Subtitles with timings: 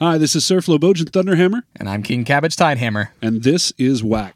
[0.00, 3.08] Hi, this is Sir Flobojan Thunderhammer, And I'm King Cabbage Tidehammer.
[3.20, 4.34] and this is Whack.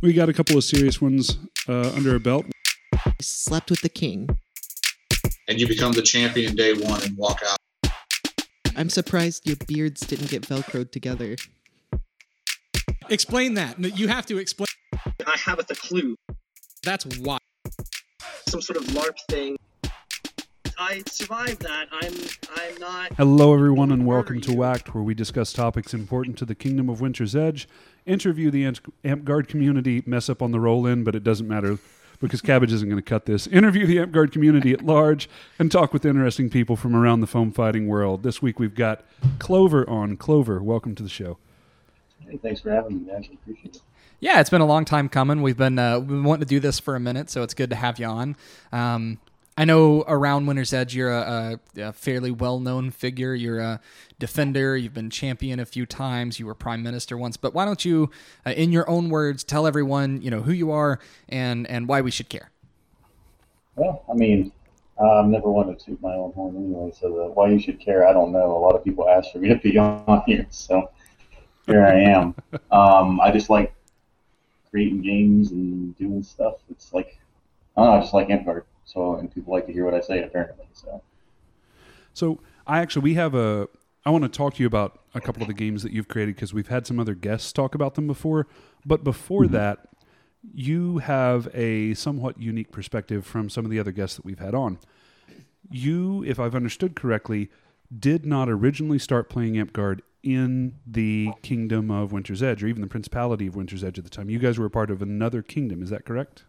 [0.00, 2.46] We got a couple of serious ones uh, under our belt.
[3.20, 4.28] slept with the king.
[5.48, 7.92] and you become the champion day one and walk out.
[8.76, 11.36] I'm surprised your beards didn't get velcroed together.
[13.08, 13.78] Explain that.
[13.78, 14.66] You have to explain.
[15.26, 16.16] I haven't a clue.
[16.82, 17.38] That's why.
[18.48, 19.56] Some sort of LARP thing.
[20.80, 21.88] I survived that.
[21.90, 22.14] I'm
[22.54, 26.54] I'm not Hello, everyone, and welcome to Whacked, where we discuss topics important to the
[26.54, 27.68] Kingdom of Winter's Edge,
[28.06, 31.78] interview the Amp Amtgard community, mess up on the roll in, but it doesn't matter
[32.20, 35.92] because Cabbage isn't going to cut this, interview the Amtgard community at large, and talk
[35.92, 38.22] with interesting people from around the foam fighting world.
[38.22, 39.04] This week we've got
[39.40, 40.16] Clover on.
[40.16, 41.38] Clover, welcome to the show.
[42.24, 43.24] Hey, thanks for having me, man.
[43.28, 43.82] I appreciate it.
[44.20, 45.42] Yeah, it's been a long time coming.
[45.42, 47.70] We've been uh, we've been wanting to do this for a minute, so it's good
[47.70, 48.36] to have you on.
[48.70, 49.18] Um,
[49.58, 53.34] I know around Winter's Edge, you're a, a, a fairly well-known figure.
[53.34, 53.80] You're a
[54.20, 54.76] defender.
[54.76, 56.38] You've been champion a few times.
[56.38, 57.36] You were prime minister once.
[57.36, 58.08] But why don't you,
[58.46, 62.02] uh, in your own words, tell everyone you know who you are and and why
[62.02, 62.52] we should care?
[63.74, 64.52] Well, I mean,
[64.96, 68.06] I've never wanted to toot my own horn anyway, so the, why you should care,
[68.06, 68.56] I don't know.
[68.56, 70.88] A lot of people ask for me to be on here, so
[71.66, 72.36] here I am.
[72.70, 73.74] um, I just like
[74.70, 76.58] creating games and doing stuff.
[76.70, 77.18] It's like,
[77.76, 78.46] I don't know, I just like Amp
[78.88, 80.66] So, and people like to hear what I say, apparently.
[80.72, 81.02] So,
[82.14, 83.68] So I actually we have a
[84.06, 86.36] I want to talk to you about a couple of the games that you've created
[86.36, 88.46] because we've had some other guests talk about them before.
[88.86, 89.52] But before mm-hmm.
[89.52, 89.88] that,
[90.54, 94.54] you have a somewhat unique perspective from some of the other guests that we've had
[94.54, 94.78] on.
[95.70, 97.50] You, if I've understood correctly,
[97.96, 102.88] did not originally start playing Amtgard in the Kingdom of Winter's Edge or even the
[102.88, 104.30] Principality of Winter's Edge at the time.
[104.30, 106.44] You guys were a part of another kingdom, is that correct?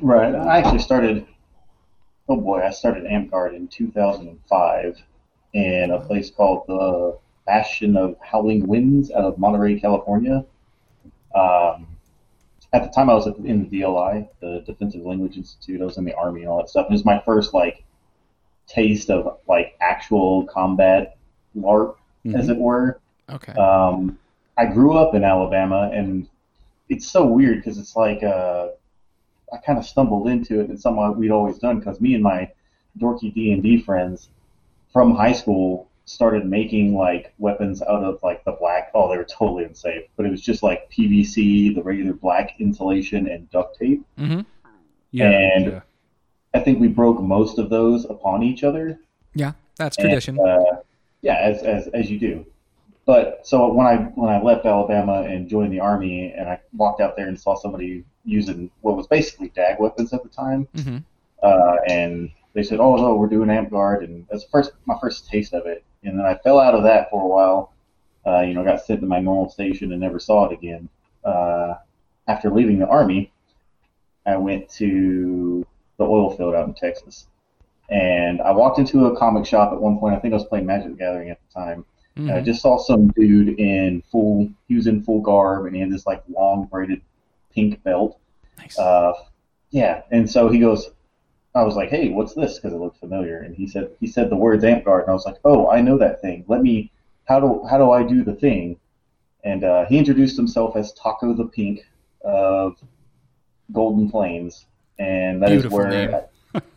[0.00, 0.34] right.
[0.34, 1.26] I actually started,
[2.28, 5.02] oh boy, I started Amp in 2005
[5.52, 10.44] in a place called the Bastion of Howling Winds out of Monterey, California.
[11.34, 11.86] Um,
[12.72, 15.80] at the time, I was in the DLI, the Defensive Language Institute.
[15.80, 16.86] I was in the Army and all that stuff.
[16.86, 17.84] And It was my first like
[18.66, 21.16] taste of like actual combat
[21.56, 21.96] LARP,
[22.34, 23.00] as it were.
[23.30, 23.52] Okay.
[23.52, 24.18] Um,
[24.56, 26.28] I grew up in Alabama, and
[26.88, 28.68] it's so weird because it's like uh,
[29.54, 30.70] I kind of stumbled into it.
[30.70, 32.50] It's something we'd always done because me and my
[32.98, 34.28] dorky D and D friends
[34.92, 38.90] from high school started making like weapons out of like the black.
[38.94, 43.28] Oh, they were totally unsafe, but it was just like PVC, the regular black insulation,
[43.28, 44.04] and duct tape.
[44.18, 44.40] mm-hmm.
[45.12, 45.80] Yeah, and- yeah.
[46.54, 49.00] I think we broke most of those upon each other.
[49.34, 50.38] Yeah, that's And, tradition.
[50.38, 50.76] uh,
[51.20, 52.46] yeah, as, as as you do.
[53.06, 57.00] But so when I when I left Alabama and joined the army, and I walked
[57.00, 60.98] out there and saw somebody using what was basically dag weapons at the time, mm-hmm.
[61.42, 65.54] uh, and they said, "Oh no, we're doing Amtgard," and that's first my first taste
[65.54, 65.84] of it.
[66.02, 67.72] And then I fell out of that for a while.
[68.26, 70.88] Uh, you know, got sent to my normal station and never saw it again.
[71.24, 71.74] Uh,
[72.26, 73.30] after leaving the army,
[74.24, 75.66] I went to
[75.98, 77.26] the oil field out in Texas,
[77.90, 80.16] and I walked into a comic shop at one point.
[80.16, 81.84] I think I was playing Magic the Gathering at the time.
[82.16, 84.48] And I just saw some dude in full.
[84.68, 87.02] He was in full garb, and he had this like long braided
[87.54, 88.18] pink belt.
[88.58, 88.78] Nice.
[88.78, 89.12] Uh,
[89.70, 90.90] yeah, and so he goes.
[91.54, 94.30] I was like, "Hey, what's this?" Because it looked familiar, and he said he said
[94.30, 96.44] the words "Amtgard," and I was like, "Oh, I know that thing.
[96.48, 96.90] Let me.
[97.26, 98.78] How do how do I do the thing?"
[99.44, 101.80] And uh, he introduced himself as Taco the Pink
[102.24, 102.76] of
[103.72, 104.66] Golden Plains,
[104.98, 106.14] and that is Beautiful where name.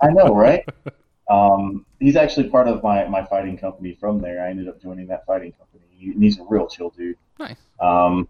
[0.01, 0.63] I know, right?
[1.29, 4.43] um, he's actually part of my, my fighting company from there.
[4.43, 5.83] I ended up joining that fighting company.
[5.91, 7.17] He, and he's a real chill dude.
[7.39, 7.57] Nice.
[7.79, 8.27] Um,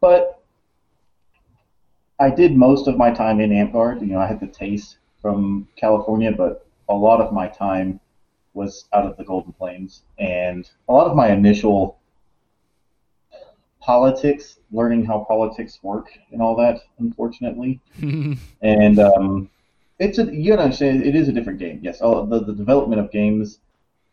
[0.00, 0.41] but
[2.22, 4.00] I did most of my time in Amtgard.
[4.00, 7.98] You know, I had the taste from California, but a lot of my time
[8.54, 11.98] was out of the Golden Plains, and a lot of my initial
[13.80, 17.80] politics, learning how politics work and all that, unfortunately.
[18.62, 19.50] And um,
[19.98, 21.80] it's a you understand it is a different game.
[21.82, 23.58] Yes, all the, the development of games.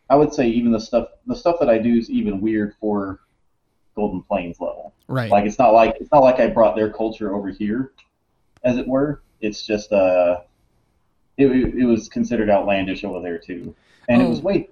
[0.09, 3.19] I would say even the stuff the stuff that I do is even weird for
[3.95, 4.93] Golden Plains level.
[5.07, 5.29] right.
[5.31, 7.91] Like it's not like it's not like I brought their culture over here,
[8.63, 9.21] as it were.
[9.41, 10.41] It's just uh,
[11.37, 13.75] it it was considered outlandish over there too,
[14.07, 14.43] and it was Oh.
[14.43, 14.69] way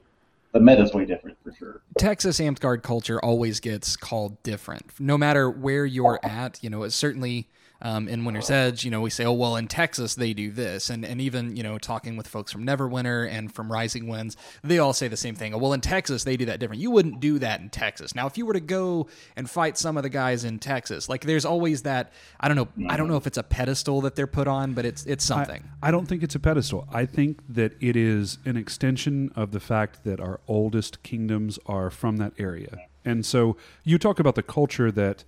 [0.54, 1.82] the meta's way different for sure.
[1.98, 6.64] Texas Amtgard culture always gets called different, no matter where you're at.
[6.64, 7.48] You know, it's certainly
[7.82, 10.90] um, in Winter's Edge, you know, we say, oh, well, in Texas, they do this.
[10.90, 14.80] And, and even, you know, talking with folks from Neverwinter and from Rising Winds, they
[14.80, 15.54] all say the same thing.
[15.54, 16.82] Oh, well, in Texas, they do that different.
[16.82, 18.16] You wouldn't do that in Texas.
[18.16, 21.26] Now, if you were to go and fight some of the guys in Texas, like
[21.26, 24.28] there's always that, I don't know, I don't know if it's a pedestal that they're
[24.28, 25.64] put on, but it's, it's something.
[25.82, 26.88] I, I don't think it's a pedestal.
[26.92, 31.90] I think that it is an extension of the fact that our oldest kingdoms are
[31.90, 32.78] from that area.
[33.06, 35.24] And so you talk about the culture that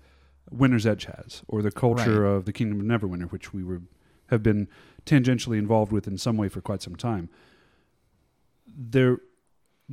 [0.52, 2.30] Winter's Edge has, or the culture Right.
[2.32, 3.82] of the Kingdom of Neverwinter, which we were
[4.28, 4.68] have been
[5.06, 7.30] tangentially involved with in some way for quite some time.
[8.68, 9.18] There,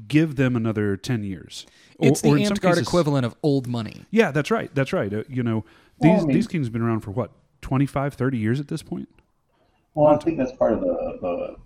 [0.07, 1.67] give them another ten years.
[1.99, 4.03] Or- it's the or in Amtgard cases- equivalent of old money.
[4.11, 4.73] Yeah, that's right.
[4.75, 5.13] That's right.
[5.13, 5.65] Uh, you know,
[6.01, 7.33] these Well, I mean- these kings have been around for what
[7.63, 9.09] 25, 30 years at this point.
[9.95, 11.57] Well, I think that's part of the, the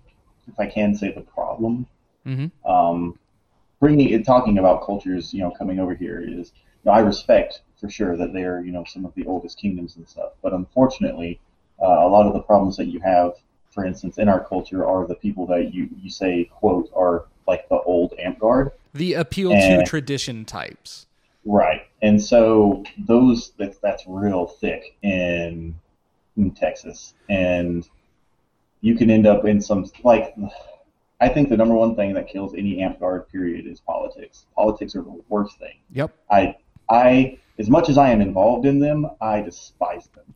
[0.47, 1.85] if I can say, the problem.
[2.25, 2.69] Mm-hmm.
[2.69, 3.19] Um,
[3.79, 7.61] bringing it, talking about cultures, you know, coming over here is, you know, I respect
[7.81, 10.33] for sure that they're, you know, some of the oldest kingdoms and stuff.
[10.41, 11.39] But unfortunately,
[11.81, 13.33] uh, a lot of the problems that you have,
[13.71, 17.67] for instance, in our culture, are the people that you you say quote are like
[17.69, 18.71] the old Amtgard.
[18.93, 21.07] The appeal to tradition types.
[21.43, 21.87] Right.
[22.03, 25.75] And so those that's that's real thick in,
[26.37, 27.15] in Texas.
[27.29, 27.87] And
[28.81, 30.35] you can end up in some like
[31.19, 34.45] I think the number one thing that kills any Amtgard period is politics.
[34.55, 35.77] Politics are the worst thing.
[35.93, 36.15] Yep.
[36.29, 36.55] I
[36.89, 40.33] I as much as I am involved in them, I despise them.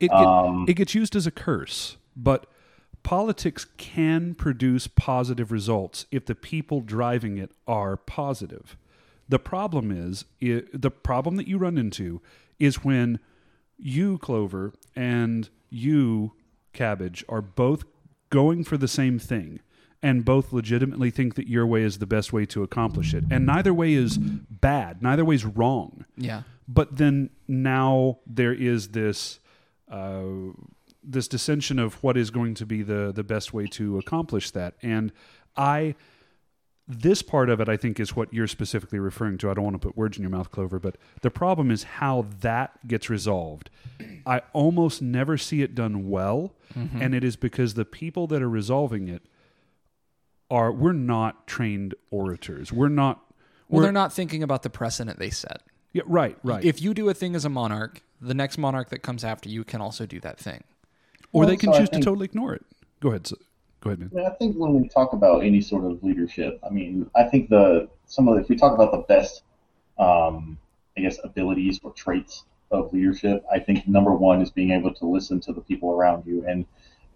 [0.00, 2.46] It, get- Um, it gets used as a curse, but
[3.04, 8.76] politics can produce positive results if the people driving it are positive.
[9.28, 12.20] The problem is i the problem that you run into
[12.58, 13.20] is when
[13.78, 16.32] you Clover and you
[16.72, 17.84] Cabbage are both
[18.28, 19.60] going for the same thing
[20.02, 23.24] and both legitimately think that your way is the best way to accomplish it.
[23.30, 26.04] And neither way is bad, neither way is wrong.
[26.16, 26.42] Yeah.
[26.66, 29.40] but then now there is this
[29.90, 30.22] uh,
[31.02, 34.74] this dissension of what is going to be the the best way to accomplish that.
[34.82, 35.12] And
[35.56, 35.94] i
[36.92, 39.50] this part of it i think is what you're specifically referring to.
[39.50, 42.26] I don't want to put words in your mouth clover but the problem is how
[42.40, 43.70] that gets resolved.
[44.26, 46.54] I almost never see it done well.
[47.02, 49.22] And it is because the people that are resolving it
[50.50, 53.20] are we're not trained orators we're not
[53.68, 55.62] Well, we're, they're not thinking about the precedent they set.
[55.92, 59.00] yeah, right right If you do a thing as a monarch, the next monarch that
[59.00, 60.62] comes after you can also do that thing.
[61.32, 62.64] or Well, they can so choose think- to totally ignore it.
[63.00, 63.22] Go ahead.
[63.26, 63.32] s-
[63.80, 64.24] Go ahead, man.
[64.24, 67.48] I, I think when we talk about any sort of leadership, I mean, I think
[67.48, 69.42] the some of the, if we talk about the best,
[69.98, 70.58] um,
[70.98, 75.06] I guess, abilities or traits of leadership, I think number one is being able to
[75.06, 76.44] listen to the people around you.
[76.46, 76.66] And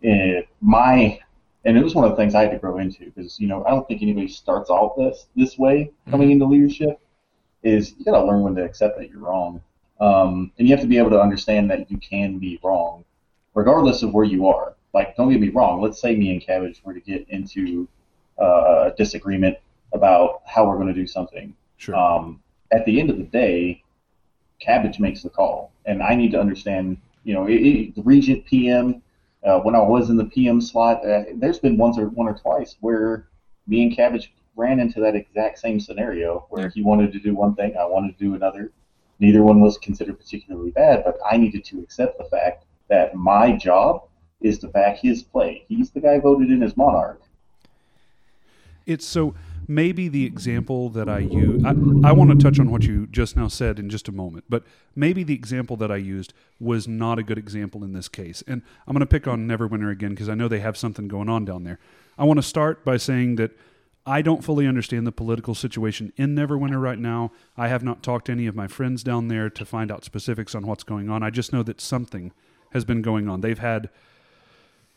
[0.09, 1.19] uh, my,
[1.65, 3.65] and it was one of the things I had to grow into because you know
[3.65, 7.01] I don't think anybody starts off this this way coming into leadership.
[7.63, 9.63] Is you got to learn when to accept that you're wrong,
[10.01, 13.05] um, and you have to be able to understand that you can be wrong,
[13.55, 14.75] regardless of where you are.
[14.93, 15.81] Like, don't get me wrong.
[15.81, 17.89] Let's say me and Cabbage were to get into
[18.39, 19.57] uh, a disagreement
[19.93, 21.55] about how we're going to do something.
[21.79, 21.97] Sure.
[21.97, 23.83] Um, at the end of the day,
[24.61, 26.99] Cabbage makes the call, and I need to understand.
[27.25, 29.01] You know, it, it, the Regent PM.
[29.45, 32.35] Uh, when I was in the PM slot, uh, there's been once or one or
[32.35, 33.29] twice where
[33.67, 37.55] me and Cabbage ran into that exact same scenario where he wanted to do one
[37.55, 38.73] thing, I wanted to do another.
[39.19, 43.53] Neither one was considered particularly bad, but I needed to accept the fact that my
[43.53, 44.05] job
[44.41, 45.65] is to back his play.
[45.69, 47.23] He's the guy voted in as monarch.
[48.87, 49.35] It's so
[49.69, 51.65] maybe the example that I use.
[51.65, 51.71] I,
[52.09, 54.65] I want to touch on what you just now said in just a moment, but
[54.95, 58.43] maybe the example that I used was not a good example in this case.
[58.47, 61.29] And I'm going to pick on Neverwinter again because I know they have something going
[61.29, 61.79] on down there.
[62.19, 63.53] I want to start by saying that
[64.07, 67.33] I don't fully understand the political situation in Neverwinter right now.
[67.57, 70.55] I have not talked to any of my friends down there to find out specifics
[70.55, 71.23] on what's going on.
[71.23, 72.33] I just know that something
[72.73, 73.41] has been going on.
[73.41, 73.89] They've had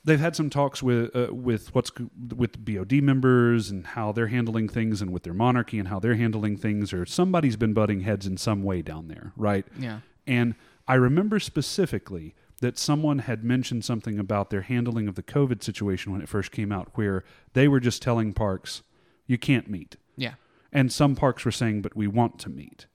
[0.07, 1.91] they've had some talks with uh, with what's
[2.35, 6.15] with BOD members and how they're handling things and with their monarchy and how they're
[6.15, 9.65] handling things or somebody's been butting heads in some way down there, right?
[9.77, 9.99] Yeah.
[10.25, 10.55] And
[10.87, 16.11] I remember specifically that someone had mentioned something about their handling of the COVID situation
[16.11, 17.23] when it first came out where
[17.53, 18.81] they were just telling parks
[19.27, 19.97] you can't meet.
[20.15, 20.33] Yeah.
[20.71, 22.87] And some parks were saying, but we want to meet.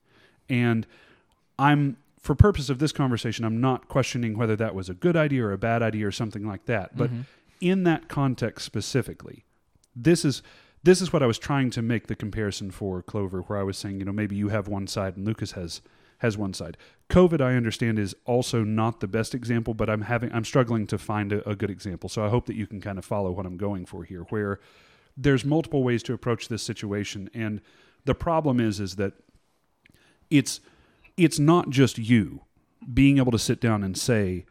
[0.49, 0.87] And
[1.59, 5.45] I'm, for purpose of this conversation, I'm not questioning whether that was a good idea
[5.45, 6.97] or a bad idea or something like that.
[6.97, 7.23] But mm-hmm.
[7.61, 9.45] in that context specifically,
[9.95, 10.43] this is
[10.85, 13.76] this is what I was trying to make the comparison for Clover, where I was
[13.76, 15.83] saying, you know, maybe you have one side and Lucas has
[16.19, 16.76] has one side.
[17.11, 20.99] COVID, I understand, is also not the best example, but I'm having I'm struggling to
[20.99, 22.09] find a, a good example.
[22.09, 24.61] So I hope that you can kind of follow what I'm going for here, where
[25.17, 27.61] there's multiple ways to approach this situation, and
[28.05, 29.14] the problem is is that
[30.31, 30.61] it's
[31.25, 32.43] it's not just you
[32.93, 34.45] being able to sit down and say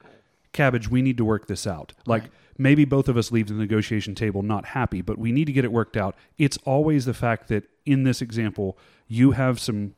[0.53, 1.93] Cabbage, we need to work this out.
[2.05, 2.25] Like
[2.57, 5.63] maybe both of us leave the negotiation table not happy, but we need to get
[5.63, 6.15] it worked out.
[6.37, 9.95] It's always the fact that in this example, you have some,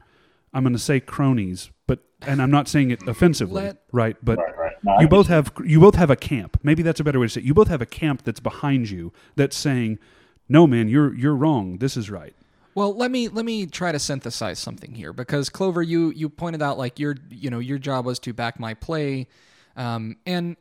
[0.54, 4.16] I'm going to say cronies, but, and I'm not saying it offensively, Let- right?
[4.24, 4.74] But Right, right.
[4.84, 6.60] No, you get both have you both have a camp.
[6.62, 7.46] Maybe that's a better way to say it.
[7.46, 9.98] You both have a camp that's behind you that's saying,
[10.50, 11.78] "No, man, you're you're wrong.
[11.78, 12.36] This is right."
[12.76, 16.62] Well, let me let me try to synthesize something here because Clover, you you pointed
[16.62, 19.28] out like your you know your job was to back my play,
[19.76, 20.58] um, and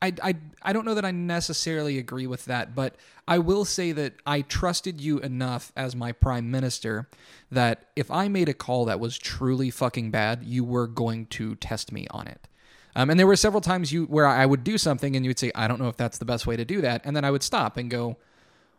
[0.00, 2.96] I, I I don't know that I necessarily agree with that, but
[3.28, 7.08] I will say that I trusted you enough as my prime minister
[7.50, 11.54] that if I made a call that was truly fucking bad, you were going to
[11.56, 12.48] test me on it.
[12.96, 15.38] Um, and there were several times you where I would do something and you would
[15.38, 17.30] say, I don't know if that's the best way to do that, and then I
[17.30, 18.16] would stop and go,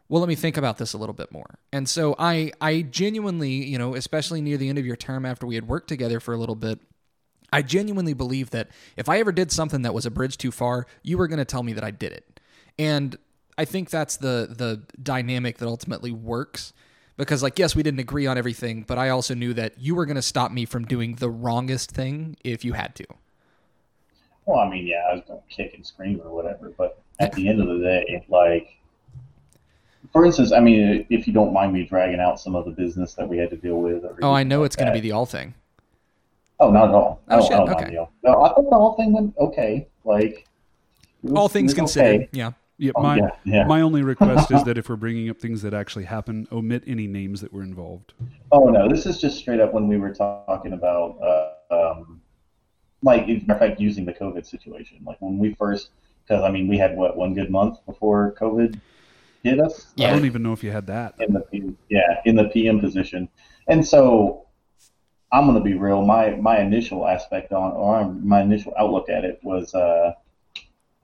[0.10, 1.60] well let me think about this a little bit more.
[1.72, 5.46] And so i i genuinely you know especially near the end of your term after
[5.46, 6.80] we had worked together for a little bit
[7.52, 10.86] i genuinely believe that if i ever did something that was a bridge too far
[11.04, 12.40] you were going to tell me that i did it.
[12.78, 13.18] And
[13.58, 16.74] i think that's the the dynamic that ultimately works
[17.18, 20.06] because like yes we didn't agree on everything but i also knew that you were
[20.06, 23.06] going to stop me from doing the wrongest thing if you had to.
[24.46, 27.34] Well, I mean, yeah, I was going to kick and scream or whatever, but at
[27.34, 28.78] the end of the day, like,
[30.16, 33.16] for instance, I mean, if you don't mind me dragging out some of the business
[33.16, 34.06] that we had to deal with.
[34.06, 35.54] Or oh i know like it's going to be the all thing
[36.58, 37.22] Oh, not at all.
[37.28, 37.82] Oh, I don't, shit, I don't okay.
[37.82, 38.12] mind the all.
[38.24, 39.90] No, I thought the whole thing went okay.
[40.06, 40.48] Like,
[41.22, 42.30] was- all things it was considered okay.
[42.32, 43.66] yeah Yeah, Oh, my yeah, yeah.
[43.66, 47.08] my only request is that if we're bringing up things that actually happen, omit any
[47.08, 48.14] names that were involved.
[48.54, 52.22] Oh no, this is just straight up when we were talking about, uh, um,
[53.02, 55.00] like, as a matter of fact, using the COVID situation.
[55.06, 55.90] Like when we first,
[56.26, 58.80] because I mean, we had what one good month before COVID
[59.46, 59.94] hit us.
[60.00, 61.16] I don't even know if you had that.
[61.20, 63.30] in the P- yeah in the PM position,
[63.68, 64.48] and so
[65.32, 66.02] I'm gonna be real.
[66.02, 70.14] My my initial aspect on or my initial outlook at it was uh,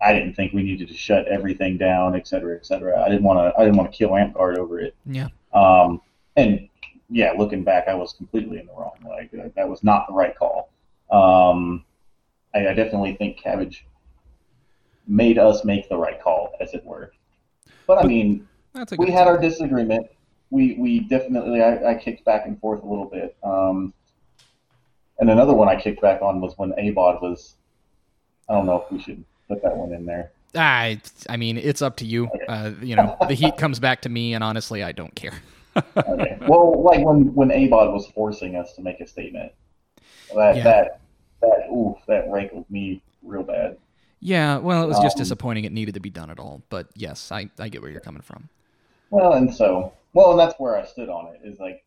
[0.02, 3.02] I didn't think we needed to shut everything down, et cetera, et cetera.
[3.02, 4.96] I didn't want to I didn't want to kill Amtgard over it.
[5.06, 6.02] yeah Um,
[6.36, 6.68] and
[7.10, 8.98] yeah, looking back, I was completely in the wrong.
[9.08, 10.70] Like uh, that was not the right call.
[11.12, 11.84] Um,
[12.56, 13.86] I, I definitely think Cabbage
[15.08, 17.12] made us make the right call, as it were.
[17.88, 18.48] But I mean,
[18.98, 20.08] we had our disagreement.
[20.50, 23.36] We we definitely I, I kicked back and forth a little bit.
[23.44, 23.94] Um,
[25.20, 27.56] and another one I kicked back on was when ABOD was.
[28.50, 30.32] I don't know if we should put that one in there.
[30.54, 32.30] I, I mean, it's up to you.
[32.48, 35.42] Uh, you know, the heat comes back to me, and honestly, I don't care.
[35.96, 36.38] Okay.
[36.48, 39.54] well, like when when ABOD was forcing us to make a statement,
[40.36, 40.64] that Yeah.
[40.64, 41.00] that
[41.42, 43.78] that oof that rankled me real bad.
[44.22, 45.66] Yeah, well, it was just Um, disappointing.
[45.66, 46.62] It needed to be done at all.
[46.70, 48.50] But yes, I, I get where you're coming from.
[49.10, 51.42] Well, and so well, and that's where I stood on it.
[51.44, 51.84] Is like,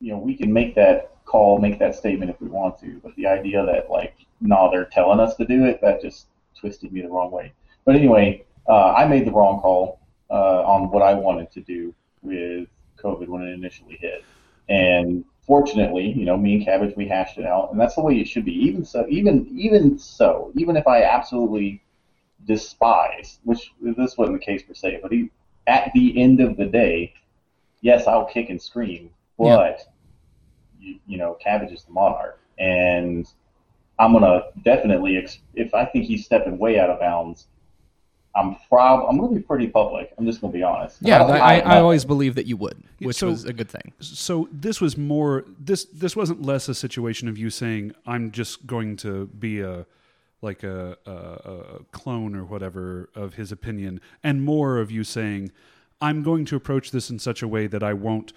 [0.00, 3.14] you know, we can make that call, make that statement if we want to, but
[3.16, 6.26] the idea that like, no, they're telling us to do it, that just
[6.58, 7.52] twisted me the wrong way.
[7.84, 11.94] But anyway, uh, I made the wrong call uh, on what I wanted to do
[12.22, 12.68] with
[12.98, 14.24] COVID when it initially hit,
[14.68, 18.18] and fortunately, you know, me and Cabbage we hashed it out, and that's the way
[18.18, 18.52] it should be.
[18.52, 21.82] Even so, even even so, even if I absolutely
[22.46, 25.30] despise, which this wasn't the case per se, but he,
[25.66, 27.14] at the end of the day,
[27.80, 29.56] yes, I'll kick and scream, Yeah.
[29.56, 29.80] but
[30.80, 33.26] you, you know, Cabbage is the monarch, and
[33.98, 37.46] I'm gonna definitely, if I think he's stepping way out of bounds,
[38.36, 40.12] I'm prob, I'm gonna be pretty public.
[40.18, 40.98] I'm just gonna be honest.
[41.00, 43.70] Yeah, don't I, I, I always believe that you would, which so- was a good
[43.70, 43.92] thing.
[44.00, 48.66] So this was more this this wasn't less a situation of you saying I'm just
[48.66, 49.86] going to be a
[50.42, 55.50] like a, a, a clone or whatever of his opinion, and more of you saying
[56.00, 58.32] I'm going to approach this in such a way that I won't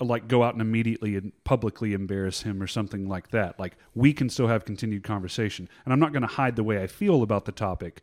[0.00, 3.58] like go out and immediately and publicly embarrass him or something like that.
[3.58, 6.82] Like we can still have continued conversation, and I'm not going to hide the way
[6.82, 8.02] I feel about the topic.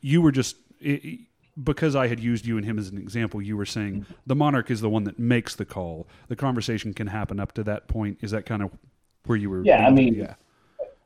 [0.00, 1.18] You were just i i-
[1.62, 3.42] because I had used you and him as an example.
[3.42, 6.06] You were saying the monarch is the one that makes the call.
[6.28, 8.18] The conversation can happen up to that point.
[8.22, 8.70] Is that kind of
[9.26, 9.62] where you were?
[9.64, 10.34] Yeah, I mean, yeah.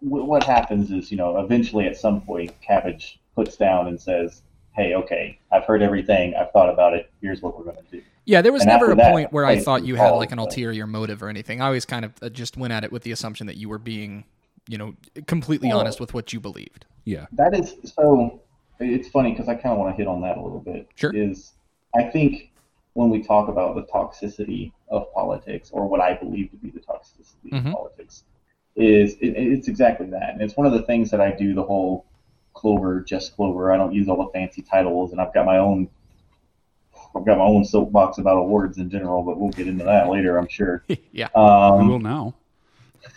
[0.01, 4.43] wh- what happens is, you know, eventually at some point, Cabbage puts down and says,
[4.77, 6.35] "Hey, okay, I've heard everything.
[6.37, 7.11] I've thought about it.
[7.21, 9.45] Here's what we're going to do." Yeah, there was And never a that, point where
[9.47, 11.61] I place thought you had like an ulterior motive or anything.
[11.61, 13.79] I always kind of uh, just went at it with the assumption that you were
[13.79, 14.25] being,
[14.69, 14.95] you know,
[15.27, 16.87] completely Well- honest with what you believed.
[17.05, 17.27] Yeah.
[17.33, 18.41] That is so.
[18.81, 20.89] It's funny because I kind of want to hit on that a little bit.
[20.97, 21.13] Sure.
[21.15, 21.53] Is
[21.95, 22.51] I think
[22.95, 26.81] when we talk about the toxicity of politics, or what I believe to be the
[26.81, 27.67] toxicity Mhm.
[27.69, 28.25] of politics,
[28.77, 30.31] is it, it's exactly that.
[30.33, 31.55] And it's one of the things that I do.
[31.55, 32.07] The whole
[32.55, 33.73] Clover, just Clover.
[33.73, 35.89] I don't use all the fancy titles, and I've got my own.
[37.17, 40.37] I've got my own soapbox about awards in general, but we'll get into that later,
[40.37, 40.85] I'm sure.
[41.13, 41.29] yeah.
[41.35, 42.35] we Um, will now.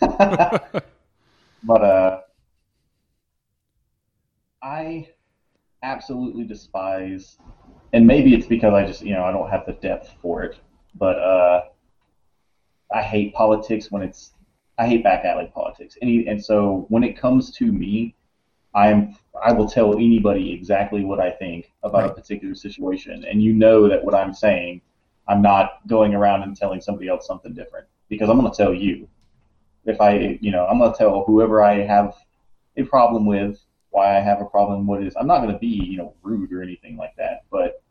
[0.00, 2.20] but uh,
[4.62, 5.08] I
[5.82, 7.38] absolutely despise,
[7.92, 10.58] and maybe it's because I just you know I don't have the depth for it,
[10.94, 11.62] but uh,
[12.92, 14.32] I hate politics when it's
[14.78, 15.96] I hate back alley politics.
[16.02, 18.14] Any and so when it comes to me,
[18.74, 23.52] I'm I will tell anybody exactly what I think about a particular situation, and you
[23.52, 24.80] know that what I'm saying,
[25.26, 28.74] I'm not going around and telling somebody else something different because I'm going to tell
[28.74, 29.08] you.
[29.84, 32.14] If I, you know, I'm going to tell whoever I have
[32.76, 33.58] a problem with
[33.90, 35.14] why I have a problem with it.
[35.18, 37.82] I'm not going to be, you know, rude or anything like that, but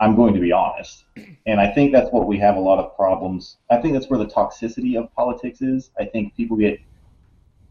[0.00, 1.04] I'm going to be honest.
[1.46, 3.56] And I think that's what we have a lot of problems.
[3.70, 5.90] I think that's where the toxicity of politics is.
[5.98, 6.80] I think people get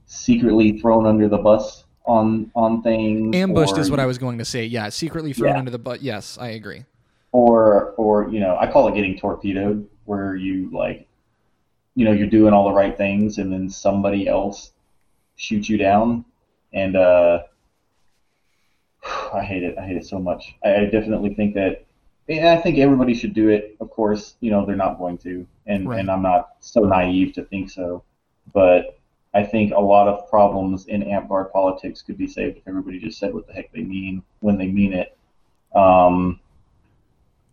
[0.06, 3.36] secretly thrown under the bus on on things.
[3.36, 4.66] Ambushed or, is what I was going to say.
[4.66, 5.60] Yeah, secretly thrown Yeah.
[5.60, 6.02] under the butt.
[6.02, 6.86] Yes, I agree.
[7.32, 11.08] or or you know, I call it getting torpedoed, where you like,
[11.96, 14.72] you know, you're doing all the right things, and then somebody else
[15.36, 16.26] shoots you down,
[16.74, 17.44] and uh,
[19.34, 19.78] I hate it.
[19.78, 20.56] I hate it so much.
[20.64, 21.86] I, I definitely think that,
[22.30, 23.76] and I think everybody should do it.
[23.80, 26.00] Of course, you know, they're not going to, and Right.
[26.00, 28.04] and I'm not so naive to think so,
[28.54, 29.00] but.
[29.36, 33.18] I think a lot of problems in Amtgard politics could be saved if everybody just
[33.18, 35.18] said what the heck they mean when they mean it.
[35.74, 36.40] Um,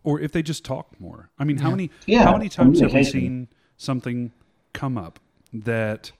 [0.03, 1.31] or if they just talk more.
[1.39, 1.75] I mean, how Yeah.
[1.75, 4.31] many Yeah, how many times have we seen something
[4.73, 5.19] come up
[5.51, 6.11] that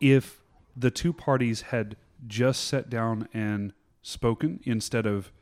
[0.00, 0.42] if
[0.76, 1.94] the two parties had
[2.26, 5.32] just sat down and spoken instead of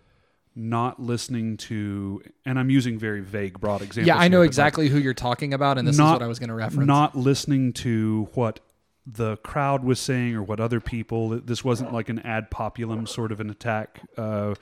[0.54, 4.08] not listening to and I'm using very vague broad examples.
[4.08, 6.22] Yeah, I here, know but, like, exactly who you're talking about, and this is what
[6.22, 6.86] I was going to reference.
[6.86, 8.60] Not listening to what
[9.06, 11.30] the crowd was saying or what other people.
[11.30, 14.54] This wasn't like an ad populum sort of an attack uh,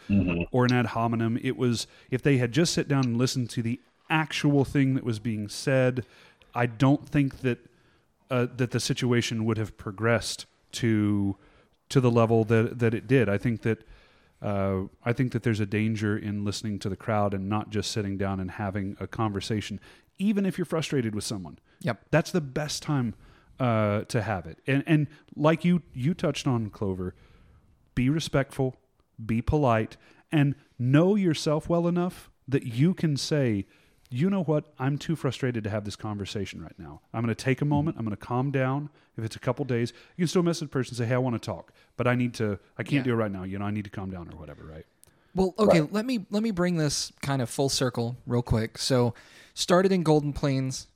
[0.53, 1.39] or an ad hominem.
[1.43, 5.05] It was if they had just sat down and listened to the actual thing that
[5.05, 6.05] was being said.
[6.55, 7.59] I don't think that
[8.31, 11.37] uh, that the situation would have progressed to
[11.89, 13.29] to the level that that it did.
[13.29, 13.87] I think that
[14.41, 17.91] uh, I think that there's a danger in listening to the crowd and not just
[17.91, 19.81] sitting down and having a conversation,
[20.19, 21.59] even if you're frustrated with someone.
[21.81, 22.05] Yep.
[22.11, 23.15] That's the best time
[23.59, 24.59] uh, to have it.
[24.67, 27.15] And and like you you touched on Clover,
[27.95, 28.77] be respectful,
[29.25, 29.97] be polite,
[30.31, 33.67] and know yourself well enough that you can say,
[34.11, 37.01] you know what, I'm too frustrated to have this conversation right now.
[37.13, 37.71] I'm going to take a hmm.
[37.71, 37.97] moment.
[37.99, 38.91] I'm going to calm down.
[39.17, 41.19] If it's a couple days, you can still message the person and say, hey, I
[41.19, 42.59] want to talk, but I need to.
[42.79, 43.03] I can't Yeah.
[43.03, 43.43] do it right now.
[43.43, 44.65] You know, I need to calm down or whatever.
[44.65, 44.87] Right.
[45.35, 48.79] Well, okay, let me let me bring this kind of full circle real quick.
[48.79, 49.15] So,
[49.55, 50.89] started in Golden Plains,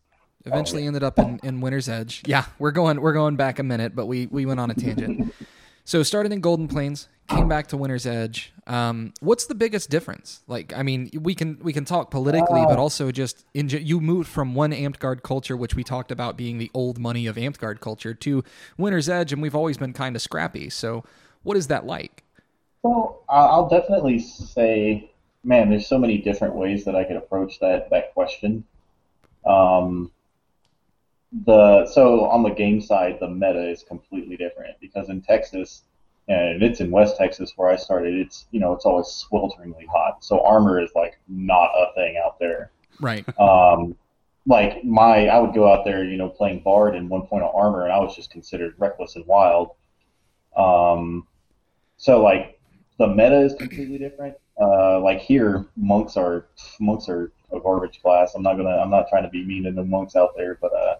[0.45, 2.23] eventually oh, ended up in, in Winter's Edge.
[2.27, 5.33] Yeah, we're going we're going back a minute, but we we went on a tangent.
[5.85, 8.53] So, started in Golden Plains, came back to Winter's Edge.
[8.67, 10.43] Um, what's the biggest difference?
[10.47, 14.29] Like, I mean, we can we can talk politically, but also just in you moved
[14.29, 18.15] from one Amtgard culture, which we talked about being the old money of Amtgard culture,
[18.15, 18.45] to
[18.77, 20.71] Winter's Edge, and we've always been kind of scrappy.
[20.71, 21.05] So,
[21.43, 22.25] what is that like?
[22.83, 25.11] Well, I'll definitely say,
[25.45, 28.65] man, there's so many different ways that I could approach that that question.
[29.47, 30.11] Um,
[31.47, 35.83] the so on the game side, the meta is completely different because in Texas,
[36.29, 38.15] and it's in West Texas where I started.
[38.15, 42.39] It's you know it's always swelteringly hot, so armor is like not a thing out
[42.39, 42.71] there.
[43.01, 43.25] Right.
[43.39, 43.97] Um,
[44.47, 47.55] like my, I would go out there, you know, playing Bard in one point of
[47.55, 49.71] armor, and I was just considered reckless and wild.
[50.57, 51.27] Um,
[51.97, 52.59] so like
[52.99, 54.35] the meta is completely different.
[54.61, 56.47] Uh, like here, monks are
[56.81, 58.35] monks are a garbage class.
[58.35, 60.73] I'm not gonna, I'm not trying to be mean to the monks out there, but
[60.73, 60.97] uh,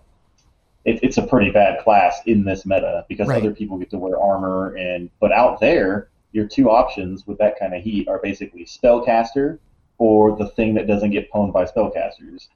[0.85, 3.39] it, it's a pretty bad class in this meta because Right.
[3.43, 7.59] other people get to wear armor, and but out there, your two options with that
[7.59, 9.59] kind of heat are basically spellcaster
[9.99, 12.49] or the thing that doesn't get pwned by spellcasters.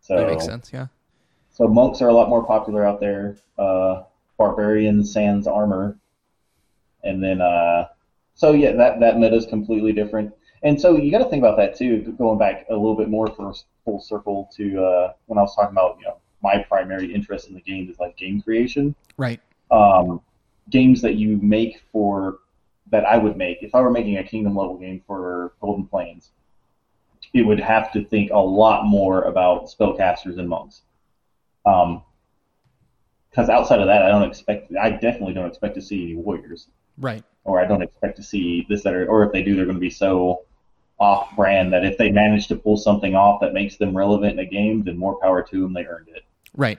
[0.00, 0.72] So That makes sense.
[0.72, 0.86] Yeah.
[1.50, 3.36] so monks are a lot more popular out there.
[3.58, 4.02] Uh,
[4.38, 5.98] barbarians sans armor,
[7.04, 7.88] and then uh,
[8.34, 10.32] so yeah, that that meta is completely different.
[10.64, 12.14] And so you got to think about that too.
[12.18, 13.52] Going back a little bit more for
[13.84, 17.54] full circle to uh, when I was talking about you know my primary interest in
[17.54, 18.94] the game is like game creation.
[19.16, 19.40] Right.
[19.70, 20.20] Um,
[20.70, 22.38] games that you make for
[22.90, 26.30] that I would make if I were making a kingdom level game for Golden Plains,
[27.32, 30.82] it would have to think a lot more about spellcasters and monks.
[31.64, 32.02] Um,
[33.30, 34.72] because outside of that, I don't expect.
[34.76, 37.24] I definitely don't expect to see any warriors, Right.
[37.44, 39.76] or I don't expect to see this that, are, or if they do, they're going
[39.76, 40.42] to be so
[40.98, 44.44] off-brand that if they manage to pull something off that makes them relevant in a
[44.44, 45.72] game, then more power to them.
[45.72, 46.24] They earned it.
[46.54, 46.78] Right.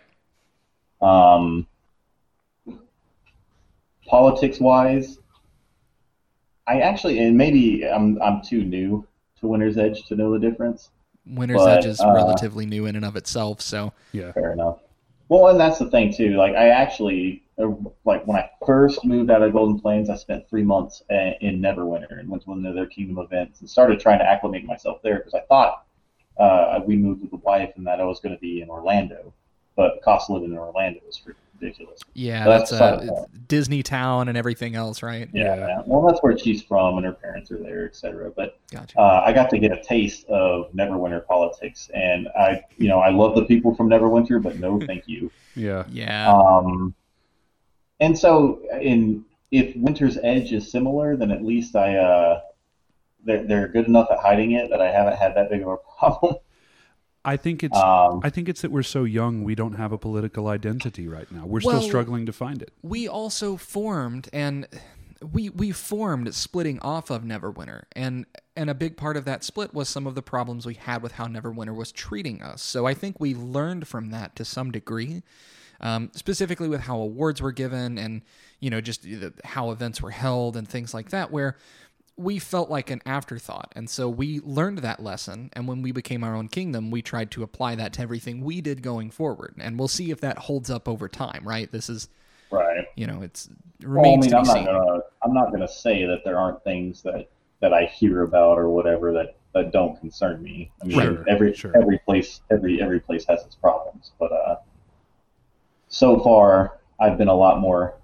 [1.02, 1.68] Um,
[4.08, 5.20] politics wise,
[6.68, 9.06] I actually, and maybe I'm I'm too new
[9.40, 10.90] to Winter's Edge to know the difference.
[11.26, 14.32] Winter's But, Edge is uh, relatively new in and of itself, so Yeah.
[14.34, 14.80] Fair enough.
[15.30, 16.36] Well, and that's the thing too.
[16.36, 17.70] Like, I actually, uh,
[18.06, 21.60] like when I first moved out of Golden Plains, I spent three months uh, in
[21.62, 25.02] Neverwinter and went to one of their Kingdom events and started trying to acclimate myself
[25.02, 25.86] there because I thought
[26.38, 29.34] uh, we moved with the wife and that I was going to be in Orlando,
[29.76, 32.00] but the cost of living in Orlando was freaking ridiculous.
[32.14, 33.26] Yeah, That's that's beside the uh.
[33.48, 35.30] Disney Town and everything else, right?
[35.34, 35.68] Yeah, Yeah.
[35.68, 35.82] yeah.
[35.86, 38.32] well, that's where she's from and her parents are there, etc.
[38.36, 39.00] But Gotcha.
[39.00, 43.10] uh, I got to get a taste of Neverwinter politics, and I, you know, I
[43.10, 45.32] love the people from Neverwinter, but no, thank you.
[45.56, 45.86] Yeah.
[45.90, 46.32] yeah.
[46.32, 46.94] Um,
[48.00, 52.42] and so, in if Winter's Edge is similar, then at least I uh,
[53.24, 55.78] they're they're good enough at hiding it that I haven't had that big of a
[56.00, 56.36] problem.
[57.26, 59.98] I think it's Um, I think it's that we're so young we don't have a
[59.98, 61.46] political identity right now.
[61.46, 62.72] We're Well- still struggling to find it.
[62.82, 64.68] we also formed and
[65.32, 68.26] we we formed splitting off of Neverwinter and
[68.58, 71.14] and a big part of that split was some of the problems we had with
[71.14, 72.62] how Neverwinter was treating us.
[72.62, 75.24] So I think we learned from that to some degree,
[75.80, 78.22] um, specifically with how awards were given and
[78.60, 81.56] you know just the, how events were held and things like that, where
[82.16, 83.72] we felt like an afterthought.
[83.76, 85.50] And so we learned that lesson.
[85.54, 88.62] And when we became our own kingdom, we tried to apply that to everything we
[88.62, 89.56] did going forward.
[89.60, 91.72] And we'll see if that holds up over time, right?
[91.72, 92.10] This is
[92.52, 92.86] right.
[92.96, 93.50] you know, it's
[93.80, 94.66] it Well, I remains mean, to I'm be not seen.
[94.66, 97.30] gonna I'm not gonna say that there aren't things that
[97.62, 100.72] that I hear about or whatever that that don't concern me.
[100.82, 101.76] I mean, Sure, every sure.
[101.76, 104.58] every place every every place has its problems, but uh,
[105.88, 107.96] so far I've been a lot more.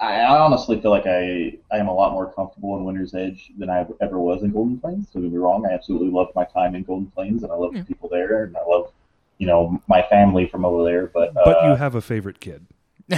[0.00, 3.52] I I honestly feel like I I am a lot more comfortable in Winter's Edge
[3.58, 5.08] than I ever was in Golden Plains.
[5.10, 7.74] Don't get me wrong, I absolutely loved my time in Golden Plains, and I love
[7.74, 7.82] Yeah.
[7.82, 8.92] the people there, and I love
[9.38, 11.06] you know my family from over there.
[11.06, 12.66] But uh, But you have a favorite kid.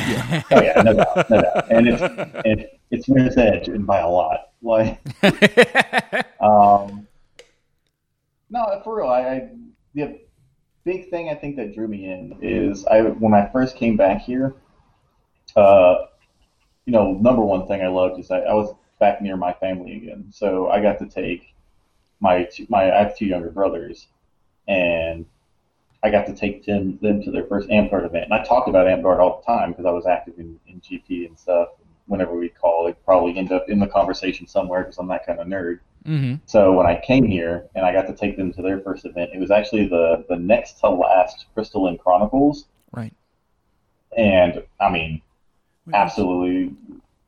[0.50, 1.70] Oh yeah, no doubt, no doubt.
[1.70, 2.02] And it's
[2.44, 4.50] and it's Winter's Edge, and by a lot.
[4.62, 4.98] Like,
[6.40, 7.06] um,
[8.50, 9.08] no, for real.
[9.08, 9.48] I, I
[9.94, 10.20] the
[10.84, 14.22] big thing I think that drew me in is I when I first came back
[14.22, 14.54] here.
[15.54, 15.94] Uh,
[16.86, 19.96] you know, number one thing I loved is I, I was back near my family
[19.96, 21.54] again, so I got to take
[22.20, 24.06] my two, my I have two younger brothers,
[24.68, 25.26] and
[26.02, 28.24] I got to take them them to their first Amtgard event.
[28.24, 31.26] And I talked about Amtgard all the time because I was active in, in GP
[31.26, 31.68] and stuff.
[32.06, 35.40] Whenever we call, it probably end up in the conversation somewhere because I'm that kind
[35.40, 35.80] of nerd.
[36.06, 39.04] hmm So when I came here and I got to take them to their first
[39.04, 43.12] event, it was actually the the next to last Crystalline Chronicles, Right.
[44.16, 45.20] and I mean,
[45.92, 46.74] absolutely.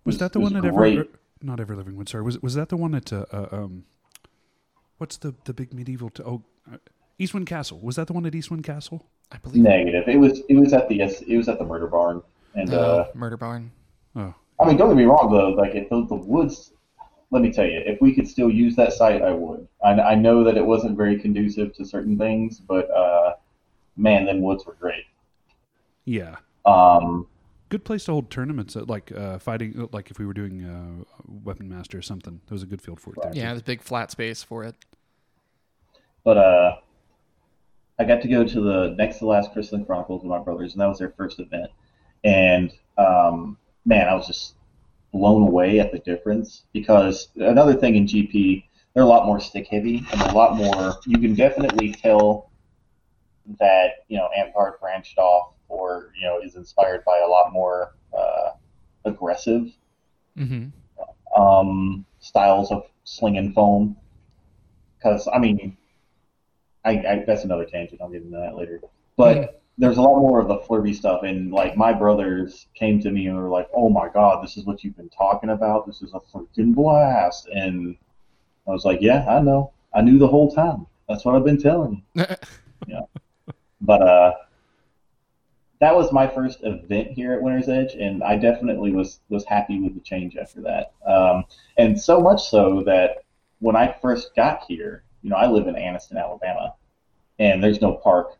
[0.04, 0.98] Was that the was one that great.
[0.98, 1.08] Ever?
[1.42, 2.08] Not Ever Living Wood.
[2.08, 2.22] Sorry.
[2.24, 3.12] Was was that the one that?
[3.12, 3.84] uh, uh, um,
[4.98, 6.10] what's the the big medieval?
[6.10, 6.42] T- oh,
[6.72, 6.76] uh,
[7.18, 7.78] Eastwind Castle.
[7.80, 9.06] Was that the one at Eastwind Castle?
[9.30, 9.62] I believe.
[9.62, 10.04] Negative.
[10.08, 12.22] It was it was at the it was at the Murder Barn,
[12.54, 13.70] and Uh, uh, Murder Barn.
[14.16, 15.50] Oh, I mean, don't get me wrong though.
[15.50, 16.72] Like if the, the woods,
[17.30, 19.68] let me tell you, if we could still use that site, I would.
[19.84, 23.34] I, I know that it wasn't very conducive to certain things, but uh,
[23.96, 25.04] man, them woods were great.
[26.04, 26.36] yeah.
[26.64, 27.26] Um,
[27.68, 28.76] Good place to hold tournaments.
[28.76, 32.40] At, like uh, fighting, uh, like if we were doing uh, Weapon Master or something.
[32.46, 33.18] There was a good field for it.
[33.22, 33.32] There.
[33.34, 34.74] Yeah, there's big flat space for it.
[36.24, 36.76] but uh,
[37.98, 40.80] I got to go to the next to last Crystalline Chronicles with my brothers, and
[40.80, 41.70] that was their first event.
[42.24, 44.54] And um, man, I was just
[45.12, 49.66] blown away at the difference because another thing in GP, they're a lot more stick
[49.68, 50.94] heavy and a lot more.
[51.06, 52.50] You can definitely tell
[53.58, 57.94] that you know Amtgard branched off or you know is inspired by a lot more
[58.16, 58.50] uh,
[59.04, 59.68] aggressive
[60.36, 60.68] hmm
[61.36, 63.96] um, styles of sling and foam.
[64.98, 65.76] Because I mean,
[66.84, 68.00] I, I that's another tangent.
[68.00, 68.80] I'll get into that later.
[69.16, 73.10] But there's a lot more of the flirty stuff, and like my brothers came to
[73.10, 75.86] me and were like, "Oh my God, this is what you've been talking about.
[75.86, 77.96] This is a freaking blast!" And
[78.66, 79.72] I was like, "Yeah, I know.
[79.94, 80.86] I knew the whole time.
[81.08, 82.24] That's what I've been telling you."
[82.86, 83.00] Yeah.
[83.82, 84.32] But uh,
[85.80, 89.80] that was my first event here at Winter's Edge, and I definitely was was happy
[89.80, 90.92] with the change after that.
[91.06, 91.44] Um,
[91.76, 93.24] and so much so that
[93.60, 96.74] when I first got here, you know, I live in Anniston, Alabama,
[97.38, 98.38] and there's no park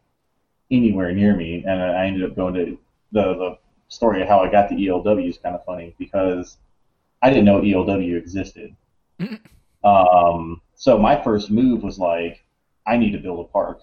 [0.70, 2.79] anywhere near me, and I ended up going to
[3.12, 6.59] the the story of how I got to ELW is kind of funny because
[7.22, 8.74] I didn't know ELW existed.
[9.85, 12.44] um, so my first move was like,
[12.87, 13.81] I need to build a park.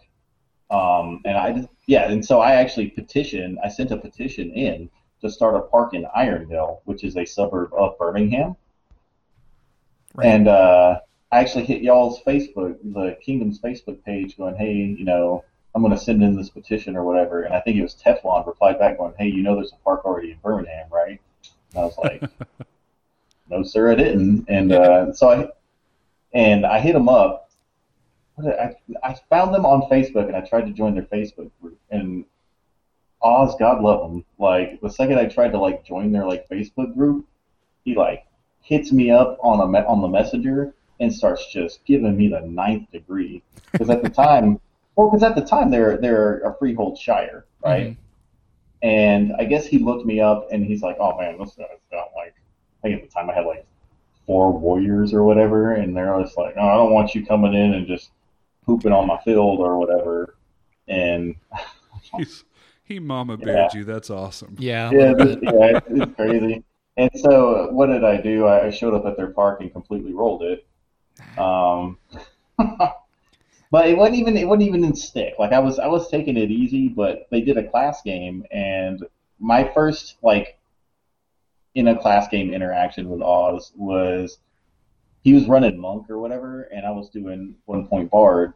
[0.72, 4.90] Um, and I just, yeah, and so I actually petitioned, I sent a petition in
[5.22, 8.56] to start a park in Irondale, which is a suburb of Birmingham.
[10.16, 10.28] Right.
[10.28, 11.00] And uh,
[11.32, 15.94] I actually hit y'all's Facebook, the Kingdom's Facebook page, going, hey, you know, I'm going
[15.94, 17.44] to send in this petition or whatever.
[17.44, 20.06] And I think it was Teflon replied back going, hey, you know, there's a park
[20.06, 21.20] already in Birmingham, right?
[21.74, 22.24] And I was like,
[23.50, 24.46] no, sir, I didn't.
[24.48, 25.50] And uh, so I,
[26.34, 27.45] and I hit him up.
[28.38, 31.80] I, I found them on Facebook and I tried to join their Facebook group.
[31.90, 32.26] And
[33.22, 34.26] Oz, God love him.
[34.38, 37.26] Like the second I tried to like join their like Facebook group,
[37.84, 38.26] he like
[38.62, 42.42] hits me up on a me- on the messenger and starts just giving me the
[42.42, 43.42] ninth degree.
[43.72, 44.60] Because at the time,
[44.96, 47.92] well, because at the time they're they're a freehold shire, right?
[47.92, 48.02] Mm-hmm.
[48.88, 52.10] And I guess he looked me up and he's like, "Oh man, this guy's got
[52.16, 52.36] like."
[52.84, 53.66] I think at the time I had like
[54.28, 57.74] four warriors or whatever, and they're just like, "Oh, I don't want you coming in
[57.74, 58.12] and just
[58.66, 60.36] pooping on my field or whatever."
[60.88, 61.36] And
[62.18, 62.44] He's,
[62.84, 63.84] he mama beared you.
[63.84, 64.56] That's awesome.
[64.60, 64.92] Yeah.
[64.92, 66.64] yeah, this- yeah, it's, it's crazy.
[66.98, 68.46] And so, what did I do?
[68.46, 70.66] I I showed up at their park and completely rolled it.
[71.38, 71.98] Um,
[72.58, 75.34] but it wasn't even it wasn't even in stick.
[75.38, 79.06] Like I was I was taking it easy, but they did a class game, and
[79.40, 80.58] my first like
[81.74, 84.38] in a class game interaction with Oz was
[85.26, 88.54] he was running monk or whatever, and I was doing one point bard,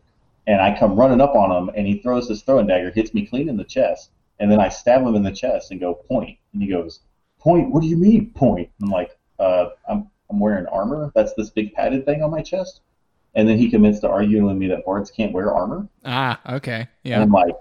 [0.48, 3.26] and I come running up on him, and he throws this throwing dagger, hits me
[3.26, 6.38] clean in the chest, and then I stab him in the chest and go point,
[6.54, 7.00] and he goes
[7.40, 7.72] point.
[7.72, 8.70] What do you mean point?
[8.82, 11.12] I'm like, uh, I'm I'm wearing armor.
[11.16, 12.82] That's this big padded thing on my chest.
[13.34, 15.88] And then he commenced to arguing with me that bards can't wear armor.
[16.06, 16.82] Ah, okay.
[16.82, 17.22] And Yeah.
[17.22, 17.56] I'm like,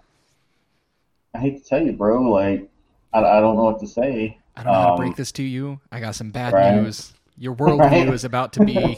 [1.35, 2.23] I hate to tell you, bro.
[2.31, 2.69] Like,
[3.15, 4.39] I, I don't know what to say.
[4.57, 5.81] I don't know how to Um, break this to you.
[5.93, 6.75] I got some bad right.
[6.75, 7.13] news.
[7.39, 8.09] Your worldview Right.
[8.15, 8.75] is about to be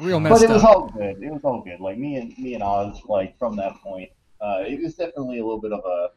[0.00, 0.48] real messed up.
[0.48, 0.68] but it was up.
[0.76, 1.22] all good.
[1.22, 1.80] It was all good.
[1.80, 4.10] Like me and me and Oz, like from that point,
[4.40, 6.10] uh, it was definitely a little bit of a.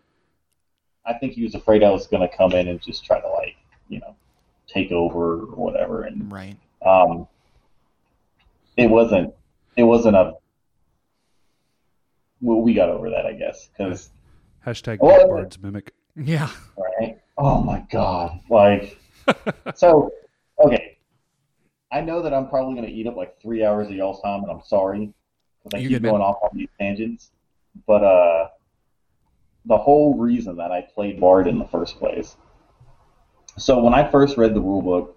[1.06, 3.28] I think he was afraid I was going to come in and just try to
[3.30, 3.56] like,
[3.88, 4.16] you know,
[4.68, 6.58] take over or whatever, and Right.
[6.86, 7.28] um,
[8.76, 9.34] it wasn't.
[9.78, 10.34] It wasn't a.
[12.42, 14.10] Well, we got over that, I guess, because
[14.66, 15.94] Hashtag Dark Bards mimic.
[16.16, 16.50] Yeah.
[16.78, 17.18] right?
[17.38, 18.40] Oh my god!
[18.50, 18.98] Like,
[19.76, 20.12] so
[20.60, 20.97] okay.
[21.92, 24.44] I know that I'm probably going to eat up like three hours of y'all's time,
[24.44, 25.14] and I'm sorry
[25.64, 26.12] because I keep good, man.
[26.12, 27.32] going off on these tangents.
[27.86, 28.50] But uh,
[29.66, 32.36] the whole reason that I played Bard in the first place.
[33.58, 35.14] So when I first read the rulebook,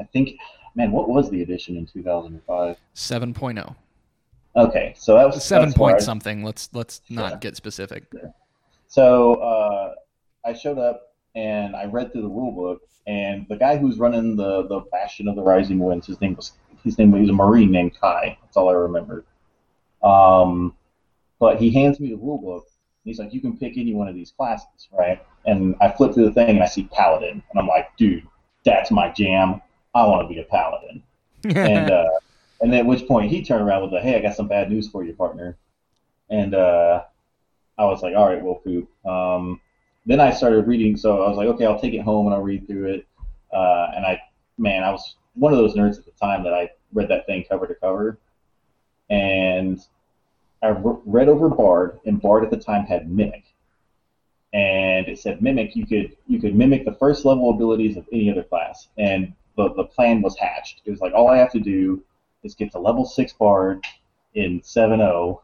[0.00, 0.38] I think,
[0.74, 2.76] man, what was the edition in 2005?
[2.94, 3.76] 7.0.
[4.54, 6.44] Okay, so that was Seven point something.
[6.44, 8.04] Let's let's not get specific.
[8.86, 9.94] So uh,
[10.44, 14.36] I showed up and I read through the rule book, and the guy who's running
[14.36, 16.52] the the Bastion of the Rising Winds, his name was
[16.84, 18.36] his name was a Marine named Kai.
[18.42, 19.24] That's all I remember.
[20.02, 20.74] Um,
[21.38, 22.66] but he hands me the rule book.
[23.04, 26.14] And he's like, "You can pick any one of these classes, right?" And I flip
[26.14, 28.26] through the thing and I see Paladin, and I'm like, "Dude,
[28.64, 29.60] that's my jam.
[29.94, 31.02] I want to be a Paladin."
[31.44, 32.10] and uh,
[32.60, 34.88] and at which point he turned around with a, "Hey, I got some bad news
[34.88, 35.56] for you, partner."
[36.30, 37.02] And uh,
[37.76, 39.60] I was like, "All right, well, poop." Um,
[40.06, 42.42] then I started reading, so I was like, "Okay, I'll take it home and I'll
[42.42, 43.06] read through it."
[43.52, 44.20] Uh, and I,
[44.58, 47.44] man, I was one of those nerds at the time that I read that thing
[47.48, 48.18] cover to cover,
[49.10, 49.80] and
[50.62, 53.44] I re- read over Bard, and Bard at the time had Mimic,
[54.52, 55.76] and it said Mimic.
[55.76, 59.72] You could you could mimic the first level abilities of any other class, and the
[59.74, 60.82] the plan was hatched.
[60.84, 62.02] It was like all I have to do
[62.42, 63.84] is get to level six Bard
[64.34, 65.40] in 7.0,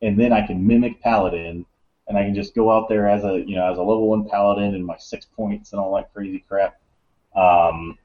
[0.00, 1.66] and then I can mimic Paladin,
[2.08, 4.28] and I can just go out there as a you know as a level one
[4.28, 6.80] Paladin and my six points and all that crazy crap.
[7.34, 7.98] Um,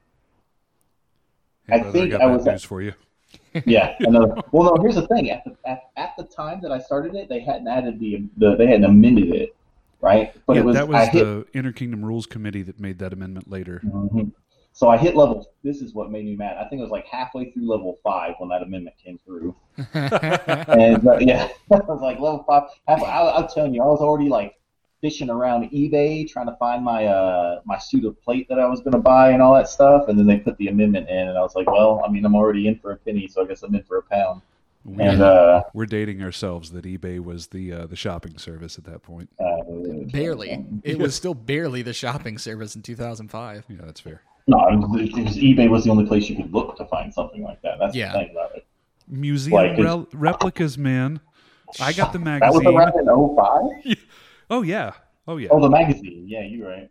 [1.68, 2.94] Hey, I think got I was- news for you.
[3.66, 4.34] yeah, another.
[4.52, 4.82] Well, no.
[4.82, 5.30] Here's the thing.
[5.30, 8.56] At the at, at the time that I started it, they hadn't added the the
[8.56, 9.54] they hadn't amended it,
[10.00, 10.32] right?
[10.46, 13.12] But yeah, it was, that was I hit, the Interkingdom Rules Committee that made that
[13.12, 13.82] amendment later.
[13.84, 14.32] Mhm.
[14.78, 15.44] So I hit level.
[15.64, 16.56] This is what made me mad.
[16.56, 19.52] I think it was like halfway through level five when that amendment came through.
[19.92, 22.62] and uh, yeah, I was like level five.
[22.86, 24.54] Half, I, I'm telling you, I was already like
[25.00, 28.80] fishing around eBay trying to find my uh my suit of plate that I was
[28.80, 30.06] gonna buy and all that stuff.
[30.06, 32.36] And then they put the amendment in, and I was like, well, I mean, I'm
[32.36, 34.42] already in for a penny, so I guess I'm in for a pound.
[34.84, 38.84] We, And uh, we're dating ourselves that eBay was the uh, the shopping service at
[38.84, 39.28] that point.
[39.40, 39.56] uh
[40.12, 40.64] barely.
[40.84, 43.64] It was still barely the shopping service in 2005.
[43.68, 44.22] Yeah, that's fair.
[44.48, 47.12] No, it was, it was eBay was the only place you could look to find
[47.12, 47.78] something like that.
[47.78, 48.12] That's Yeah.
[48.12, 48.66] the thing about it.
[49.06, 51.20] Museum Like, it's- rel- replicas, man.
[51.80, 52.64] I got the magazine.
[52.64, 53.08] That was magazine.
[53.08, 53.98] around in 05?
[54.50, 54.92] Oh yeah,
[55.26, 55.48] oh yeah.
[55.50, 56.24] Oh, the magazine.
[56.26, 56.90] Yeah, you're right.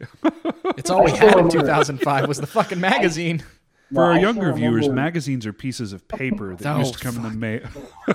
[0.78, 3.40] It's all we I still had in 2005 was the fucking magazine.
[3.88, 6.94] For No, our I younger viewers, remember- magazines are pieces of paper that Oh, used
[6.94, 7.62] to come in the mail.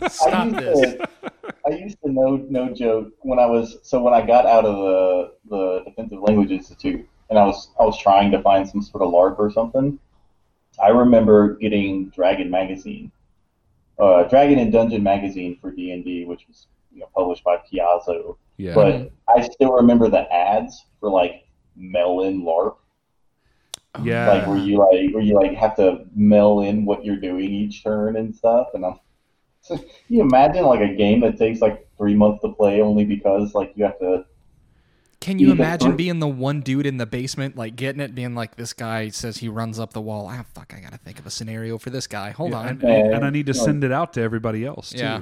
[0.00, 0.80] I Stop used this.
[0.94, 1.08] To,
[1.66, 4.76] I used to know, no joke, when I was so when I got out of
[4.76, 9.02] the the Defensive Language Institute and I was I was trying to find some sort
[9.02, 9.98] of LARP or something.
[10.82, 13.10] I remember getting Dragon magazine,
[13.98, 17.58] uh, Dragon and Dungeon magazine for D and D, which was you know published by
[17.58, 18.36] Piazzo.
[18.58, 22.76] Yeah, But I still remember the ads for like mail-in LARP.
[24.02, 24.30] yeah.
[24.30, 27.82] like where you like where you like have to mail in what you're doing each
[27.82, 29.00] turn and stuff and I'm
[29.62, 33.54] so you imagine like a game that takes like three months to play only because
[33.54, 34.24] like you have to.
[35.26, 38.54] Can you imagine being the one dude in the basement, like getting it, being like,
[38.54, 40.72] "This guy says he runs up the wall." Ah, fuck!
[40.76, 42.30] I gotta think of a scenario for this guy.
[42.30, 42.68] Hold Yeah, on.
[42.68, 43.16] and, Yeah.
[43.16, 43.60] and I need to Yeah.
[43.62, 44.98] send it out to everybody else too.
[44.98, 45.20] Yeah.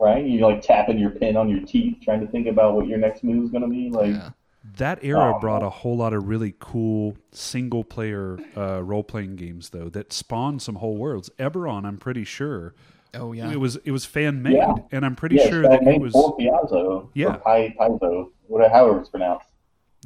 [0.00, 2.96] Right, you're like tapping your pin on your teeth, trying to think about what your
[2.98, 3.90] next move is going to be.
[3.90, 4.30] Like, Yeah.
[4.78, 9.36] That era Oh, brought a whole lot of really cool single player uh, role playing
[9.36, 11.30] games though that spawned some whole worlds.
[11.38, 12.74] Eberron, I'm pretty sure.
[13.16, 13.50] Oh yeah.
[13.50, 14.74] It was it was fan made, Yeah.
[14.92, 17.34] and I'm pretty yeah, sure that it was for Piazzo, Yeah.
[17.34, 19.46] or Pi, Paizo, whatever, however it's pronounced.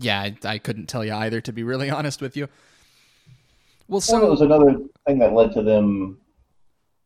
[0.00, 2.48] yeah, I, I couldn't tell you either, to be really honest with you.
[3.88, 6.18] Well, So it so was another thing that led to them,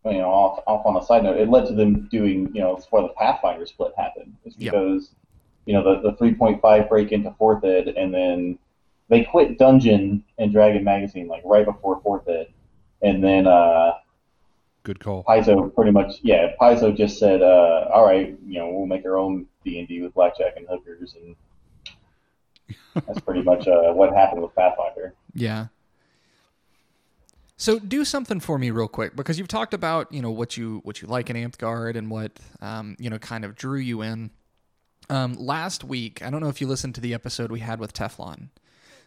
[0.05, 2.77] you know, off, off on a side note, it led to them doing, you know,
[2.77, 4.35] it's why the Pathfinder split happened.
[4.45, 4.73] It's Yep.
[4.73, 5.15] because,
[5.67, 8.59] you know, the, the 3.5 break into 4th Ed, and then
[9.09, 12.49] they quit Dungeon and Dragon Magazine, like, right before 4th Ed.
[13.01, 13.93] And then uh,
[14.85, 15.25] good call.
[15.25, 19.17] Paizo pretty much, yeah, Paizo just said, uh, all right, you know, we'll make our
[19.17, 21.35] own D&D with Blackjack and Hookers, and
[23.07, 25.15] that's pretty much uh, what happened with Pathfinder.
[25.35, 25.67] yeah.
[27.57, 30.81] So do something for me real quick because you've talked about you know what you
[30.83, 34.31] what you like in Amtgard and what um, you know kind of drew you in.
[35.09, 37.93] Um, last week, I don't know if you listened to the episode we had with
[37.95, 38.49] Teflon.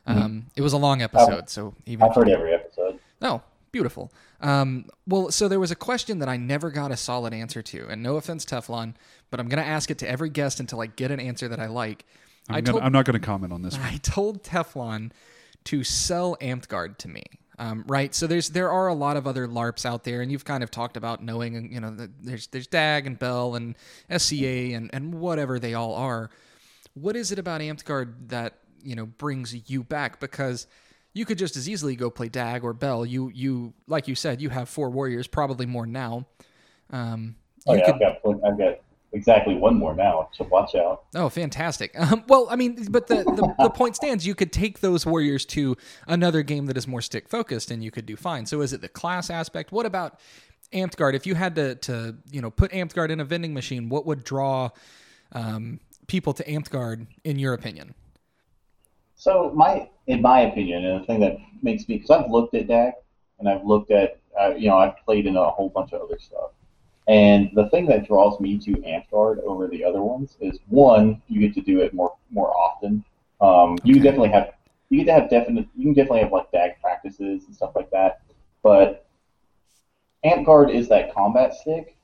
[0.08, 3.00] Um, It was a long episode, so even I've heard every episode.
[3.22, 3.42] Oh,
[3.78, 4.12] beautiful.
[4.42, 7.88] Um, well, so there was a question that I never got a solid answer to,
[7.88, 8.96] and no offense, Teflon,
[9.30, 11.60] but I'm going to ask it to every guest until I get an answer that
[11.60, 12.06] I like.
[12.50, 13.86] I I'm, gonna, told I'm not going to comment on this one.
[13.86, 15.12] I told Teflon
[15.66, 17.24] to sell Amtgard to me.
[17.60, 20.46] Um, right, so there's there are a lot of other LARPs out there, and you've
[20.46, 23.76] kind of talked about knowing, you know, that there's there's DAG and Bell and
[24.16, 26.32] SCA and and whatever they all are.
[26.96, 30.20] What is it about Amtgard that you know brings you back?
[30.20, 30.66] Because
[31.18, 33.06] you could just as easily go play DAG or Bell.
[33.06, 36.26] You you like you said, you have four warriors, probably more now.
[36.92, 37.36] Um,
[37.68, 38.80] Oh yeah, could- I've got I've got
[39.14, 40.30] exactly one more now.
[40.34, 41.04] So watch out.
[41.16, 41.94] Oh, fantastic.
[41.98, 45.44] Um, well, I mean, but the, the, the point stands you could take those warriors
[45.48, 45.76] to
[46.08, 48.46] another game that is more stick focused and you could do fine.
[48.46, 49.72] So is it the class aspect?
[49.72, 50.20] What about
[50.72, 51.16] Amtgard?
[51.16, 54.24] If you had to, to you know, put Amtgard in a vending machine, what would
[54.24, 54.70] draw
[55.34, 57.94] um, people to Amtgard in your opinion?
[59.18, 62.68] So my, in my opinion, and the thing that makes me, because I've looked at
[62.68, 62.94] DAG
[63.40, 66.20] and I've looked at, uh, you know, I've played in a whole bunch of other
[66.20, 66.52] stuff,
[67.08, 71.40] and the thing that draws me to Amtgard over the other ones is one, you
[71.42, 73.04] get to do it more more often.
[73.42, 74.54] Um, You definitely have,
[74.90, 77.90] you get to have definite, you can definitely have like DAG practices and stuff like
[77.90, 78.22] that,
[78.62, 79.08] but
[80.24, 81.98] Amtgard is that combat stick.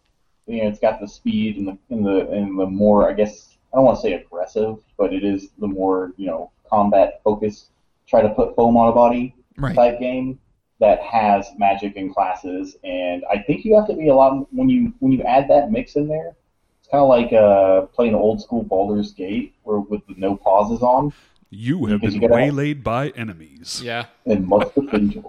[0.48, 3.58] You know, it's got the speed and the and the and the more, I guess,
[3.72, 7.70] I don't want to say aggressive, but it is the more you know combat focused.
[8.08, 9.76] Try to put foam on a body Right.
[9.76, 10.40] type game
[10.80, 14.68] that has magic and classes, and I think you have to be a lot when
[14.70, 16.36] you when you add that mix in there.
[16.80, 20.82] It's kind of like uh, playing old school Baldur's Gate, where with the no pauses
[20.82, 21.14] on,
[21.52, 23.82] You have Because been you gotta- waylaid by enemies.
[23.84, 24.06] Yeah.
[24.26, 25.24] and must have been.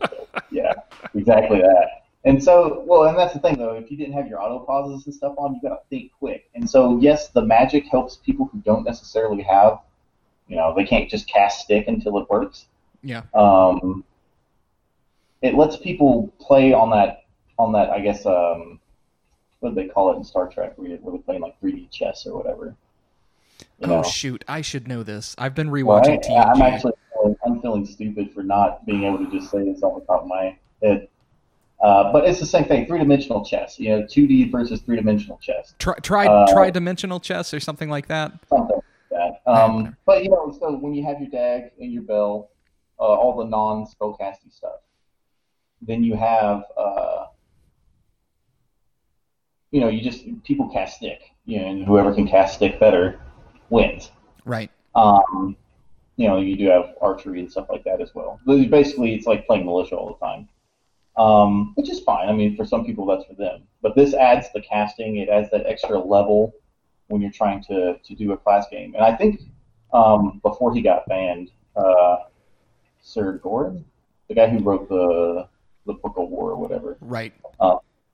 [0.51, 0.73] Yeah,
[1.15, 1.89] exactly that.
[2.25, 3.75] And so, well, and that's the thing though.
[3.75, 6.49] If you didn't have your auto pauses and stuff on, you gotta think quick.
[6.55, 9.79] And so, yes, the magic helps people who don't necessarily have,
[10.49, 12.67] you know, they can't just cast stick until it works.
[13.03, 13.23] Yeah.
[13.35, 14.05] Um,
[15.43, 17.25] it lets people play on that,
[17.59, 18.81] on that, I guess, um,
[19.61, 22.37] what do they call it in Star Trek, where, they're playing like 3D chess or
[22.37, 22.75] whatever.
[23.79, 24.03] You Oh know?
[24.03, 24.45] shoot!
[24.49, 25.35] I should know this.
[25.39, 25.85] I've been Right?
[25.85, 26.55] rewatching TNG.
[26.55, 29.99] I'm actually feeling, I'm feeling stupid for not being able to just say this off
[30.01, 31.09] the top of my head.
[31.83, 33.79] Uh, but it's the same thing, three-dimensional chess.
[33.79, 38.33] You know, 2D versus three-dimensional chess, Try try Uh, tri-dimensional chess or something like that.
[38.49, 38.84] something like that.
[39.47, 42.51] Um, but you know, so when you have your dag and your bell,
[42.99, 44.81] uh, all the non-spellcasty stuff,
[45.83, 47.27] then you have, uh,
[49.71, 53.21] you know, you just people cast stick, you know, and whoever can cast stick better
[53.71, 54.11] wins.
[54.45, 54.71] Right.
[54.95, 55.57] Um,
[56.17, 58.41] you know, you do have archery and stuff like that as well.
[58.47, 60.49] Basically, it's like playing militia all the time,
[61.17, 62.29] um, which is fine.
[62.29, 63.65] I mean, for some people, that's for them.
[63.83, 65.17] But this adds the casting.
[65.17, 66.55] It adds that extra level
[67.09, 68.95] when you're trying to, to do a class game.
[68.95, 69.43] And I think
[69.93, 72.17] um, before he got banned, uh,
[73.03, 73.85] Sir Gordon,
[74.29, 75.49] the guy who wrote the
[75.87, 77.35] the Book of War or whatever, Right.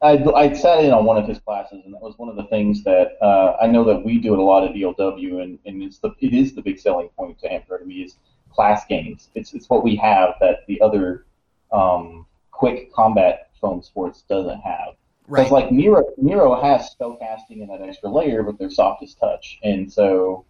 [0.02, 2.44] I, I sat in on one of his classes, and that was one of the
[2.44, 5.82] things that uh, I know that we do it a lot at ELW, and, and
[5.82, 8.16] it's the it is the big selling point to Hamper to me is
[8.50, 9.28] class games.
[9.34, 11.26] It's it's what we have that the other
[11.70, 14.94] um, quick combat foam sports doesn't have.
[15.30, 15.42] Right.
[15.44, 19.90] Because like Nero Nero has spellcasting and that extra layer, but they're softest touch, and
[19.90, 20.44] so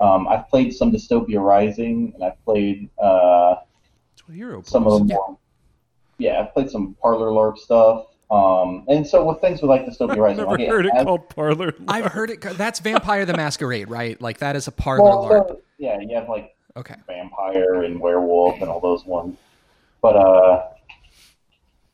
[0.00, 2.88] um, I've played some Dystopia Rising, and I've played.
[2.98, 3.56] Uh,
[4.32, 5.16] hero some of them Yeah.
[5.16, 5.38] more.
[6.16, 8.06] Yeah, I've played some parlor LARP stuff.
[8.30, 11.04] Um, and so with things with like Dystopia Rising, Never like it heard it has-
[11.04, 11.74] called Parlor.
[11.86, 12.40] I've heard it.
[12.40, 14.18] co- That's Vampire the Masquerade, right?
[14.22, 15.48] Like that is a parlor well, LARP.
[15.48, 16.94] so, yeah, you have like Okay.
[17.06, 19.36] vampire and werewolf and all those ones.
[20.00, 20.68] But uh,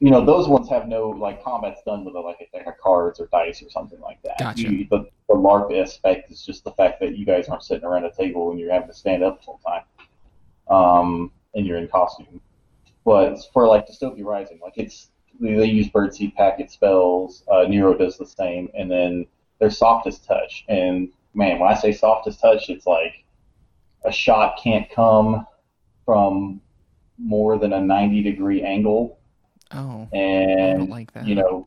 [0.00, 2.78] you know, those ones have no like combat's done with a, like a deck of
[2.78, 4.38] cards or dice or something like that.
[4.38, 4.62] Gotcha.
[4.62, 8.04] You, the, the LARP aspect is just the fact that you guys aren't sitting around
[8.04, 9.82] a table and you're having to stand up the whole time,
[10.70, 12.40] um, and you're in costume.
[13.04, 17.42] But for like Dystopia Rising, like it's they, use birdseed packet spells.
[17.50, 19.26] Uh, Nero does the same, and then
[19.58, 20.64] their softest touch.
[20.68, 23.24] And man, when I say softest touch, it's like
[24.04, 25.44] a shot can't come
[26.04, 26.60] from
[27.18, 29.17] more than a 90 degree angle
[29.72, 31.26] Oh, I and don't like that.
[31.26, 31.66] you know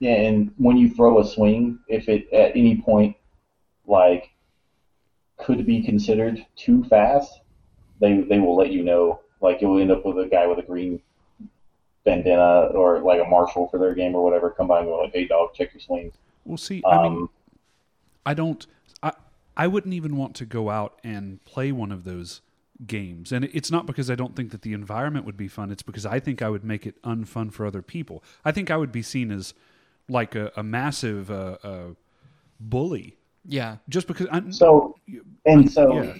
[0.00, 3.16] yeah and when you throw a swing if it at any point
[3.86, 4.30] like
[5.38, 7.40] could be considered too fast
[8.00, 10.62] they they will let you know like you'll end up with a guy with a
[10.62, 11.00] green
[12.04, 15.12] bandana or like a marshal for their game or whatever come by and go like
[15.12, 17.30] hey dog check your swings Well, see, I mean, um,
[18.24, 18.66] I don't.
[19.02, 19.12] I
[19.56, 22.40] I wouldn't even want to go out and play one of those
[22.86, 25.70] games, and it's not because I don't think that the environment would be fun.
[25.70, 28.22] It's because I think I would make it unfun for other people.
[28.44, 29.54] I think I would be seen as
[30.08, 31.86] like a, a massive uh, uh,
[32.60, 33.18] bully
[33.48, 33.76] yeah.
[33.88, 34.26] just because.
[34.30, 34.52] I'm.
[34.52, 34.96] so
[35.46, 36.14] and so yeah.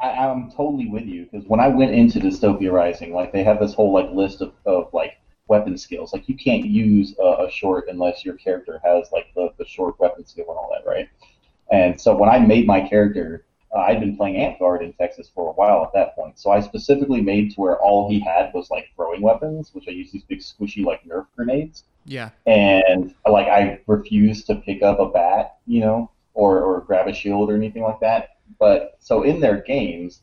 [0.00, 3.60] I, I'm totally with you because when I went into Dystopia Rising, like they have
[3.60, 5.18] this whole like list of, of like
[5.48, 6.12] weapon skills.
[6.12, 9.98] Like you can't use a, a short unless your character has like the, the short
[9.98, 11.08] weapon skill and all that, right?
[11.70, 13.44] And so when I made my character,
[13.74, 16.38] uh, I'd been playing Amtgard in Texas for a while at that point.
[16.38, 19.92] So I specifically made to where all he had was like throwing weapons, which I
[19.92, 22.30] used these big squishy like Nerf grenades Yeah.
[22.46, 27.14] and like I refused to pick up a bat, you know, or, or grab a
[27.14, 28.36] shield or anything like that.
[28.58, 30.20] But so in their games,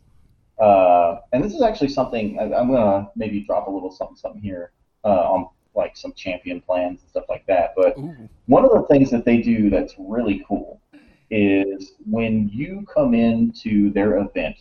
[0.60, 4.42] uh, and this is actually something I, I'm gonna maybe drop a little something something
[4.42, 4.72] here
[5.04, 7.74] uh, on like some champion plans and stuff like that.
[7.76, 8.30] But Ooh.
[8.48, 10.82] one of the things that they do that's really cool
[11.32, 14.56] is when you come into their event,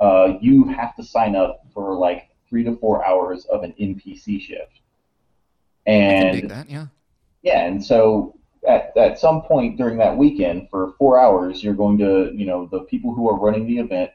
[0.00, 4.40] uh, you have to sign up for like three to four hours of an NPC
[4.40, 4.80] shift.
[5.86, 6.68] And that.
[6.68, 6.86] Yeah.
[7.42, 8.36] yeah, and so
[8.66, 12.66] at, at some point during that weekend, for four hours, you're going to, you know,
[12.66, 14.10] the people who are running the event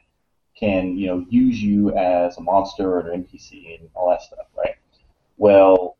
[0.58, 4.46] can, you know, use you as a monster or an NPC and all that stuff,
[4.56, 4.74] right?
[5.36, 5.96] Well,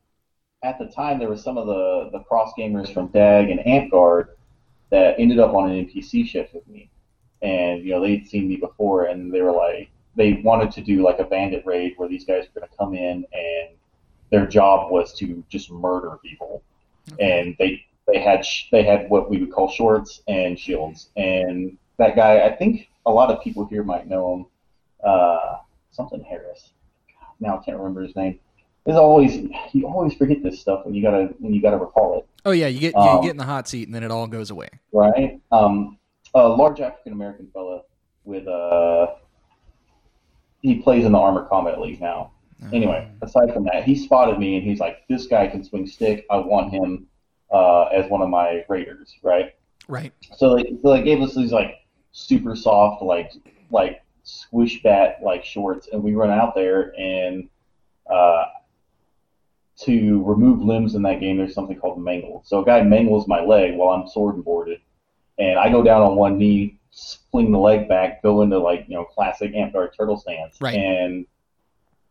[0.62, 4.28] at the time, there were some of the, the cross gamers from DAG and Amtgard
[4.91, 6.91] that ended up on an NPC shift with me.
[7.43, 11.03] And, you know, they'd seen me before and they were like, they wanted to do
[11.03, 13.76] like a bandit raid where these guys were going to come in and
[14.30, 16.62] their job was to just murder people
[17.18, 21.11] and they they had sh- they had what we would call shorts and shields.
[21.16, 24.47] And that guy, I think a lot of people here might know him.
[25.05, 25.57] Uh,
[25.93, 26.72] something Harris.
[27.41, 28.38] Now I can't remember his name.
[28.91, 29.36] There's always
[29.72, 32.66] you always forget this stuff when you gotta when you gotta recall it, Oh yeah.
[32.66, 34.68] You get you Um, get in the hot seat and then it all goes away.
[34.93, 35.41] right?
[35.53, 35.97] Um,
[36.34, 37.82] a large African American fella
[38.24, 39.07] with uh,
[40.62, 42.32] he plays in the Armor Combat League now.
[42.72, 46.26] Anyway, aside from that, he spotted me and he's like, "This guy can swing stick.
[46.28, 47.07] I want him
[47.53, 49.55] uh, as one of my raiders." Right.
[49.86, 50.12] Right.
[50.36, 51.76] So they, so they gave us these like
[52.11, 53.30] super soft, like
[53.70, 57.49] like squish bat like shorts, and we run out there and
[58.11, 58.45] uh,
[59.85, 62.43] to remove limbs in that game, there's something called mangle.
[62.45, 64.81] So a guy mangles my leg while I'm sword and boarded,
[65.39, 66.78] and I go down on one knee,
[67.31, 70.74] fling the leg back, go into like you know classic Amtgard turtle stance, Right.
[70.76, 71.26] and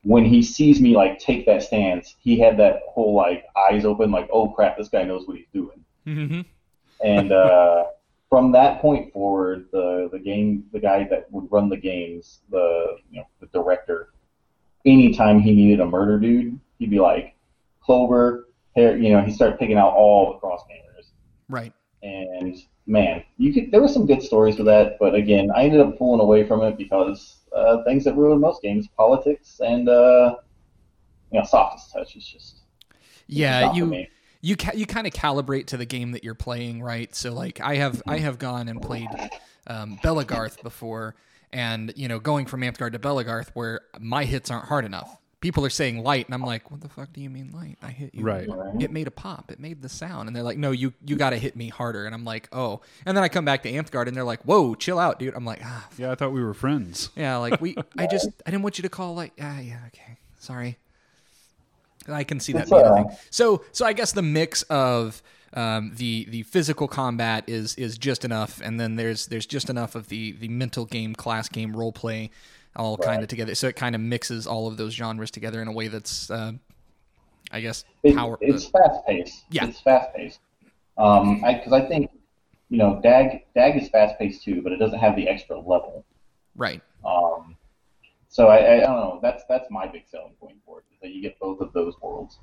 [0.03, 4.11] when he sees me like take that stance, he had that whole like eyes open,
[4.11, 5.83] like oh crap, this guy knows what he's doing.
[6.07, 6.41] Mm-hmm.
[7.01, 7.85] And uh,
[8.29, 12.97] from that point forward, the the game, the guy that would run the games, the
[13.09, 14.09] you know the director,
[14.85, 17.35] anytime he needed a murder dude, he'd be like,
[17.89, 21.07] Clover, you know, he started picking out all the cross gamers.
[21.49, 21.73] Right.
[22.03, 25.81] And man, you could there were some good stories with that, but again, I ended
[25.81, 30.35] up pulling away from it because uh, things that ruin most games, politics and uh,
[31.31, 32.61] you know, softest touch is just
[33.25, 33.73] Yeah.
[33.73, 34.05] You.
[34.41, 37.15] you ca- you kind of calibrate to the game that you're playing, right?
[37.15, 39.09] So like I have I have gone and played
[39.65, 41.15] um, Belegarth before,
[41.51, 45.17] and you know going from Amtgard to Belegarth where my hits aren't hard enough.
[45.41, 47.77] People are saying light, and I'm like, what the fuck do you mean light?
[47.81, 48.23] I hit you.
[48.23, 48.47] Right.
[48.79, 49.51] It made a pop.
[49.51, 52.05] It made the sound, and they're like, no, you you got to hit me harder.
[52.05, 52.81] And I'm like, oh.
[53.05, 55.35] And then I come back to Amtgard, and they're like, whoa, chill out, dude.
[55.35, 57.09] I'm like, ah, Yeah, I thought we were friends.
[57.15, 57.75] yeah, like we.
[57.97, 60.77] I just I didn't want you to call like ah yeah okay sorry.
[62.07, 63.17] I can see that It's, being a uh, thing.
[63.29, 65.21] So so I guess the mix of
[65.53, 69.95] um, the the physical combat is is just enough, and then there's there's just enough
[69.95, 72.31] of the the mental game, class game, role play,
[72.79, 73.53] all kind of together.
[73.55, 76.53] So it kind of mixes all of those genres together in a way that's uh,
[77.51, 78.37] I guess It- power.
[78.41, 79.43] it's fast paced.
[79.51, 79.65] Yeah.
[79.67, 80.39] It's fast paced.
[80.97, 82.11] Um, because I, think,
[82.69, 86.05] you know, Dag Dag is fast paced too, but it doesn't have the extra level.
[86.55, 86.81] right.
[87.05, 87.55] Um,
[88.27, 89.19] so I, I, I don't know.
[89.21, 91.93] That's that's my big selling point for it is that you get both of those
[92.01, 92.37] worlds.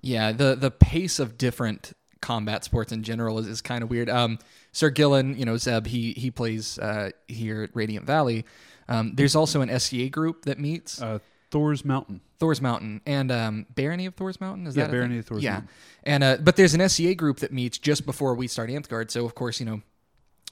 [0.00, 1.92] Yeah, the the pace of different
[2.22, 4.08] combat sports in general is, is kind of weird.
[4.08, 4.38] Um,
[4.72, 8.44] Sir Gillen, you know Zeb, he he plays uh, here at Radiant Valley.
[8.88, 11.18] Um, there's also an SCA group that meets Uh,
[11.50, 12.20] Thor's Mountain.
[12.38, 14.66] Thor's Mountain and um, Barony of Thor's Mountain.
[14.66, 15.52] Is Yeah, that Barony of Thor's yeah.
[15.52, 15.68] Mountain.
[16.02, 19.10] And uh, but there's an SCA group that meets just before we start Amtgard.
[19.10, 19.80] So of course you know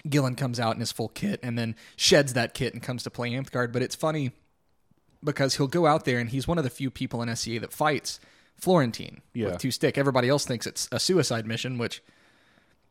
[0.09, 3.11] Gillen comes out in his full kit and then sheds that kit and comes to
[3.11, 3.73] play Amtgard.
[3.73, 4.33] But it's funny
[5.25, 7.73] because he'll go out there and he's one of the few people in SCA that
[7.73, 8.19] fights
[8.57, 9.47] Florentine Yeah.
[9.49, 9.99] with two stick.
[9.99, 12.03] Everybody else thinks it's a suicide mission, which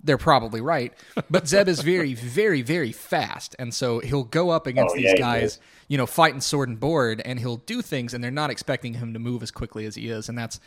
[0.04, 0.94] they're probably right.
[1.30, 5.14] But Zeb is very, very, very fast, and so he'll go up against Oh, these
[5.14, 8.50] yeah, guys, you know, fighting sword and board, and he'll do things, and they're not
[8.50, 10.60] expecting him to move as quickly as he is, and that's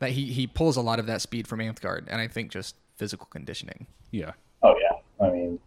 [0.00, 2.76] that he he pulls a lot of that speed from Amtgard, and I think just
[2.96, 3.86] physical conditioning.
[4.10, 4.32] Yeah.
[4.62, 5.26] Oh yeah.
[5.26, 5.58] I mean,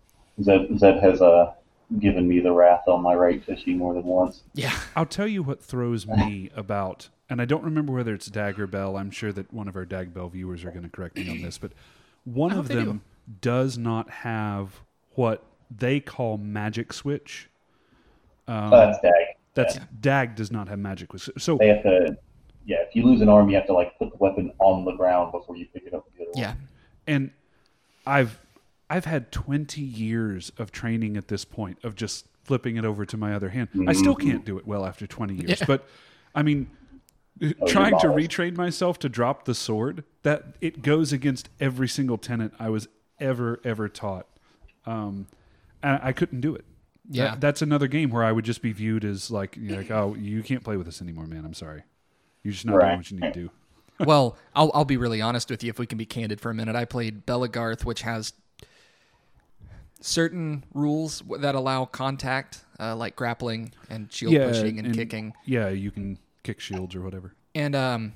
[0.41, 1.53] Zeb Zed has uh,
[1.99, 4.43] given me the wrath on my right tushy more than once.
[4.53, 8.67] Yeah, I'll tell you what throws me about, and I don't remember whether it's Dagger
[8.67, 8.97] Bell.
[8.97, 11.41] I'm sure that one of our Dag Bell viewers are going to correct me on
[11.41, 11.71] this, but
[12.25, 13.01] one of hope they them
[13.41, 14.81] does not have
[15.15, 15.43] what
[15.75, 17.49] they call magic switch.
[18.47, 19.11] Um, Oh, that's Dag.
[19.53, 21.29] that's Dag does not have magic switch.
[21.41, 22.17] So They have to.
[22.67, 24.93] Yeah, if you lose an arm, you have to like put the weapon on the
[24.93, 26.05] ground before you pick it up.
[26.05, 26.41] with the other one.
[26.41, 26.53] yeah,
[27.07, 27.31] and
[28.07, 28.39] I've
[28.89, 33.17] I've had 20 years of training at this point of just flipping it over to
[33.17, 33.69] my other hand.
[33.87, 35.65] I still can't do it well after 20 years, Yeah.
[35.65, 35.87] but
[36.35, 36.69] I mean
[37.43, 42.17] Oh, trying to retrain myself to drop the sword that it goes against every single
[42.17, 42.87] tenant I was
[43.19, 44.27] ever ever taught.
[44.85, 45.27] Um
[45.83, 46.65] and I couldn't do it.
[47.09, 47.31] Yeah.
[47.31, 49.91] That- that's another game where I would just be viewed as like, you know, like
[49.91, 51.45] oh, you can't play with us anymore, man.
[51.45, 51.83] I'm sorry.
[52.43, 52.87] You're just not Right.
[52.87, 53.51] doing what you need to do.
[54.05, 56.53] well, I'll I'll be really honest with you if we can be candid for a
[56.53, 56.75] minute.
[56.75, 58.33] I played Belegarth, which has
[60.01, 65.33] certain rules that allow contact, uh, like grappling and shield pushing and, kicking.
[65.45, 67.33] Yeah, you can kick shields or whatever.
[67.55, 68.13] And um,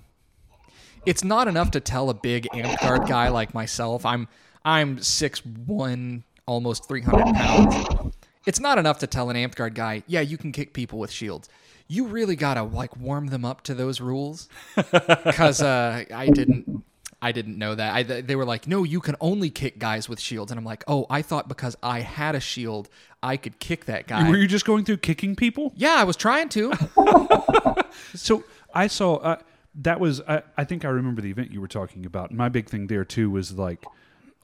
[1.05, 4.05] it's not enough to tell a big Amtgard guy like myself.
[4.05, 4.27] I'm
[4.65, 8.15] I'm six one, almost three hundred pounds.
[8.45, 11.49] It's not enough to tell an Amtgard guy, yeah, you can kick people with shields.
[11.87, 16.83] You really gotta like warm them up to those rules, because uh, I didn't.
[17.21, 17.93] I didn't know that.
[17.93, 20.53] I, they were like, no, you can only kick guys with shields.
[20.53, 22.87] And I'm like, oh, I thought because I had a shield,
[23.21, 24.29] I could kick that guy.
[24.29, 25.73] Were you just going through kicking people?
[25.75, 26.71] yeah, I was trying to.
[28.15, 28.43] So
[28.73, 29.37] I saw uh,
[29.75, 32.31] that was I, I think I remember the event you were talking about.
[32.31, 33.85] My big thing there too was like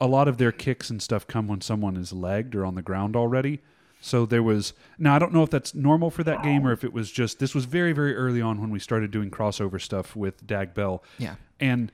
[0.00, 2.82] a lot of their kicks and stuff come when someone is legged or on the
[2.82, 3.60] ground already.
[4.00, 6.84] So there was now I don't know if that's normal for that game or if
[6.84, 10.14] it was just this was very very early on when we started doing crossover stuff
[10.14, 11.02] with Dag Bell.
[11.18, 11.36] Yeah.
[11.58, 11.90] And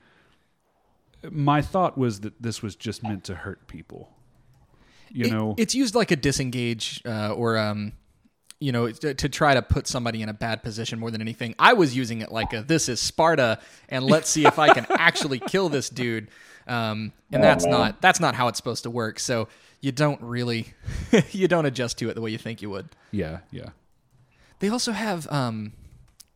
[1.30, 4.10] my thought was that this was just meant to hurt people.
[5.10, 7.92] You It- know, it's used like a disengage uh, or um,
[8.58, 11.54] you know, to, to try to put somebody in a bad position more than anything.
[11.58, 14.86] I was using it like a this is Sparta, and let's see if I can
[14.98, 16.28] actually kill this dude.
[16.66, 17.72] Um, and Oh, that's man.
[17.72, 19.18] not that's not how it's supposed to work.
[19.18, 19.48] So
[19.80, 20.74] you don't really
[21.32, 22.88] you don't adjust to it the way you think you would.
[23.10, 23.70] yeah, yeah.
[24.60, 25.72] They also have um,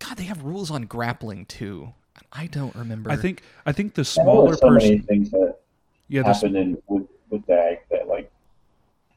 [0.00, 1.92] God, they have rules on grappling too.
[2.32, 3.10] I don't remember.
[3.10, 5.56] I think I think the smaller were so many person things that
[6.08, 8.30] yeah, the, happened in with with Dag that like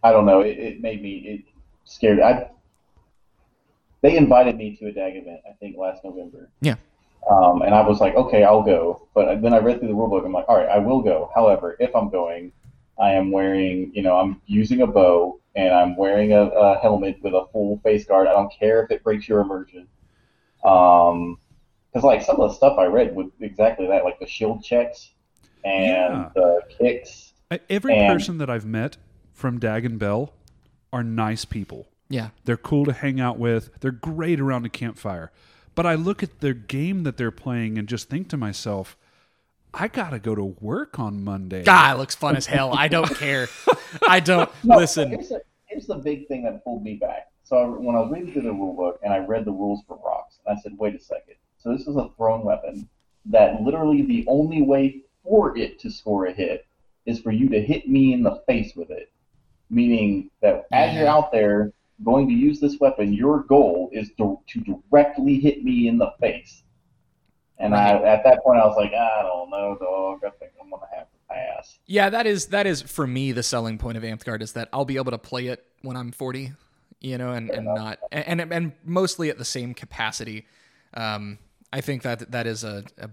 [0.03, 0.41] I don't know.
[0.41, 1.41] It, it made me it
[1.85, 2.19] scared.
[2.19, 2.49] I
[4.01, 5.41] they invited me to a Dag event.
[5.49, 6.49] I think last November.
[6.61, 6.75] Yeah.
[7.29, 9.07] Um, and I was like, okay, I'll go.
[9.13, 10.25] But then I read through the rulebook.
[10.25, 11.31] I'm like, all right, I will go.
[11.33, 12.51] However, if I'm going,
[12.99, 17.17] I am wearing, you know, I'm using a bow and I'm wearing a, a helmet
[17.21, 18.27] with a full face guard.
[18.27, 19.87] I don't care if it breaks your immersion.
[20.63, 21.37] Um,
[21.91, 25.11] because like some of the stuff I read was exactly that, like the shield checks
[25.63, 26.29] and Yeah.
[26.35, 27.33] the kicks.
[27.69, 28.97] Every and- person that I've met
[29.33, 30.33] from Dag and Bell
[30.93, 31.87] are nice people.
[32.09, 32.29] yeah.
[32.45, 33.69] They're cool to hang out with.
[33.81, 35.31] They're great around a campfire.
[35.79, 38.97] But I look at the game that they're playing and just think to myself,
[39.73, 41.63] I gotta go to work on Monday.
[41.63, 42.73] God, it looks fun as hell.
[42.73, 43.47] I don't care.
[44.05, 45.11] I don't No, listen.
[45.11, 47.31] Here's the, here's the big thing that pulled me back.
[47.45, 49.79] So I, when I was reading through the rule book and I read the rules
[49.87, 51.35] for rocks, I said, wait a second.
[51.59, 52.89] So this is a thrown weapon
[53.27, 56.65] that literally the only way for it to score a hit
[57.05, 59.13] is for you to hit me in the face with it.
[59.69, 61.71] Meaning that as you're out there
[62.03, 66.11] going to use this weapon, your goal is to, to directly hit me in the
[66.19, 66.63] face.
[67.59, 70.19] And I, at that point, I was like, I don't know, dog.
[70.25, 71.77] I think I'm gonna have to pass.
[71.85, 74.85] Yeah, that is that is for me the selling point of Amtgard is that I'll
[74.85, 76.53] be able to play it when I'm 40,
[77.01, 80.47] you know, and, and not and, and and mostly at the same capacity.
[80.93, 81.37] Um,
[81.73, 83.09] I think that that is a, a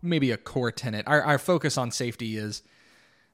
[0.00, 1.08] maybe a core tenet.
[1.08, 2.62] Our our focus on safety is,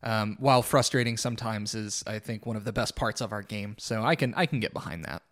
[0.02, 3.76] um, while frustrating sometimes, is I think one of the best parts of our game.
[3.78, 5.22] So I can I can get behind that.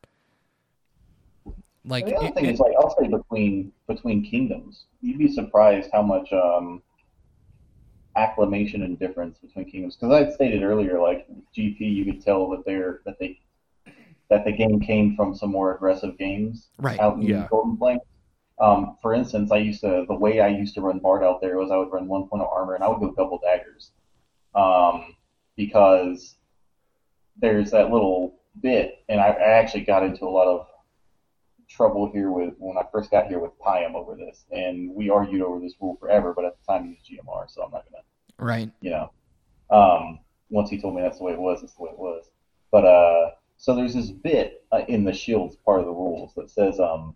[1.85, 5.33] Like the other it- thing it- is like I'll say between between kingdoms, you'd be
[5.33, 6.83] surprised how much um,
[8.17, 9.97] acclamation and difference between kingdoms.
[9.97, 13.41] Because I stated earlier, like GP, you could tell that they're that they
[14.29, 17.47] that the game came from some more aggressive games Right, out in yeah.
[17.51, 18.03] Golden Plains.
[18.61, 21.57] Um, for instance, I used to the way I used to run Bard out there
[21.57, 23.93] was I would run one point of armor and I would go double daggers,
[24.59, 25.15] um,
[25.57, 26.37] because
[27.41, 30.67] there's that little bit, and I, I actually got into a lot of
[31.69, 35.43] trouble here with when I first got here with Pyam over this, and we argued
[35.43, 36.33] over this rule forever.
[36.35, 38.05] But at the time, he was GMR, so I'm not gonna,
[38.39, 38.71] right.
[38.81, 39.13] you know.
[39.71, 42.31] Um, once he told me that's the way it was, that's the way it was.
[42.73, 46.51] But uh, so there's this bit uh, in the shields part of the rules that
[46.51, 47.15] says um,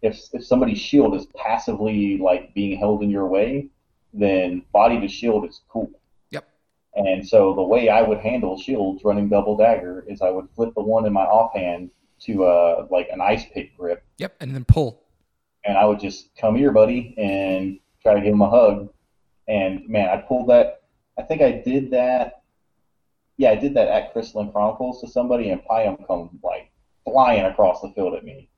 [0.00, 3.68] if if somebody's shield is passively like being held in your way,
[4.14, 5.90] then body to shield is cool.
[7.06, 10.74] And so the way I would handle shields running double dagger is I would flip
[10.74, 11.90] the one in my offhand
[12.22, 14.34] to uh like an ice pick grip, Yep.
[14.40, 15.04] And then pull.
[15.64, 18.88] and I would just come here, buddy, and try to give him a hug.
[19.46, 20.82] And man, I pulled that.
[21.18, 22.42] I think I did that.
[23.36, 26.72] Yeah, I did that at Crystalline Chronicles to somebody, and Pyam come like
[27.04, 28.48] flying across the field at me,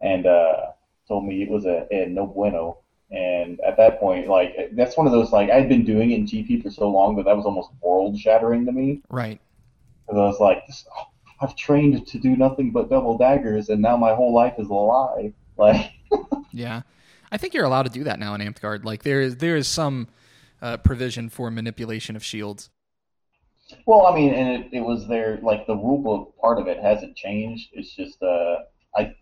[0.00, 0.72] and uh,
[1.06, 2.78] told me it was a, a no bueno.
[3.10, 6.26] And at that point, like that's one of those like I'd been doing it in
[6.26, 9.02] GP for so long that that was almost world shattering to me.
[9.08, 9.40] Right.
[10.06, 11.04] Because I was like, this, oh,
[11.40, 14.74] I've trained to do nothing but double daggers, and now my whole life is a
[14.74, 15.32] lie.
[15.58, 15.92] Like,
[16.52, 16.82] Yeah,
[17.32, 18.84] I think you're allowed to do that now in Amtgard.
[18.84, 20.08] Like there is there is some
[20.60, 22.70] uh, provision for manipulation of shields.
[23.86, 25.38] well, I mean, and it, it was there.
[25.42, 27.70] Like the rule book part of it hasn't changed.
[27.72, 28.56] It's just, uh,
[28.94, 29.14] I,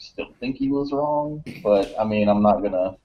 [0.00, 2.96] I still think he was wrong, but I mean, I'm not gonna,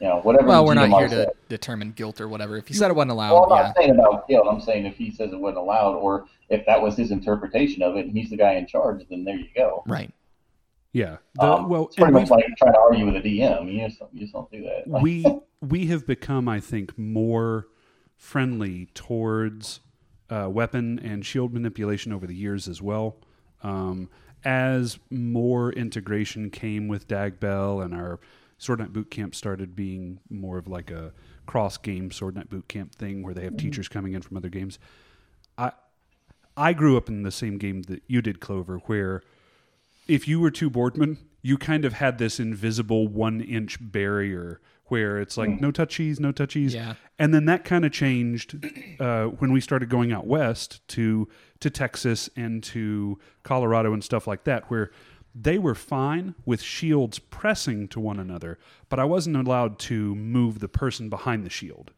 [0.00, 0.46] you know, whatever.
[0.46, 2.56] Well, we're not GMR here to determine guilt or whatever.
[2.56, 4.46] If he said it wasn't Well, allowed, I'm not yeah, saying about guilt.
[4.48, 7.96] I'm saying if he says it wasn't allowed, or if that was his interpretation of
[7.96, 9.82] it, and he's the guy in charge, then there you go.
[9.86, 10.12] right.
[10.92, 11.16] Yeah.
[11.34, 13.70] The, Um, well, it's pretty much we've- like trying to argue with a DM.
[13.70, 14.86] You just, don't- you just don't do that.
[14.88, 15.24] Like, we
[15.60, 17.66] we have become, I think, more
[18.16, 19.80] friendly towards
[20.30, 23.16] uh, weapon and shield manipulation over the years as well.
[23.62, 24.08] Um,
[24.44, 28.20] as more integration came with Dagbell and our
[28.58, 31.12] Sword Night Boot Camp started being more of like a
[31.46, 33.66] cross game Sword Night Boot Camp thing where they have mm-hmm.
[33.66, 34.78] teachers coming in from other games.
[35.58, 35.72] I
[36.56, 39.22] I grew up in the same game that you did, Clover, where
[40.08, 45.18] if you were two boardmen, you kind of had this invisible one inch barrier where
[45.20, 46.72] it's like no touchies, no touchies.
[46.72, 46.94] Yeah.
[47.18, 48.56] And then that kind of changed
[49.00, 51.28] uh, when we started going out west to
[51.60, 54.90] to Texas and to Colorado and stuff like that, where
[55.34, 58.58] they were fine with shields pressing to one another,
[58.88, 61.90] but I wasn't allowed to move the person behind the shield.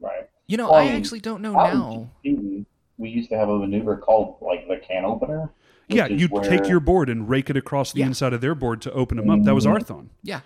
[0.00, 0.28] right.
[0.48, 2.10] You know, Well, I actually don't know Out now.
[2.24, 2.66] GP,
[2.98, 5.50] we used to have a maneuver called like the can opener.
[5.88, 8.06] Yeah, you where- take your board and rake it across the Yeah.
[8.06, 9.42] inside of their board to open them up.
[9.44, 9.78] That was Mhm.
[9.78, 10.06] Arthon.
[10.22, 10.40] Yeah,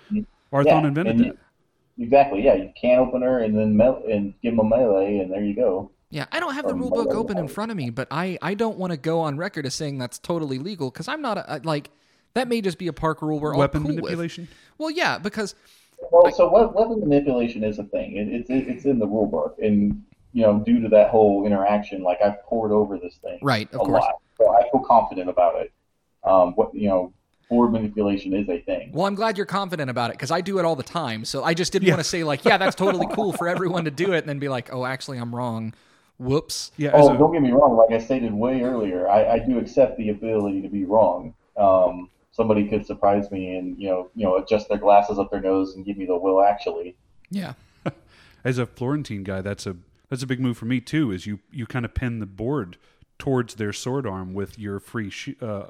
[0.53, 1.37] Arthon Yeah, invented and that.
[1.97, 2.43] You- Exactly.
[2.43, 5.55] Yeah, you can opener and then mel- and give them a melee, and there you
[5.55, 5.91] go.
[6.11, 6.27] yeah.
[6.33, 8.55] I don't have the Um, rule book open in front of me, but I I
[8.55, 11.61] don't want to go on record as saying that's totally legal because I'm not a,
[11.65, 11.91] like
[12.35, 14.43] that may just be a park rule we're all Weapon cool manipulation.
[14.45, 14.51] with.
[14.79, 15.55] Well, yeah, because
[16.13, 18.17] Well, so we- weapon manipulation is a thing.
[18.17, 22.03] It, it's it's in the rule book, and you know, due to that whole interaction,
[22.03, 24.03] like I've poured over this thing right, a of course.
[24.05, 25.73] lot, so I feel confident about it.
[26.25, 27.13] Um, what you know,
[27.49, 28.91] board manipulation is a thing.
[28.93, 31.25] Well, I'm glad you're confident about it because I do it all the time.
[31.25, 31.95] So I just didn't Yeah.
[31.95, 34.39] want to say like, yeah, that's totally cool for everyone to do it, and then
[34.39, 35.75] be like, oh, actually, I'm wrong.
[36.19, 36.73] Whoops.
[36.77, 37.77] Yeah, Oh, a- don't get me wrong.
[37.77, 41.35] Like I stated way earlier, I, I do accept the ability to be wrong.
[41.57, 45.41] Um, somebody could surprise me and you know, you know, adjust their glasses up their
[45.41, 46.97] nose and give me the will actually.
[47.31, 47.53] Yeah.
[48.45, 49.77] as a Florentine guy, that's a
[50.09, 51.13] that's a big move for me too.
[51.13, 52.77] Is you you kind of pin the board
[53.19, 55.67] towards their sword arm with your free sh- uh,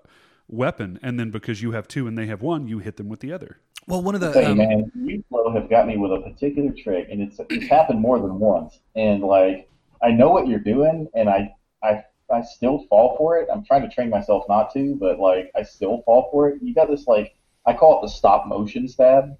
[0.49, 3.21] weapon, and then because you have two and they have one, you hit them with
[3.21, 3.61] the other.
[3.87, 6.73] Well, one of the Say, um, man, you Flo have got me with a particular
[6.73, 8.81] trick, and it's it's happened more than once.
[8.97, 9.69] And like,
[10.03, 13.49] I know what you're doing, and I I I still fall for it.
[13.53, 16.61] I'm trying to train myself not to, but like, I still fall for it.
[16.61, 19.37] You got this like, I call it the stop motion stab,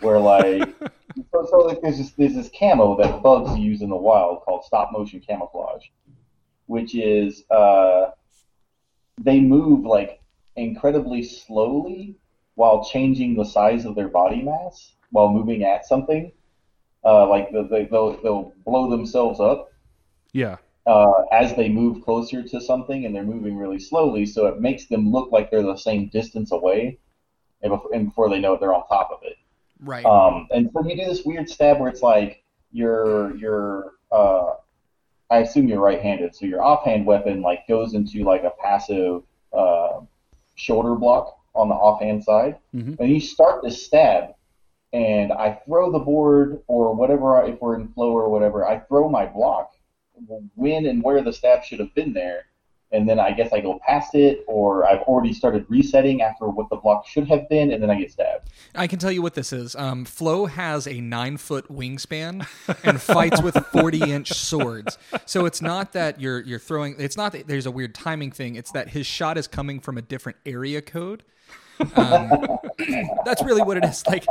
[0.00, 0.68] where like,
[1.32, 4.64] so, so like there's this there's this camo that bugs use in the wild called
[4.64, 5.84] stop motion camouflage,
[6.66, 8.10] which is uh,
[9.20, 10.19] they move like
[10.56, 12.16] incredibly slowly
[12.54, 16.32] while changing the size of their body mass while moving at something.
[17.04, 19.70] Uh, like the, they, they'll, they'll blow themselves up
[20.32, 24.60] Yeah, uh, as they move closer to something, and they're moving really slowly, so it
[24.60, 26.98] makes them look like they're the same distance away,
[27.62, 29.36] and before, and before they know it, they're on top of it.
[29.82, 30.04] Right.
[30.04, 32.42] Um, and so you do this weird stab where it's like
[32.72, 34.54] your your uh,
[35.30, 39.22] I assume you're right-handed, so your offhand weapon like goes into like a passive
[39.52, 40.00] uh,
[40.60, 43.00] shoulder block on the offhand side, Mhm.
[43.00, 44.34] and you start to stab,
[44.92, 49.08] and I throw the board or whatever if we're in flow or whatever, I throw
[49.08, 49.72] my block
[50.54, 52.44] when and where the stab should have been there.
[52.92, 56.68] And then I guess I go past it, or I've already started resetting after what
[56.70, 58.50] the block should have been, and then I get stabbed.
[58.74, 59.76] I can tell you what this is.
[59.76, 62.46] Um, Flo has a nine foot wingspan
[62.84, 64.98] and fights with forty inch swords.
[65.24, 66.96] So it's not that you're you're throwing.
[66.98, 68.56] It's not that there's a weird timing thing.
[68.56, 71.22] It's that his shot is coming from a different area code.
[71.94, 72.58] Um,
[73.24, 74.04] that's really what it is.
[74.06, 74.26] Like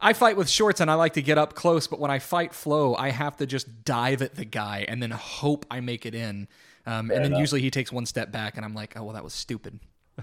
[0.00, 2.52] I fight with shorts and I like to get up close, but when I fight
[2.54, 6.14] Flo, I have to just dive at the guy and then hope I make it
[6.14, 6.48] in.
[6.86, 7.40] Um, and then enough.
[7.40, 9.78] usually he takes one step back, and I'm like, oh well, that was stupid.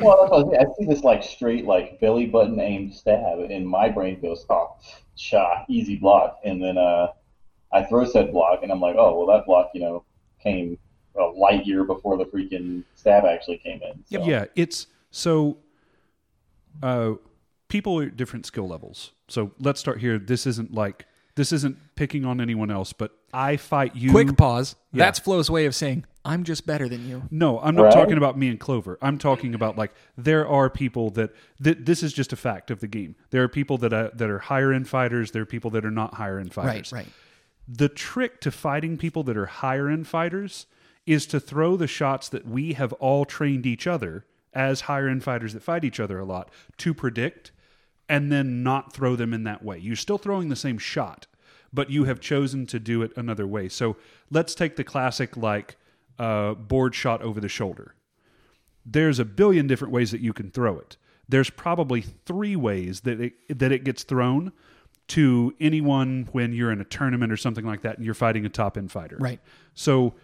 [0.00, 0.54] Well, that's what I, was.
[0.58, 4.76] I see this like straight like belly button aimed stab, and my brain goes, "Oh,
[5.16, 7.08] shot, easy block." And then uh,
[7.72, 10.04] I throw said block, and I'm like, "Oh, well, that block, you know,
[10.42, 10.78] came
[11.18, 14.24] a light year before the freaking stab actually came in." So.
[14.24, 15.58] Yeah, it's so.
[16.82, 17.14] Uh,
[17.68, 19.12] people are at different skill levels.
[19.28, 20.18] So let's start here.
[20.18, 21.06] This isn't like
[21.36, 24.10] this isn't picking on anyone else, but I fight you.
[24.10, 24.76] Quick pause.
[24.92, 25.04] Yeah.
[25.04, 27.22] That's Flo's way of saying I'm just better than you.
[27.30, 27.92] No, I'm not Right?
[27.94, 28.98] talking about me and Clover.
[29.00, 32.80] I'm talking about like there are people that that this is just a fact of
[32.80, 33.14] the game.
[33.30, 35.30] There are people that are, that are higher end fighters.
[35.30, 36.92] There are people that are not higher end fighters.
[36.92, 37.08] Right, right.
[37.68, 40.66] The trick to fighting people that are higher end fighters
[41.06, 45.22] is to throw the shots that we have all trained each other as higher end
[45.22, 47.52] fighters that fight each other a lot to predict
[48.10, 49.78] and then not throw them in that way.
[49.78, 51.28] You're still throwing the same shot,
[51.72, 53.68] but you have chosen to do it another way.
[53.68, 53.96] So
[54.32, 55.76] let's take the classic like
[56.18, 57.94] uh, board shot over the shoulder.
[58.84, 60.96] There's a billion different ways that you can throw it.
[61.28, 64.52] There's probably three ways that it, that it gets thrown
[65.08, 68.48] to anyone when you're in a tournament or something like that and you're fighting a
[68.48, 69.18] top end fighter.
[69.20, 69.40] Right.
[69.72, 70.14] So,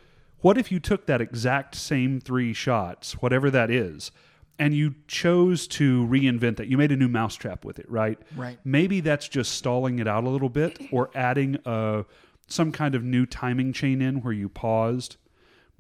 [0.41, 4.11] what if you took that exact same three shots, whatever that is,
[4.59, 6.69] and you chose to reinvent that?
[6.69, 8.19] You made a new mousetrap with it, right?
[8.37, 8.59] Right.
[8.65, 12.05] Maybe that's just stalling it out a little bit or adding a,
[12.49, 15.17] some kind of new timing chain in where you paused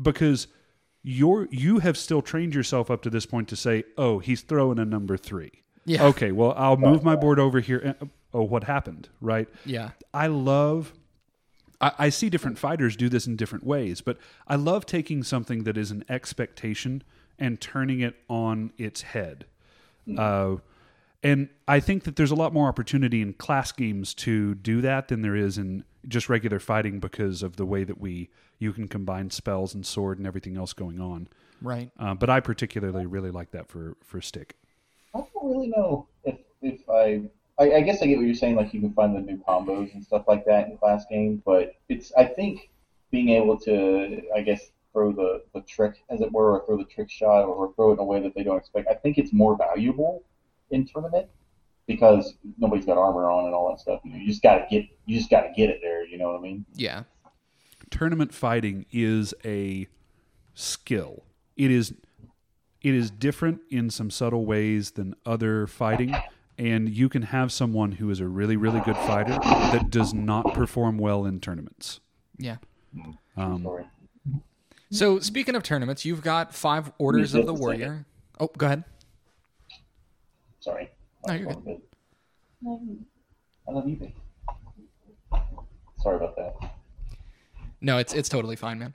[0.00, 0.48] because
[1.02, 4.78] you're you have still trained yourself up to this point to say, "Oh, he's throwing
[4.78, 5.50] a number 3."
[5.84, 6.04] Yeah.
[6.06, 7.94] Okay, well, I'll move my board over here.
[8.34, 9.08] Oh, what happened?
[9.20, 9.48] Right?
[9.64, 9.90] Yeah.
[10.12, 10.92] I love.
[11.80, 14.18] I, I see different fighters do this in different ways, but
[14.48, 17.04] I love taking something that is an expectation
[17.38, 19.46] and turning it on its head.
[20.16, 20.56] Uh,
[21.22, 25.08] and I think that there's a lot more opportunity in class games to do that
[25.08, 28.88] than there is in just regular fighting because of the way that we you can
[28.88, 31.28] combine spells and sword and everything else going on.
[31.60, 31.90] Right.
[31.98, 34.56] Uh, but I particularly really like that for for stick.
[35.14, 37.22] I don't really know if if I,
[37.58, 38.56] I I guess I get what you're saying.
[38.56, 41.74] Like you can find the new combos and stuff like that in class game, but
[41.88, 42.70] it's I think
[43.10, 46.84] being able to I guess throw the the trick as it were, or throw the
[46.84, 48.88] trick shot, or throw it in a way that they don't expect.
[48.88, 50.24] I think it's more valuable
[50.70, 51.28] in tournament
[51.86, 54.00] because nobody's got armor on and all that stuff.
[54.04, 56.06] You, know, you just gotta get you just gotta get it there.
[56.06, 56.64] You know what I mean?
[56.72, 57.02] Yeah.
[57.90, 59.86] tournament fighting is a
[60.54, 61.24] skill.
[61.56, 61.92] It is
[62.80, 66.16] it is different in some subtle ways than other fighting
[66.58, 70.54] and you can have someone who is a really really good fighter that does not
[70.54, 72.00] perform well in tournaments.
[72.38, 72.56] Yeah.
[73.36, 73.84] Um, Sorry.
[74.90, 77.80] So speaking of tournaments, you've got five orders of the Just a second.
[77.80, 78.06] warrior.
[78.38, 78.84] Oh, go ahead.
[80.60, 80.90] Sorry.
[81.26, 81.80] No, you're good.
[83.68, 84.12] I love you, babe.
[86.02, 86.70] Sorry about that.
[87.80, 88.94] No, it's it's totally fine, man.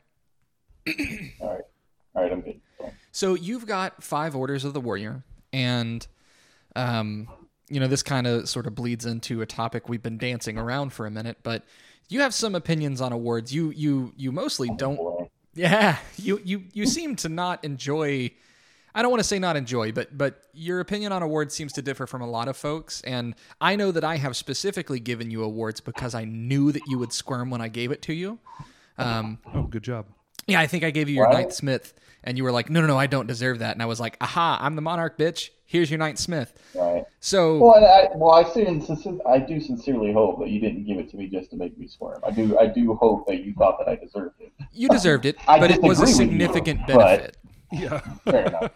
[0.87, 1.61] All right.
[2.15, 2.59] All right, I'm good.
[2.77, 2.91] Sorry.
[3.11, 5.23] So you've got five orders of the warrior,
[5.53, 6.05] and
[6.75, 7.27] um,
[7.69, 10.93] you know this kind of sort of bleeds into a topic we've been dancing around
[10.93, 11.63] for a minute, but
[12.09, 13.53] you have some opinions on awards.
[13.53, 15.20] You you you mostly don't.
[15.53, 18.31] Yeah, you you you seem to not enjoy.
[18.93, 21.81] I don't want to say not enjoy, but but your opinion on awards seems to
[21.81, 25.43] differ from a lot of folks, and I know that I have specifically given you
[25.43, 28.39] awards because I knew that you would squirm when I gave it to you.
[28.97, 30.05] Um, oh, good job.
[30.47, 31.33] Yeah, I think I gave you your What?
[31.33, 33.85] Ninth Smith, and you were like, "No, no, no, I don't deserve that." And I
[33.85, 35.49] was like, "Aha, I'm the Monarch, bitch.
[35.65, 37.03] Here's your Ninth Smith." Right.
[37.19, 40.97] So Well, I, well, I, sin- sin- I do sincerely hope that you didn't give
[40.97, 42.19] it to me just to make me squirm.
[42.25, 44.51] I do, I do hope that you thought that I deserved it.
[44.73, 47.37] you deserved it, I but it was a disagree with you, significant but- benefit.
[47.73, 47.99] Yeah.
[48.25, 48.71] Fair enough.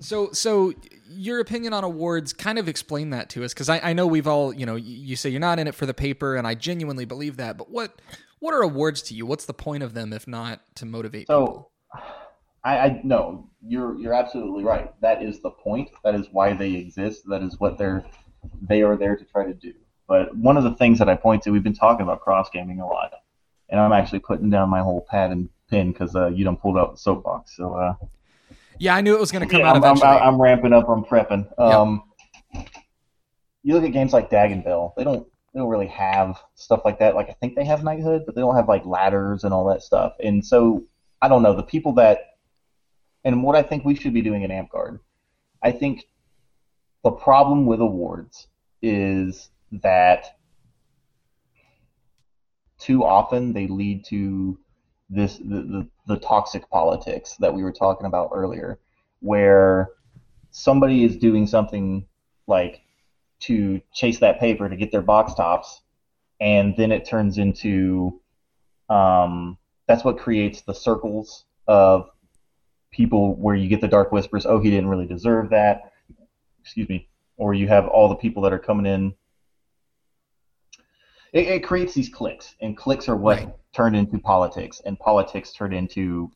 [0.00, 0.72] So, so
[1.10, 4.28] your opinion on awards, kind of explain that to us, because I, I know we've
[4.28, 6.54] all, you know, y- you say you're not in it for the paper, and I
[6.54, 7.58] genuinely believe that.
[7.58, 8.00] But what,
[8.40, 9.26] what are awards to you?
[9.26, 11.70] What's the point of them if not to motivate people?
[11.94, 12.00] So,
[12.64, 14.92] I, I no, you're you're absolutely right.
[15.00, 15.90] That is the point.
[16.04, 17.22] That is why they exist.
[17.28, 18.04] That is what they're
[18.62, 19.72] they are there to try to do.
[20.06, 22.80] But one of the things that I point to, we've been talking about cross gaming
[22.80, 23.12] a lot,
[23.68, 26.78] and I'm actually putting down my whole pad and pen because uh, you don't pulled
[26.78, 27.56] out the soapbox.
[27.56, 27.94] So uh,
[28.78, 30.10] Yeah, I knew it was going to come yeah, out I'm, I'm, eventually.
[30.10, 30.88] I'm ramping up.
[30.88, 31.46] I'm prepping.
[31.60, 32.04] Um,
[33.62, 34.94] You look at games like Dagonville.
[34.96, 35.26] They don't
[35.58, 37.16] they don't really have stuff like that.
[37.16, 39.82] Like I think they have knighthood, but they don't have like ladders and all that
[39.82, 40.12] stuff.
[40.22, 40.84] And so
[41.20, 42.36] I don't know the people that
[43.24, 44.70] and what I think we should be doing in Amp
[45.60, 46.04] I think
[47.02, 48.46] the problem with awards
[48.82, 50.38] is that
[52.78, 54.60] too often they lead to
[55.10, 58.78] this the, the, the toxic politics that we were talking about earlier,
[59.18, 59.88] where
[60.52, 62.06] somebody is doing something
[62.46, 62.82] like
[63.40, 65.82] to chase that paper to get their box tops,
[66.40, 68.20] and then it turns into
[68.88, 72.10] um, that's what creates the circles of
[72.90, 74.46] people where you get the dark whispers.
[74.46, 75.92] Oh, he didn't really deserve that.
[76.60, 77.08] Excuse me.
[77.36, 79.14] Or you have all the people that are coming in.
[81.32, 83.54] It, it creates these clicks, and clicks are what Right.
[83.72, 86.30] turned into politics, and politics turned into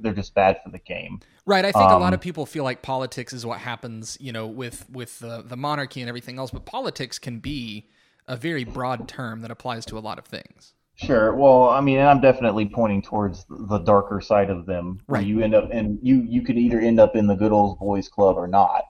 [0.00, 1.20] they're just bad for the game.
[1.46, 1.64] Right.
[1.64, 4.46] I think a lot Um, of people feel like politics is what happens, you know,
[4.46, 6.50] with with the the monarchy and everything else.
[6.50, 7.88] But politics can be
[8.28, 10.74] a very broad term that applies to a lot of things.
[10.96, 11.34] Sure.
[11.34, 15.26] Well, I mean, I'm definitely pointing towards the darker side of them, where Right.
[15.26, 18.08] you end up and you you could either end up in the good old boys
[18.08, 18.84] club or not.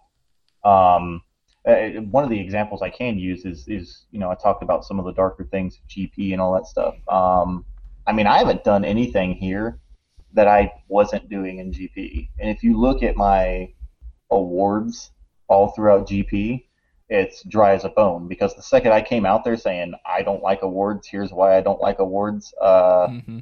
[0.65, 1.23] Um,
[1.67, 4.85] uh, one of the examples I can use is is you know I talked about
[4.85, 6.97] some of the darker things, GP and all that stuff.
[7.09, 7.65] Um,
[8.07, 9.79] I mean, I haven't done anything here
[10.35, 13.73] that I wasn't doing in GP, and if you look at my
[14.31, 15.11] awards
[15.49, 16.65] all throughout GP,
[17.09, 20.43] it's dry as a bone because the second I came out there saying I don't
[20.43, 23.41] like awards, here's why I don't like awards, uh, hmm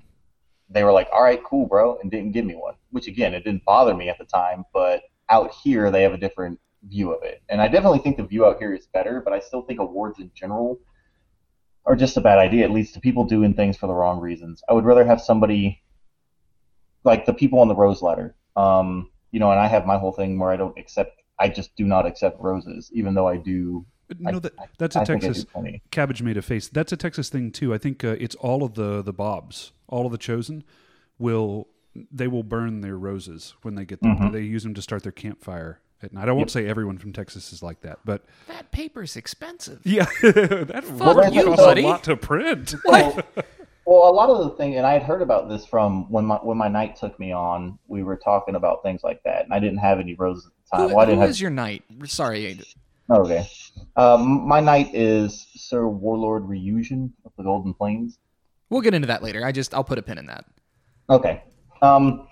[0.70, 2.74] they were like, all right, cool, bro, and didn't give me one.
[2.90, 6.18] Which again, it didn't bother me at the time, but out here they have a
[6.18, 9.20] different view of it, and I definitely think the view out here is better.
[9.20, 10.78] But I still think awards in general
[11.86, 12.66] are just a bad idea.
[12.66, 14.62] It leads to people doing things for the wrong reasons.
[14.68, 15.80] I would rather have somebody
[17.04, 18.34] like the people on the rose letter.
[18.56, 21.20] Um, you know, and I have my whole thing where I don't accept.
[21.38, 23.84] I just do not accept roses, even though I do.
[24.18, 25.44] No, I- that, that's a I Texas.
[25.90, 26.68] Cabbage made a face.
[26.68, 27.74] That's a Texas thing too.
[27.74, 30.64] I think uh, it's all of the the Bobs, all of the chosen
[31.18, 31.68] will
[32.10, 34.16] they will burn their roses when they get them.
[34.18, 34.32] Mhm.
[34.32, 36.28] They use them to start their campfire at night.
[36.28, 39.80] I won't say everyone from Texas is like that, but That paper's expensive.
[39.84, 41.82] yeah, that Fuck really you, costs buddy.
[41.82, 42.74] a lot to print.
[42.84, 43.18] Well,
[43.88, 46.36] well, a lot of the thing, and I had heard about this from when my
[46.36, 47.78] when my knight took me on.
[47.86, 50.76] We were talking about things like that, and I didn't have any roses at the
[50.76, 50.88] time.
[50.90, 51.30] Who, well, I didn't have.
[51.30, 51.84] is your knight?
[52.04, 52.60] Sorry.
[53.10, 53.48] Okay.
[53.96, 58.18] Um, my knight is Sir Warlord Reusion of the Golden Plains.
[58.68, 59.42] We'll get into that later.
[59.42, 60.44] I just I'll put a pin in that.
[61.08, 61.42] Okay.
[61.80, 62.28] Um,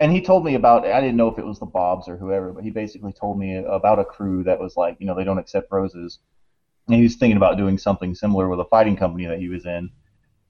[0.00, 0.84] and he told me about.
[0.84, 3.58] I didn't know if it was the Bobs or whoever, but he basically told me
[3.58, 6.18] about a crew that was like, you know, they don't accept roses.
[6.88, 9.64] And he was thinking about doing something similar with a fighting company that he was
[9.66, 9.90] in.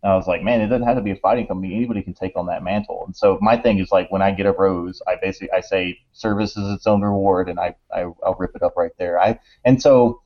[0.02, 1.74] And I was like, man, it doesn't have to be a fighting company.
[1.74, 3.04] Anybody can take on that mantle.
[3.06, 5.98] And so my thing is like, when I get a rose, I basically I say
[6.12, 9.20] service is its own reward, and I, I I'll rip it up right there.
[9.20, 10.22] I and so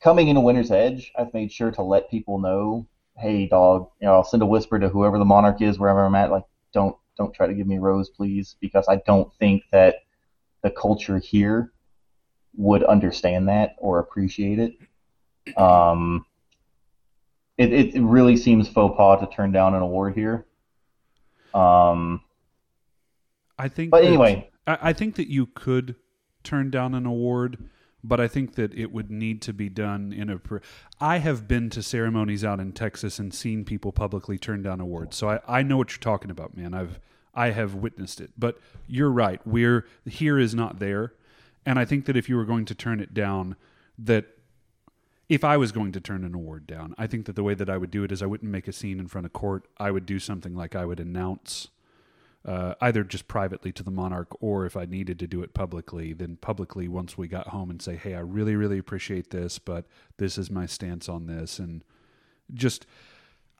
[0.00, 4.14] coming into Winter's Edge, I've made sure to let people know, hey, dog, you know,
[4.14, 7.34] I'll send a whisper to whoever the monarch is, wherever I'm at, like, don't don't
[7.34, 9.96] try to give me a rose, please, because I don't think that
[10.62, 11.72] the culture here
[12.56, 15.58] would understand that or appreciate it.
[15.58, 16.24] Um,
[17.58, 20.46] it, it really seems faux pas to turn down an award here.
[21.52, 22.22] Um,
[23.58, 23.90] I think.
[23.90, 24.48] But that- anyway.
[24.66, 25.96] I, I think that you could
[26.44, 27.68] turn down an award,
[28.04, 30.40] but I think that it would need to be done in a.
[31.00, 35.16] I have been to ceremonies out in Texas and seen people publicly turn down awards,
[35.16, 36.74] so I, I know what you're talking about, man.
[36.74, 37.00] I've
[37.34, 39.40] I have witnessed it, but you're right.
[39.44, 41.12] We're here is not there,
[41.66, 43.56] and I think that if you were going to turn it down,
[43.98, 44.37] that
[45.28, 47.68] if I was going to turn an award down, I think that the way that
[47.68, 49.66] I would do it is I wouldn't make a scene in front of court.
[49.78, 51.68] I would do something like I would announce
[52.46, 56.14] uh, either just privately to the monarch or if I needed to do it publicly,
[56.14, 59.84] then publicly once we got home and say, hey, I really, really appreciate this, but
[60.16, 61.58] this is my stance on this.
[61.58, 61.84] And
[62.54, 62.86] just,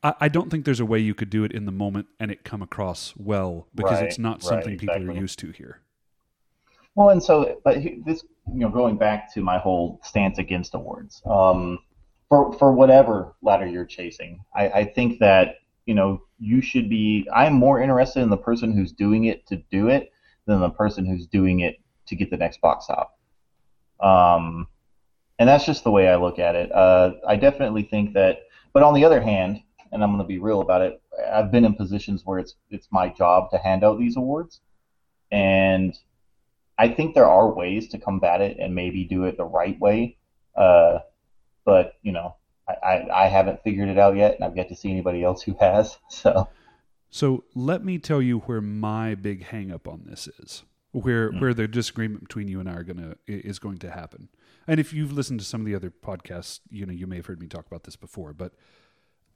[0.02, 2.30] I, I don't think there's a way you could do it in the moment and
[2.30, 5.80] it come across well because Right, it's not right, something people are used to here.
[6.94, 11.22] Well, and so, but this, you know, going back to my whole stance against awards,
[11.26, 11.78] um,
[12.28, 17.28] for for whatever ladder you're chasing, I, I think that you know you should be.
[17.34, 20.12] I'm more interested in the person who's doing it to do it
[20.46, 23.18] than the person who's doing it to get the next box top.
[24.00, 24.66] Um,
[25.38, 26.72] and that's just the way I look at it.
[26.72, 28.40] Uh, I definitely think that,
[28.72, 29.60] but on the other hand,
[29.92, 31.00] and I'm going to be real about it,
[31.32, 34.60] I've been in positions where it's it's my job to hand out these awards,
[35.30, 35.96] and
[36.78, 40.16] I think there are ways to combat it and maybe do it the right way.
[40.54, 41.00] Uh,
[41.64, 42.36] but you know,
[42.68, 45.42] I, I, I haven't figured it out yet, and I've yet to see anybody else
[45.42, 45.98] who has.
[46.08, 46.48] So
[47.10, 50.62] So let me tell you where my big hang up on this is.
[50.92, 54.28] Where where the disagreement between you and I are gonna is going to happen.
[54.66, 57.26] And if you've listened to some of the other podcasts, you know, you may have
[57.26, 58.54] heard me talk about this before, but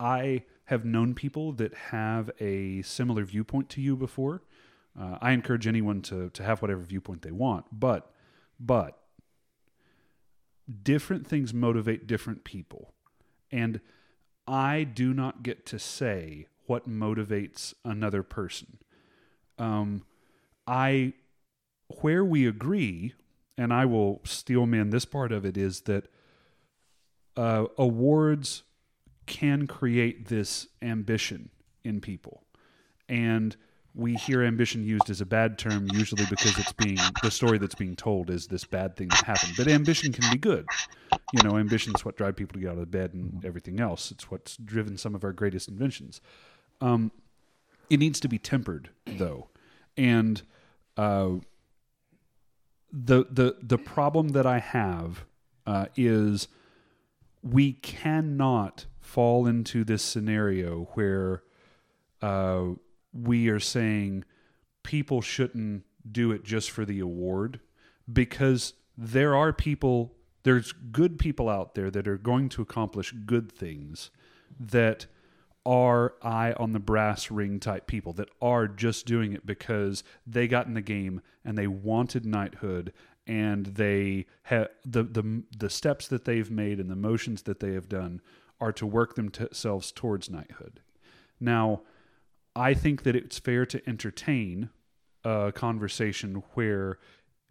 [0.01, 4.43] I have known people that have a similar viewpoint to you before.
[4.99, 8.11] Uh, I encourage anyone to to have whatever viewpoint they want, but
[8.61, 8.99] but
[10.82, 12.93] different things motivate different people.
[13.51, 13.80] And
[14.47, 18.78] I do not get to say what motivates another person.
[19.59, 20.05] Um,
[20.66, 21.14] I,
[22.01, 23.14] where we agree,
[23.57, 26.07] and I will steel man this part of it, is that
[27.36, 28.62] uh, awards
[29.26, 31.51] can create this ambition
[31.84, 32.43] in people.
[33.09, 33.57] And
[33.95, 37.74] we hear ambition used as a bad term usually because it's being the story that's
[37.74, 39.53] being told is this bad thing that happened.
[39.57, 40.66] But ambition can be good.
[41.32, 44.11] You know, ambition is what drives people to get out of bed and everything else.
[44.11, 46.20] It's what's driven some of our greatest inventions.
[46.80, 47.12] Um,
[47.90, 49.49] it needs to be tempered though,
[49.97, 50.40] and
[50.97, 51.30] uh,
[52.90, 55.24] the the the problem that I have
[55.66, 56.49] uh, is
[57.43, 61.43] we cannot fall into this scenario where
[62.22, 62.68] uh,
[63.13, 64.25] we are saying
[64.83, 67.61] people shouldn't do it just for the award
[68.13, 73.51] because there are people there's good people out there that are going to accomplish good
[73.51, 74.11] things
[74.59, 75.07] that
[75.65, 80.49] are eye on the brass ring type people that are just doing it because they
[80.49, 82.93] got in the game and they wanted knighthood
[83.29, 87.73] and they have the, the the steps that they've made and the motions that they
[87.73, 88.21] have done
[88.61, 90.81] are to work themselves towards knighthood.
[91.41, 91.83] Now,
[92.55, 94.71] I think that it's fair to entertain
[95.25, 96.99] a conversation where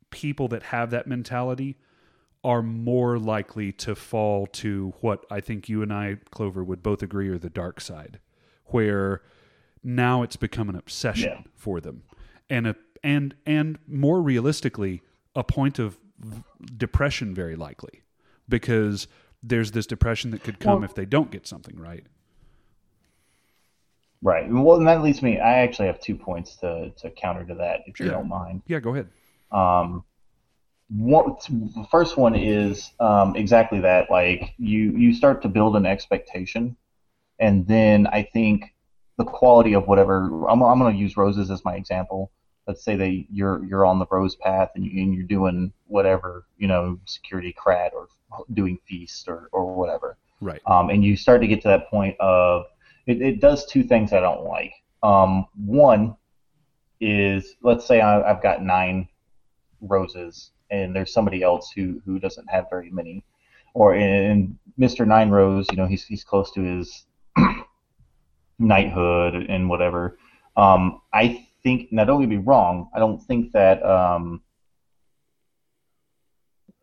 [0.10, 1.78] people that have that mentality
[2.43, 7.02] are more likely to fall to what I think you and I, Clover, would both
[7.04, 8.20] agree are the dark side,
[8.66, 9.22] where
[9.84, 11.41] now it's become an obsession Yeah.
[11.56, 12.04] for them,
[12.49, 15.02] and a and and more realistically,
[15.36, 15.97] a point of
[16.78, 18.02] depression very likely,
[18.49, 19.08] because
[19.41, 22.06] there's this depression that could come Well- if they don't get something right.
[24.22, 24.49] Right.
[24.49, 25.39] Well, and that leads me.
[25.39, 28.61] I actually have two points to to counter to that, if you don't mind.
[28.67, 29.09] Yeah, go ahead.
[29.51, 30.03] Um,
[30.89, 34.11] what the first one is um, exactly that.
[34.11, 36.76] Like you, you start to build an expectation,
[37.39, 38.74] and then I think
[39.17, 40.47] the quality of whatever.
[40.49, 42.32] I'm, I'm going to use roses as my example.
[42.67, 46.45] Let's say that you're you're on the rose path and, you, and you're doing whatever
[46.57, 48.07] you know, security crat or
[48.53, 50.61] doing feast or or whatever Right.
[50.65, 52.65] um, and you start to get to that point of
[53.12, 54.74] it, it does two things I don't like.
[55.03, 56.16] Um, one
[56.99, 59.07] is let's say I, I've got nine
[59.82, 63.24] roses and there's somebody else who who doesn't have very many,
[63.74, 65.05] or in Mr.
[65.05, 67.05] Nine Rose, you know he's he's close to his
[68.59, 70.18] knighthood and whatever.
[70.55, 73.84] Um, I think now don't get me wrong, I don't think that.
[73.86, 74.41] Um,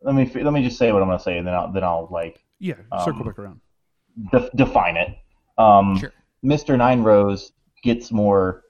[0.01, 2.07] let me let me just say what I'm gonna say, and then I'll then I'll
[2.11, 3.59] like Yeah, circle Um, back around.
[4.31, 5.17] def- define it.
[5.57, 6.13] Um, Sure.
[6.43, 6.77] Mr.
[6.77, 7.51] Nine Rose
[7.83, 8.63] gets more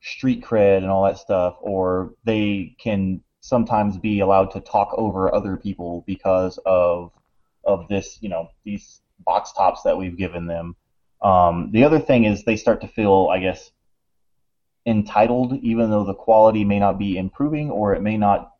[0.00, 5.34] street cred and all that stuff, or they can sometimes be allowed to talk over
[5.34, 7.12] other people because of
[7.64, 10.74] of this, you know, these box tops that we've given them.
[11.22, 13.70] Um, the other thing is they start to feel, I guess,
[14.86, 18.52] entitled, even though the quality may not be improving, or it may not,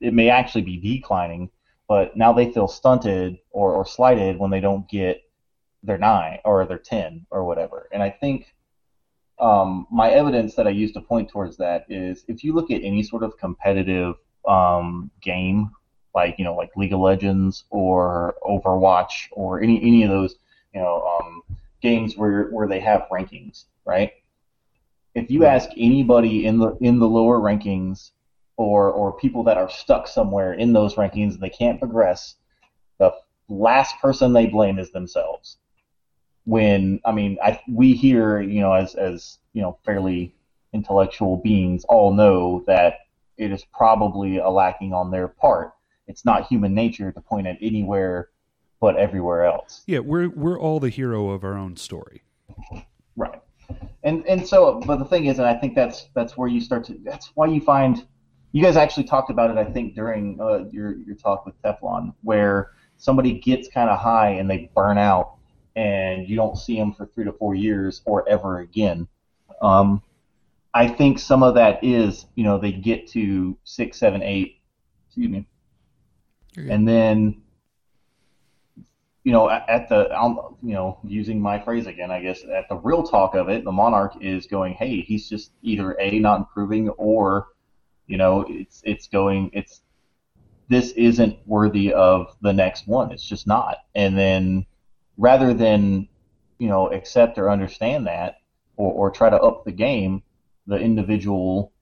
[0.00, 1.50] it may actually be declining.
[1.86, 5.20] But now they feel stunted or, or slighted when they don't get
[5.84, 7.88] their nine or they're ten or whatever.
[7.92, 8.54] And I think
[9.38, 12.82] um, my evidence that I use to point towards that is if you look at
[12.82, 14.16] any sort of competitive
[14.46, 15.70] um, game,
[16.14, 20.36] like you know, like League of Legends or Overwatch or any any of those,
[20.72, 21.42] you know, um,
[21.80, 24.12] games where where they have rankings, right?
[25.14, 28.10] If you ask anybody in the in the lower rankings
[28.56, 32.36] or or people that are stuck somewhere in those rankings and they can't progress,
[32.98, 33.12] the
[33.48, 35.58] last person they blame is themselves
[36.44, 40.34] when I mean I we here you know as as you know fairly
[40.72, 42.98] intellectual beings all know that
[43.36, 45.72] it is probably a lacking on their part.
[46.06, 48.28] It's not human nature to point at anywhere
[48.80, 49.82] but everywhere else.
[49.86, 52.22] Yeah, we're we're all the hero of our own story.
[53.16, 53.40] Right.
[54.02, 56.82] And and so but the thing is and I think that's that's where you start
[56.86, 58.04] to that's why you find
[58.50, 62.12] you guys actually talked about it I think during uh, your your talk with Teflon
[62.22, 65.36] where somebody gets kind of high and they burn out
[65.76, 69.08] and you don't see them for 3 to 4 years or ever again.
[69.60, 70.02] Um
[70.76, 74.60] I think some of that is, you know, they get to six, seven, eight,
[75.06, 75.46] excuse me,
[76.56, 77.42] and then
[79.24, 80.06] you know, at, the,
[80.62, 83.72] you know, using my phrase again, I guess, at the real talk of it, the
[83.72, 87.46] monarch is going, hey, he's just either a not improving or,
[88.06, 89.80] you know, it's it's going, it's
[90.68, 93.12] this isn't worthy of the next one.
[93.12, 93.78] It's just not.
[93.94, 94.66] And then
[95.16, 96.08] rather than,
[96.58, 98.36] you know, accept or understand that
[98.76, 100.22] or, or try to up the game,
[100.66, 101.72] the individual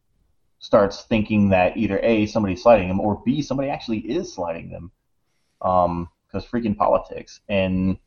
[0.59, 4.91] starts thinking that either A, somebody's sliding them, or B, somebody actually is sliding them.
[5.61, 7.41] Um, because freaking politics.
[7.49, 7.99] And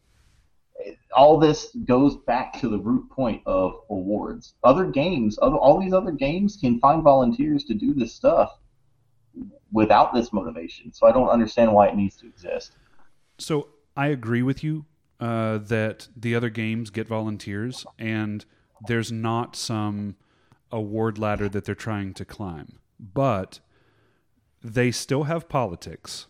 [1.15, 4.53] all this goes back to the root point of awards.
[4.63, 8.57] Other games, other, all these other games can find volunteers to do this stuff
[9.71, 10.93] without this motivation.
[10.93, 12.73] So I don't understand why it needs to exist.
[13.37, 14.85] So I agree with you
[15.19, 18.45] uh, that the other games get volunteers, and
[18.87, 20.15] there's not some
[20.71, 23.59] award ladder that they're trying to climb, but
[24.61, 26.27] they still have politics.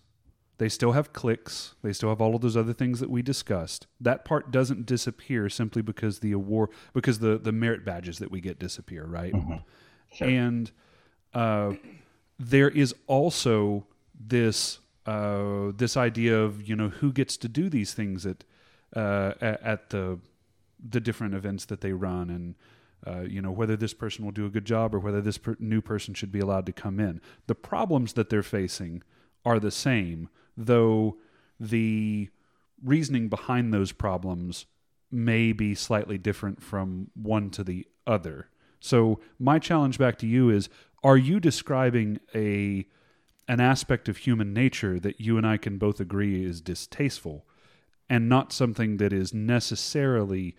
[0.57, 1.75] They still have clicks.
[1.81, 3.87] They still have all of those other things that we discussed.
[3.99, 8.39] That part doesn't disappear simply because the award, because the the merit badges that we
[8.39, 9.33] get disappear, right?
[10.13, 10.29] Sure.
[10.29, 10.71] And
[11.33, 11.73] uh,
[12.39, 13.85] there is also
[14.17, 18.45] this uh, this idea of you know who gets to do these things at
[18.95, 20.19] uh, at, the
[20.87, 22.55] the different events that they run and.
[23.07, 25.55] Uh, you know whether this person will do a good job or whether this per-
[25.59, 27.21] new person should be allowed to come in.
[27.45, 29.03] The problems that they're facing
[29.43, 30.27] are the same,
[30.57, 31.17] though
[31.59, 32.29] the
[32.83, 34.65] reasoning behind those problems
[35.11, 38.49] may be slightly different from one to the other.
[38.79, 40.69] So my challenge back to you is
[41.03, 42.87] are you describing a
[43.47, 47.45] an aspect of human nature that you and I can both agree is distasteful
[48.09, 50.55] and not something that is necessarily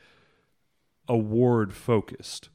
[1.09, 2.49] award focused?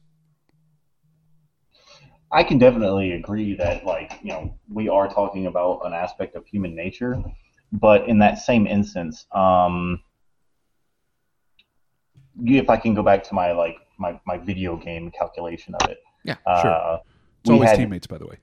[2.30, 6.46] I can definitely agree that, like, you know, we are talking about an aspect of
[6.46, 7.22] human nature,
[7.72, 10.02] but in that same instance, um,
[12.44, 15.98] if I can go back to my like my, my video game calculation of it,
[16.24, 17.00] Yeah, uh, sure.
[17.42, 18.36] It's always had- teammates, by the way.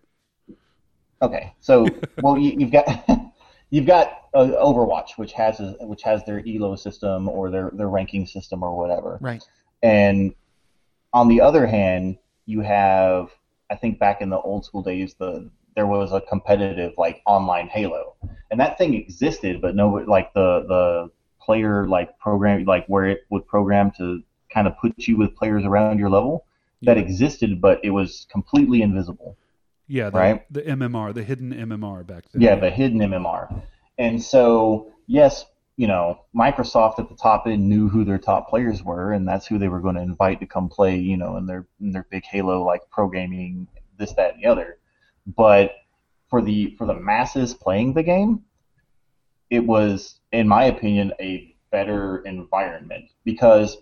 [1.21, 1.85] Okay, so
[2.21, 2.87] well, you, you've got
[3.69, 7.89] you've got uh, Overwatch, which has a, which has their elo system or their their
[7.89, 9.43] ranking system or whatever, Right.
[9.83, 10.33] and
[11.13, 13.29] on the other hand, you have
[13.71, 17.67] I think back in the old school days, the there was a competitive like online
[17.67, 18.15] Halo,
[18.51, 21.11] and that thing existed, but no like the the
[21.41, 24.21] player like program like where it would program to
[24.53, 26.45] kind of put you with players around your level
[26.83, 27.03] that Yeah.
[27.03, 29.35] existed, but it was completely invisible.
[29.89, 30.53] Yeah, the, Right.
[30.53, 32.41] the MMR, the hidden MMR back then.
[32.41, 33.63] Yeah, the hidden MMR.
[33.97, 35.45] And so, yes,
[35.77, 39.47] you know, Microsoft at the top end knew who their top players were, and that's
[39.47, 42.05] who they were going to invite to come play, you know, in their in their
[42.11, 43.67] big Halo like pro gaming,
[43.97, 44.77] this, that, and the other.
[45.25, 45.71] But
[46.29, 48.43] for the for the masses playing the game,
[49.49, 53.77] it was, in my opinion, a better environment because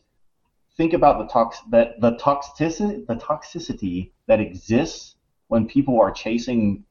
[0.78, 5.17] think about the tox that the toxicity the toxicity that exists
[5.48, 6.84] when people are chasing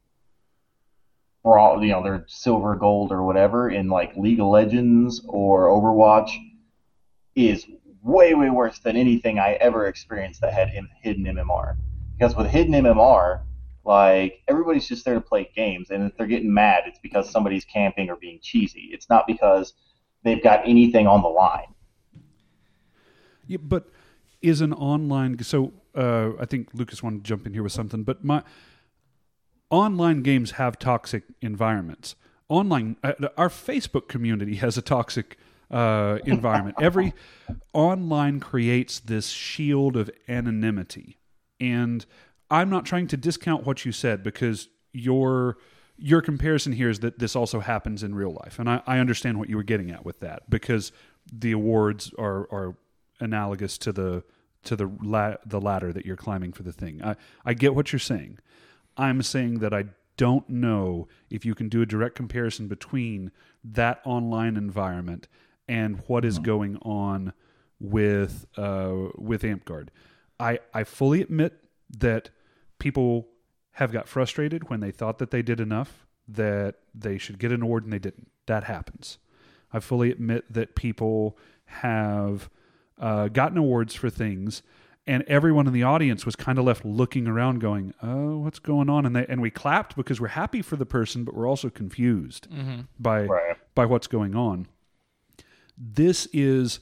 [1.45, 6.31] you know their silver gold or whatever in like League of Legends or Overwatch
[7.35, 7.65] is
[8.01, 10.69] way way worse than anything I ever experienced that had
[11.01, 11.77] hidden MMR
[12.17, 13.43] because with hidden MMR
[13.85, 17.63] like everybody's just there to play games and if they're getting mad it's because somebody's
[17.63, 18.89] camping or being cheesy.
[18.91, 19.73] It's not because
[20.23, 21.73] they've got anything on the line.
[23.47, 23.89] Yeah, but
[24.41, 28.03] is an online so uh, I think Lucas wanted to jump in here with something,
[28.03, 28.43] but my
[29.69, 32.15] online games have toxic environments.
[32.49, 35.37] Online, uh, our Facebook community has a toxic
[35.71, 36.77] uh, environment.
[36.81, 37.13] Every
[37.73, 41.17] online creates this shield of anonymity,
[41.59, 42.05] and
[42.49, 45.57] I'm not trying to discount what you said because your
[45.97, 49.39] your comparison here is that this also happens in real life, and I, I understand
[49.39, 50.91] what you were getting at with that because
[51.33, 52.77] the awards are are
[53.19, 54.23] analogous to the
[54.67, 57.01] to the la- the ladder that you're climbing for the thing.
[57.03, 57.15] I
[57.45, 58.39] I get what you're saying.
[58.95, 59.85] I'm saying that I
[60.17, 63.31] don't know if you can do a direct comparison between
[63.63, 65.27] that online environment
[65.67, 67.33] and what is going on
[67.79, 69.89] with uh, with Amtgard.
[70.39, 72.29] I I fully admit that
[72.79, 73.27] people
[73.73, 77.61] have got frustrated when they thought that they did enough that they should get an
[77.61, 78.29] award and they didn't.
[78.47, 79.17] That happens.
[79.71, 82.49] I fully admit that people have
[82.99, 84.63] uh, gotten awards for things,
[85.05, 88.89] and everyone in the audience was kind of left looking around, going, "Oh, what's going
[88.89, 91.69] on?" And they and we clapped because we're happy for the person, but we're also
[91.69, 92.47] confused
[92.99, 93.57] by Right.
[93.75, 94.67] by what's going on.
[95.77, 96.79] This is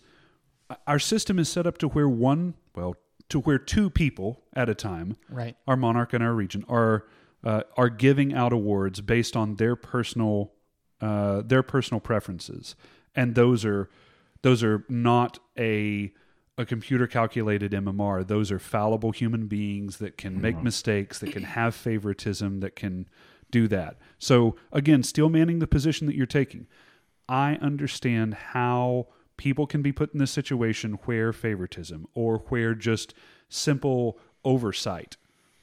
[0.87, 2.95] our system is set up to where one, well,
[3.29, 5.55] to where two people at a time Right.
[5.67, 7.05] our monarch and our region are
[7.43, 10.53] uh, are giving out awards based on their personal
[11.01, 12.75] uh, their personal preferences,
[13.15, 13.89] and those are
[14.45, 16.13] those are not a
[16.55, 18.25] a computer calculated MMR.
[18.25, 23.09] Those are fallible human beings that can make mistakes, that can have favoritism, that can
[23.49, 23.97] do that.
[24.19, 26.67] So again, still manning the position that you're taking.
[27.27, 33.15] I understand how people can be put in this situation where favoritism or where just
[33.49, 35.17] simple oversight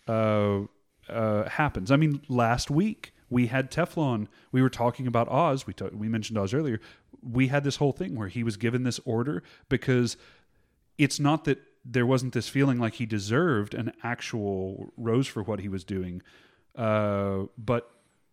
[0.08, 0.62] uh,
[1.08, 1.92] uh, happens.
[1.92, 4.28] I mean, last week we had Teflon.
[4.52, 5.66] We were talking about Oz.
[5.66, 6.80] We we mentioned Oz earlier.
[7.22, 10.16] We had this whole thing where he was given this order because
[10.98, 15.60] it's not that there wasn't this feeling like he deserved an actual rose for what
[15.60, 16.22] he was doing,
[16.76, 17.90] uh, but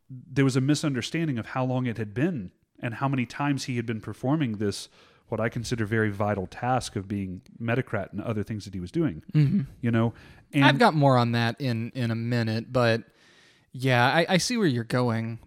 [0.10, 3.76] there was a misunderstanding of how long it had been and how many times he
[3.78, 4.90] had been performing this
[5.30, 8.92] what I consider very vital task of being Metacrat and other things that he was
[8.92, 9.22] doing.
[9.34, 9.62] Mm-hmm.
[9.82, 10.14] You know,
[10.52, 13.04] and I've got more on that in in a minute, but
[13.72, 15.40] yeah, I, I see where you're going.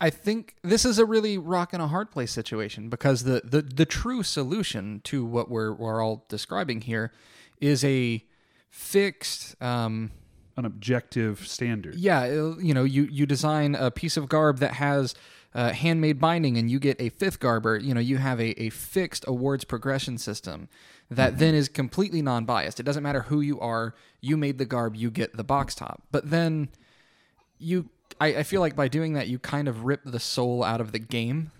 [0.00, 3.62] I- think this is a really rock and a hard place situation because the the,
[3.62, 7.10] the true solution to what we're we're all describing here
[7.60, 8.22] is a
[8.68, 10.10] fixed um,
[10.56, 11.94] an objective standard.
[11.94, 15.14] yeah, uh, you know, you you design a piece of garb that has
[15.54, 17.76] uh, handmade binding, and you get a fifth garber.
[17.78, 20.68] You know, you have a, a fixed awards progression system
[21.10, 22.78] that then is completely non-biased.
[22.80, 23.94] It doesn't matter who you are.
[24.20, 26.02] You made the garb, you get the box top.
[26.10, 26.68] But then
[27.58, 27.88] you,
[28.20, 30.92] I, I feel like by doing that, you kind of rip the soul out of
[30.92, 31.50] the game.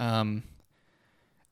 [0.00, 0.42] Um,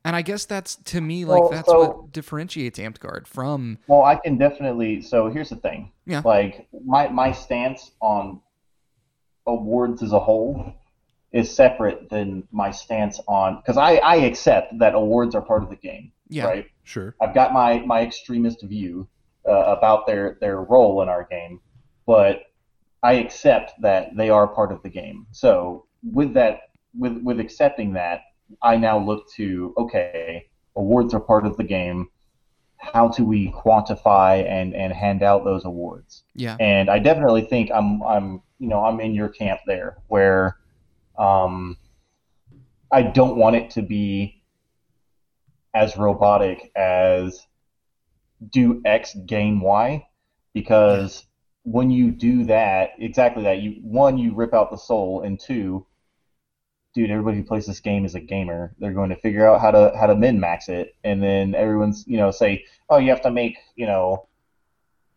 [0.04, 4.02] and I guess that's to me like Well, that's so- what differentiates Amtgard from Well,
[4.02, 5.00] I can definitely.
[5.02, 5.92] So here's the thing.
[6.06, 6.22] Yeah.
[6.24, 8.40] Like my my stance on
[9.46, 10.72] awards as a whole
[11.32, 15.70] is separate than my stance on because I I accept that awards are part of
[15.70, 16.12] the game.
[16.28, 16.46] Yeah.
[16.46, 16.66] Right.
[16.82, 17.14] Sure.
[17.20, 19.06] I've got my my extremist view
[19.48, 21.60] uh, about their their role in our game,
[22.06, 22.42] but
[23.02, 25.26] I accept that they are part of the game.
[25.32, 26.60] So with that,
[26.96, 28.20] with with accepting that,
[28.62, 30.46] I now look to okay,
[30.76, 32.08] awards are part of the game.
[32.76, 36.24] How do we quantify and and hand out those awards?
[36.34, 40.56] yeah And I definitely think I'm I'm you know I'm in your camp there where
[41.18, 41.76] um,
[42.90, 44.42] I don't want it to be
[45.74, 47.46] as robotic as
[48.50, 50.06] do X gain Y
[50.52, 51.24] because
[51.64, 55.86] when you do that exactly that you one you rip out the soul and two
[56.94, 59.70] dude everybody who plays this game is a gamer they're going to figure out how
[59.70, 63.22] to how to min max it and then everyone's you know say oh you have
[63.22, 64.26] to make you know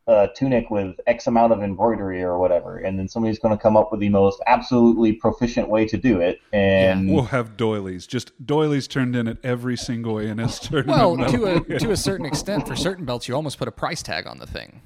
[0.07, 3.75] a tunic with X amount of embroidery or whatever, and then somebody's going to come
[3.75, 6.39] up with the most absolutely proficient way to do it.
[6.53, 8.05] And We'll have doilies.
[8.05, 10.87] Just doilies turned in at every single A&S tournament.
[10.87, 11.27] Well, No.
[11.29, 11.45] to
[11.75, 14.37] a to a certain extent, for certain belts, you almost put a price tag on
[14.37, 14.81] the thing.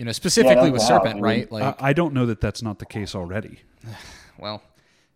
[0.00, 0.88] You know, specifically Yeah, with wow.
[0.88, 1.52] Serpent, I mean, right?
[1.52, 3.60] Like, I, I don't know that that's not the case already.
[4.38, 4.62] well,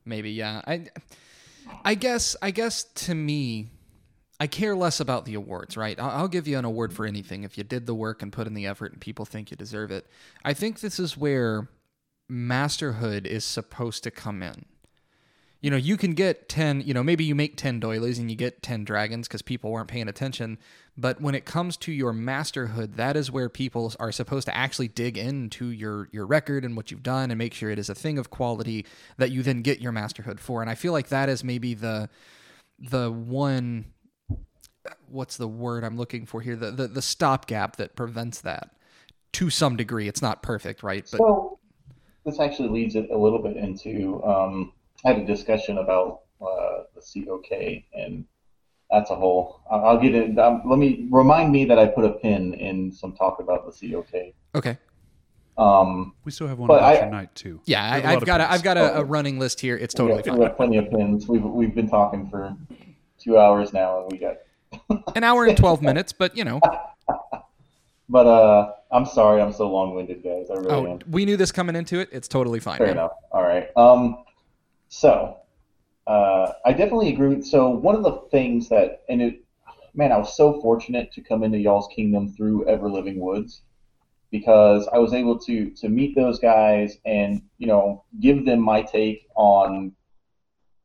[0.04, 0.60] maybe yeah.
[0.66, 0.88] I,
[1.82, 3.68] I guess, I guess to me,
[4.38, 5.98] I care less about the awards, right?
[5.98, 8.46] I'll, I'll give you an award for anything if you did the work and put
[8.46, 10.06] in the effort, and people think you deserve it.
[10.44, 11.70] I think this is where
[12.28, 14.66] masterhood is supposed to come in.
[15.64, 18.36] You know, you can get 10, you know, maybe you make 10 doilies and you
[18.36, 20.58] get 10 dragons because people weren't paying attention.
[20.94, 24.88] But when it comes to your masterhood, that is where people are supposed to actually
[24.88, 27.94] dig into your, your record and what you've done and make sure it is a
[27.94, 28.84] thing of quality
[29.16, 30.60] that you then get your masterhood for.
[30.60, 32.10] And I feel like that is maybe the
[32.78, 33.86] the one
[35.08, 36.56] what's the word I'm looking for here?
[36.56, 38.76] The the, the stopgap that prevents that
[39.32, 40.08] to some degree.
[40.08, 41.08] It's not perfect, right?
[41.10, 41.58] But so
[42.26, 44.74] this actually leads it a little bit into um,
[45.04, 48.24] had a discussion about uh, the COK and
[48.90, 49.60] that's a whole.
[49.70, 50.38] I'll I'll get it.
[50.38, 53.72] Um, let me remind me that I put a pin in some talk about the
[53.92, 54.34] COK.
[54.54, 54.78] okay.
[55.56, 57.60] Um, We still have one But I- night too.
[57.64, 58.54] Yeah, We have a I, lot I've got a, pins.
[58.54, 59.76] I've got a, a running list here.
[59.76, 60.38] It's totally we got, fine.
[60.40, 61.28] we got plenty of pins.
[61.28, 62.56] We've we've been talking for
[63.18, 64.36] two hours now, and we got
[65.16, 66.60] An hour and twelve minutes, but you know.
[68.06, 70.48] But uh, I'm sorry, I'm so long-winded, guys.
[70.50, 70.98] I really Oh, am.
[71.10, 72.10] we knew this coming into it.
[72.12, 72.76] It's totally fine.
[72.76, 72.96] Fair man.
[72.98, 73.12] enough.
[73.32, 73.68] All right.
[73.76, 74.24] Um,
[74.94, 75.38] so
[76.06, 77.42] uh, I definitely agree.
[77.42, 79.44] So one of the things that, and it,
[79.92, 83.62] man, I was so fortunate to come into y'all's kingdom through Ever Living Woods
[84.30, 88.82] because I was able to to meet those guys and you know give them my
[88.82, 89.92] take on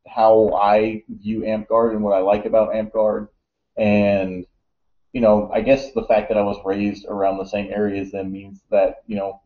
[0.07, 3.27] how I view Amtgard and what I like about Amtgard,
[3.77, 4.44] and
[5.14, 8.11] you know I guess the fact that I was raised around the same area as
[8.11, 9.41] them means that you know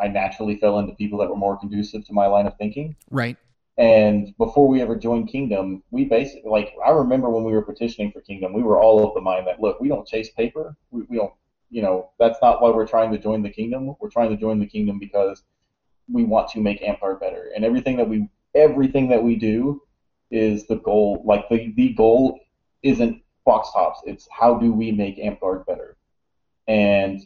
[0.00, 2.96] I naturally fell into people that were more conducive to my line of thinking.
[3.10, 3.36] Right.
[3.78, 8.10] And before we ever joined Kingdom, we basically like I remember when we were petitioning
[8.10, 10.76] for Kingdom, we were all of the mind that look, we don't chase paper.
[10.90, 11.32] We, we don't,
[11.70, 13.94] you know, that's not why we're trying to join the Kingdom.
[14.00, 15.44] We're trying to join the Kingdom because
[16.10, 17.52] we want to make Amtgard better.
[17.54, 19.80] And everything that we everything that we do
[20.32, 21.22] is the goal.
[21.24, 22.40] Like the the goal
[22.82, 24.00] isn't box tops.
[24.06, 25.96] It's how do we make Amtgard better?
[26.66, 27.24] And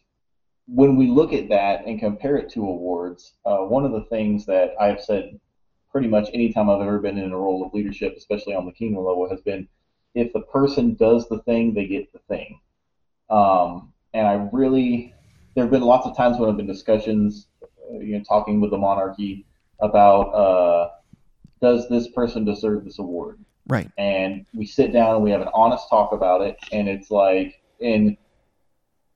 [0.66, 4.44] when we look at that and compare it to awards, uh, one of the things
[4.46, 5.40] that I've said
[5.92, 8.72] pretty much any time I've ever been in a role of leadership, especially on the
[8.72, 9.68] kingdom level, has been
[10.14, 12.58] if the person does the thing, they get the thing.
[13.30, 15.14] Um, and I really,
[15.54, 18.70] there have been lots of times when I've been discussions, uh, you know, talking with
[18.70, 19.46] the monarchy
[19.80, 20.90] about uh,
[21.60, 23.38] does this person deserve this award?
[23.68, 23.88] Right.
[23.96, 27.62] and we sit down and we have an honest talk about it and it's like
[27.78, 28.16] in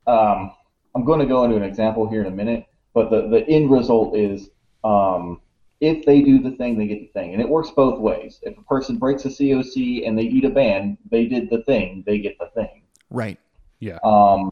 [0.06, 0.52] um,
[0.94, 3.72] i'm going to go into an example here in a minute but the, the end
[3.72, 4.50] result is
[4.84, 5.40] um,
[5.80, 8.56] if they do the thing they get the thing and it works both ways if
[8.56, 9.76] a person breaks a coc
[10.06, 13.38] and they eat a ban they did the thing they get the thing Right.
[13.78, 13.98] Yeah.
[14.04, 14.50] Um,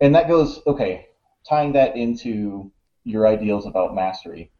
[0.00, 1.08] and that goes okay.
[1.48, 2.70] Tying that into
[3.04, 4.50] your ideals about mastery,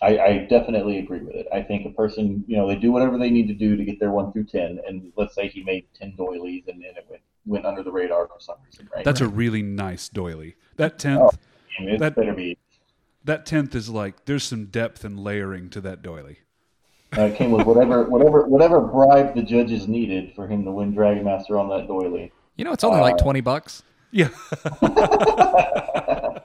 [0.00, 1.46] I, I definitely agree with it.
[1.52, 4.00] I think a person, you know, they do whatever they need to do to get
[4.00, 7.22] their one through ten, and let's say he made ten doilies and, and it went
[7.44, 9.04] went under the radar for some reason, right?
[9.04, 10.56] That's a really nice doily.
[10.76, 11.30] That tenth, Oh.
[11.78, 12.58] I mean, it that- better be.
[13.24, 16.38] That tenth is like there's some depth and layering to that doily.
[17.16, 20.94] Uh, it came with whatever whatever whatever bribe the judges needed for him to win
[20.94, 22.32] Dragon Master on that doily.
[22.56, 23.82] You know, it's only like Uh, 20 bucks.
[24.10, 24.28] Yeah,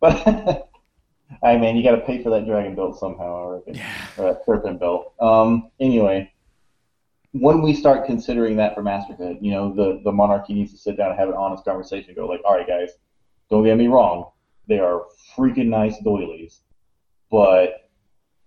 [0.00, 0.26] But
[1.42, 3.82] I mean, you got to pay for that dragon belt somehow, I reckon.
[4.18, 5.12] Or that serpent belt.
[5.20, 5.70] Um.
[5.78, 6.32] Anyway,
[7.32, 10.96] when we start considering that for masterhood, you know, the the monarchy needs to sit
[10.96, 12.14] down and have an honest conversation.
[12.14, 12.90] Go like, all right, guys,
[13.50, 14.30] don't get me wrong,
[14.70, 15.06] they are
[15.36, 16.62] freaking nice doilies,
[17.30, 17.90] but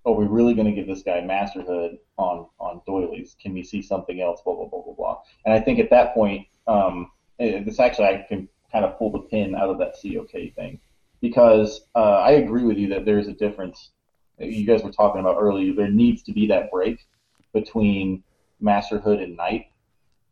[0.06, 3.36] are we really going to give this guy masterhood on on doilies?
[3.42, 4.42] Can we see something else?
[4.44, 5.22] Blah blah blah blah blah.
[5.46, 9.20] And I think at that point, um, this actually I can kind of pull the
[9.20, 10.80] pin out of that COK thing
[11.22, 13.92] because uh, I agree with you that there's a difference.
[14.40, 15.74] You guys were talking about earlier.
[15.74, 17.06] There needs to be that break
[17.54, 18.24] between
[18.62, 19.66] masterhood and knight.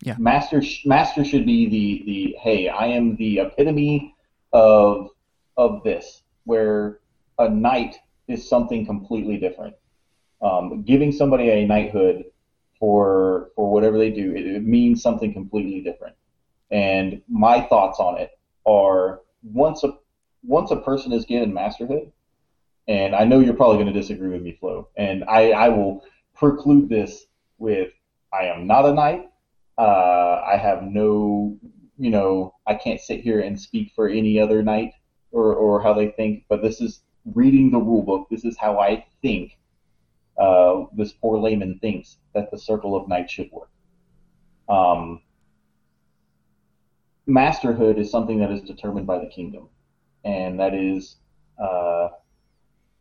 [0.02, 0.16] Yeah.
[0.18, 4.16] Master master should be the the hey, I am the epitome
[4.54, 5.10] of
[5.62, 7.00] of this, where
[7.38, 7.96] a knight
[8.28, 9.76] is something completely different.
[10.42, 12.26] Um, giving somebody a knighthood
[12.80, 16.16] for for whatever they do, it, it means something completely different.
[16.72, 18.32] And my thoughts on it
[18.66, 19.98] are once a
[20.44, 22.12] once a person is given masterhood,
[22.88, 26.04] and I know you're probably going to disagree with me, Flo, and I, I will
[26.34, 27.26] preclude this
[27.60, 27.92] with
[28.34, 29.30] I am not a knight.
[29.78, 31.58] Uh, I have no,
[31.98, 34.94] you know, I can't sit here and speak for any other knight
[35.32, 37.02] or, or how they think, but this is
[37.34, 38.28] reading the rule book.
[38.30, 39.58] This is how I think
[40.38, 43.70] uh, this poor layman thinks that the circle of knights should work.
[44.70, 45.22] Um,
[47.28, 49.70] masterhood is something that is determined by the kingdom,
[50.24, 51.18] and that is,
[51.62, 52.10] uh,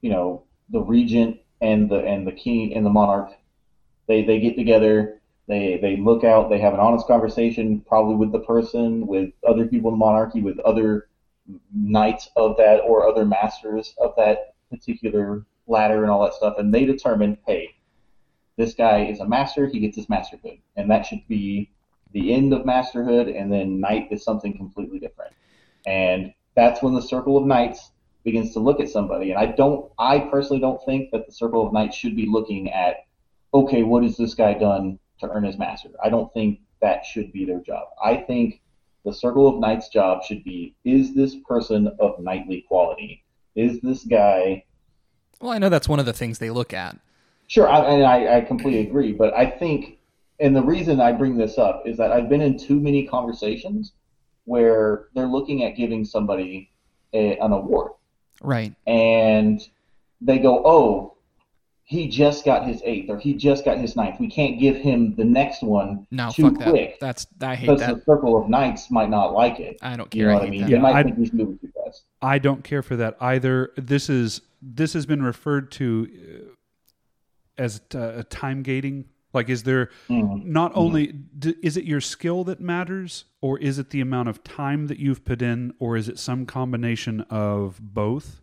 [0.01, 3.31] you know, the regent and the and the king and the monarch.
[4.07, 5.20] They they get together.
[5.47, 6.51] They they look out.
[6.51, 10.43] They have an honest conversation, probably with the person, with other people in the monarchy,
[10.43, 11.09] with other
[11.74, 16.72] knights of that or other masters of that particular ladder and all that stuff, and
[16.72, 17.74] they determine, hey,
[18.56, 19.66] this guy is a master.
[19.66, 21.70] He gets his masterhood, and that should be
[22.12, 25.32] the end of masterhood, and then knight is something completely different.
[25.86, 27.93] And that's when the circle of knights
[28.24, 29.31] begins to look at somebody.
[29.31, 32.70] And I don't, I personally don't think that the circle of knights should be looking
[32.70, 33.06] at,
[33.55, 35.90] okay, what has this guy done to earn his master?
[36.02, 37.89] I don't think that should be their job.
[38.02, 38.60] I think
[39.05, 43.24] the circle of knights' job should be, is this person of knightly quality?
[43.56, 44.64] Is this guy
[45.40, 46.98] Well, I know that's one of the things they look at.
[47.47, 49.12] Sure, I, and I, I completely agree.
[49.12, 49.98] But I think,
[50.39, 53.93] and the reason I bring this up is that I've been in too many conversations
[54.44, 56.70] where they're looking at giving somebody
[57.12, 57.93] a, an award,
[58.43, 58.72] Right.
[58.86, 59.60] and
[60.20, 61.14] they go, "Oh,
[61.91, 64.21] he just got his eighth, or he just got his ninth.
[64.21, 67.01] We can't give him the next one No, too fuck that.
[67.01, 67.97] That's I hate because that.
[67.97, 69.77] the circle of knights might not like it.
[69.83, 70.31] I don't You care.
[70.31, 70.61] know I what I mean?
[70.61, 70.67] that.
[70.69, 72.05] They Yeah, might I- think he's moving too fast.
[72.23, 73.73] I don't care for that either.
[73.77, 76.09] This is this has been referred to
[76.49, 76.53] uh,
[77.59, 79.07] as t- a time gating.
[79.33, 80.45] Like, is there Mhm.
[80.45, 84.45] not only d- is it your skill that matters, or is it the amount of
[84.45, 88.43] time that you've put in, or is it some combination of both?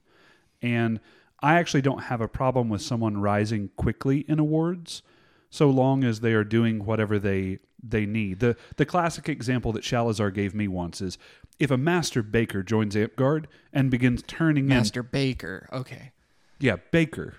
[0.61, 0.99] And
[1.41, 5.01] I actually don't have a problem with someone rising quickly in awards,
[5.49, 8.39] so long as they are doing whatever they they need.
[8.39, 11.17] the The classic example that Shalazar gave me once is
[11.59, 15.67] if a master baker joins Amtgard and begins turning in Master Baker.
[15.71, 16.11] Okay.
[16.59, 17.35] yeah, baker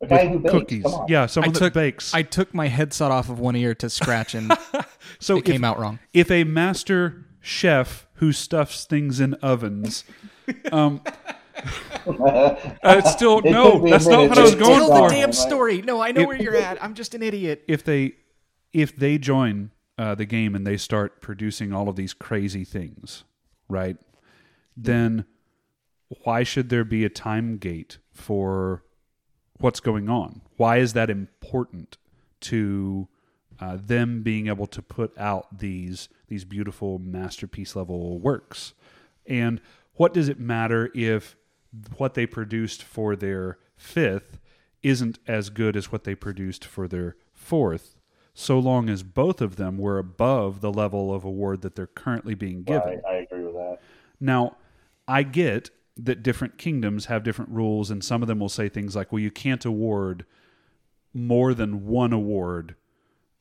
[0.00, 1.06] A guy with who bakes, cookies, come on.
[1.08, 2.14] yeah, someone I that took bakes.
[2.14, 4.52] I took my headset off of one ear to scratch and
[5.18, 5.98] so it if, came out wrong.
[6.12, 10.04] if a master chef who stuffs things in ovens,
[10.72, 11.00] um,
[11.56, 12.54] uh,
[12.84, 15.02] it's still It no, took me a that's not what I was going Tell Tell
[15.04, 15.82] the damn story.
[15.82, 16.82] No, I know It- where you're at.
[16.82, 17.62] I'm just an idiot.
[17.68, 18.14] if they
[18.72, 23.24] if they join uh, the game and they start producing all of these crazy things,
[23.68, 23.96] right?
[24.76, 25.24] Then
[26.24, 28.84] why should there be a time gate for
[29.58, 30.42] what's going on?
[30.56, 31.96] Why is that important
[32.42, 33.08] to
[33.58, 38.74] uh, them being able to put out these these beautiful masterpiece level works?
[39.26, 39.60] And
[39.94, 41.36] what does it matter if
[41.96, 44.38] what they produced for their fifth
[44.82, 47.96] isn't as good as what they produced for their fourth,
[48.34, 52.34] so long as both of them were above the level of award that they're currently
[52.34, 53.00] being given?
[53.06, 53.78] I, I agree with that.
[54.20, 54.56] Now,
[55.08, 58.94] I get that different kingdoms have different rules, and some of them will say things
[58.94, 60.26] like, well, you can't award
[61.14, 62.74] more than one award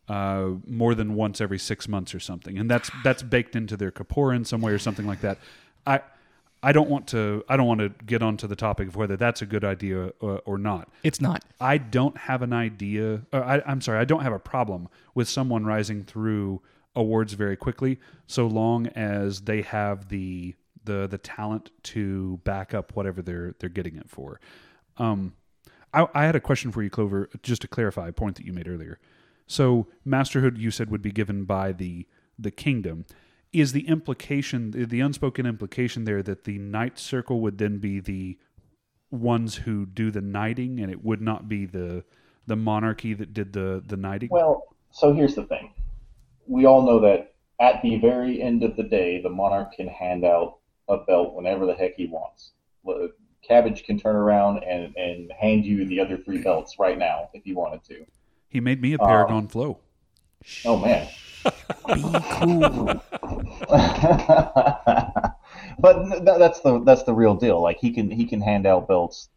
[0.07, 3.91] uh, more than once every six months or something, and that's that's baked into their
[3.91, 5.39] Corpora in some way or something like that.
[5.85, 6.01] I
[6.65, 9.43] I don't want to I don't want to get onto the topic of whether that's
[9.43, 10.89] a good idea or, or not.
[11.03, 11.45] It's not.
[11.61, 13.21] I don't have an idea.
[13.31, 16.63] Uh, I, I'm sorry, I don't have a problem with someone rising through
[16.95, 20.55] awards very quickly, so long as they have the
[20.85, 24.39] the the talent to back up whatever they're they're getting it for.
[24.97, 25.33] Um,
[25.93, 28.53] I, I had a question for you, Clover, just to clarify a point that you
[28.53, 28.97] made earlier.
[29.45, 32.07] So, masterhood you said would be given by the
[32.39, 33.05] the kingdom.
[33.55, 38.01] Is the implication the, the unspoken implication there that the knight circle would then be
[38.01, 38.37] the
[39.11, 42.03] ones who do the knighting, and it would not be the
[42.47, 44.29] the monarchy that did the the knighting?
[44.29, 45.73] Well, so here's the thing.
[46.47, 50.25] We all know that at the very end of the day, the monarch can hand
[50.25, 50.57] out
[50.89, 52.51] a belt whenever the heck he wants.
[53.41, 57.43] Cabbage can turn around and, and hand you the other three belts right now if
[57.43, 58.05] he wanted to.
[58.49, 59.79] he made me a Paragon um, Flow.
[60.65, 61.07] Oh, man.
[61.93, 62.01] Be
[62.31, 62.85] cool.
[65.79, 67.61] but th- that's the that's the real deal.
[67.61, 69.29] Like he can he can hand out belts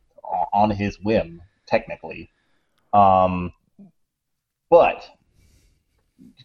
[0.53, 2.31] on his whim, technically.
[2.93, 3.53] Um,
[4.71, 5.07] but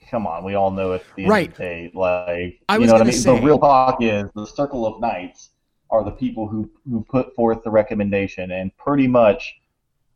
[0.10, 1.50] come on, we all know at the end Right.
[1.50, 3.14] of the day, like I you know what I mean.
[3.14, 5.50] say- The real talk is the circle of knights
[5.90, 9.56] are the people who who put forth the recommendation, and pretty much,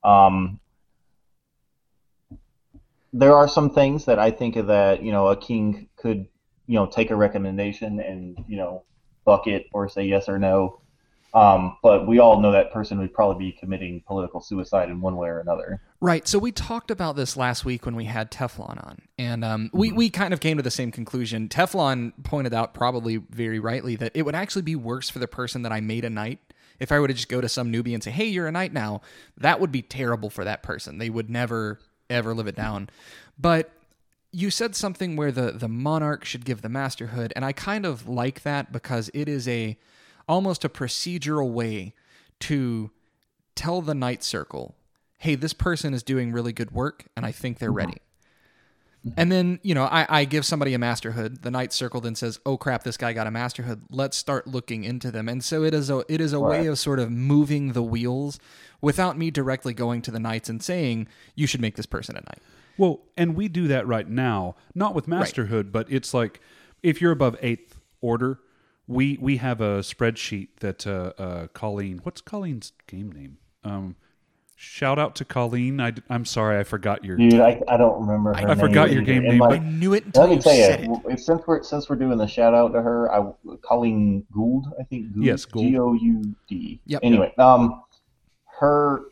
[0.03, 0.59] um,
[3.13, 6.27] there are some things that I think that you know a king could
[6.67, 8.83] you know take a recommendation and you know
[9.25, 10.81] buck it or say yes or no.
[11.33, 15.17] Um, but we all know that person would probably be committing political suicide in one
[15.17, 15.81] way or another.
[15.99, 16.27] Right.
[16.27, 19.91] So we talked about this last week when we had Teflon on, and um, we
[19.91, 21.49] we kind of came to the same conclusion.
[21.49, 25.63] Teflon pointed out, probably very rightly, that it would actually be worse for the person
[25.63, 26.39] that I made a knight.
[26.79, 28.71] If I were to just go to some newbie and say, "Hey, you're a knight
[28.71, 29.01] now,"
[29.37, 30.97] that would be terrible for that person.
[30.97, 31.79] They would never
[32.09, 32.89] ever live it down.
[33.37, 33.71] But
[34.31, 38.07] you said something where the the monarch should give the masterhood, and I kind of
[38.07, 39.77] like that because it is a
[40.27, 41.93] almost a procedural way
[42.41, 42.91] to
[43.55, 44.75] tell the knight circle,
[45.17, 47.77] hey, this person is doing really good work, and I think they're mm-hmm.
[47.77, 47.97] ready.
[49.15, 51.43] And then, you know, I, I give somebody a masterhood.
[51.43, 53.83] The knight circle then says, "Oh crap, this guy got a masterhood.
[53.89, 56.79] Let's start looking into them." And so it is a it is a way of
[56.79, 58.39] sort of moving the wheels
[58.81, 62.21] without me directly going to the knights and saying, "You should make this person a
[62.21, 62.41] knight."
[62.77, 66.39] Well, and we do that right now, not with masterhood, but it's like
[66.83, 68.39] if you're above eighth order,
[68.87, 71.99] we we have a spreadsheet that uh, uh, Colleen.
[72.03, 73.37] What's Colleen's game name?
[73.63, 73.95] Um,
[74.59, 75.79] shout out to Colleen.
[75.79, 77.15] I, am sorry, I forgot your.
[77.15, 78.33] Dude, I, I don't remember.
[78.33, 80.53] Her I forgot your game name, like, I knew it until Let me you tell
[80.53, 83.31] said you, w- since we're since we're doing the shout out to her, I
[83.63, 85.13] Colleen Gould, I think.
[85.13, 85.63] Gould, Yes, Gould.
[85.65, 86.81] G O U D.
[86.87, 86.99] Yep.
[87.03, 87.83] Anyway, um,
[88.59, 89.03] her,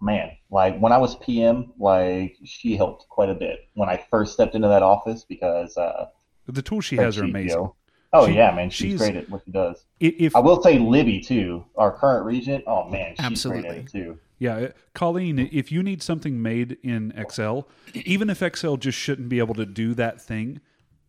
[0.00, 4.32] man, like when I was PM, like she helped quite a bit when I first
[4.32, 6.06] stepped into that office because uh,
[6.48, 7.50] The tools she has are spreadsheet, amazing.
[7.50, 7.76] yo.
[8.12, 9.84] Oh She- yeah, man, she's, she's- great at what she does.
[10.02, 12.64] I- If I will say Libby too, our current regent.
[12.66, 13.68] Oh man, she's great Absolutely.
[13.70, 14.18] at it too.
[14.38, 19.30] Yeah, uh, Colleen, if you need something made in Excel, even if Excel just shouldn't
[19.30, 20.60] be able to do that thing,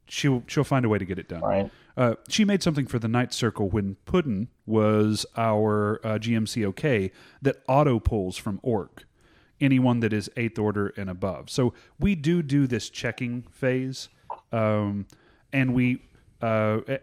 [0.07, 1.41] she'll she'll find a way to get it done.
[1.41, 1.69] Right.
[1.97, 7.11] Uh, she made something for the Knight Circle when Puddin was our uh, GMCOK
[7.41, 9.03] that auto pulls from ORK
[9.59, 11.49] anyone that is eighth order and above.
[11.49, 14.07] So we do do this checking phase,
[14.51, 15.07] um,
[15.51, 16.03] and we
[16.41, 16.97] uh, eh,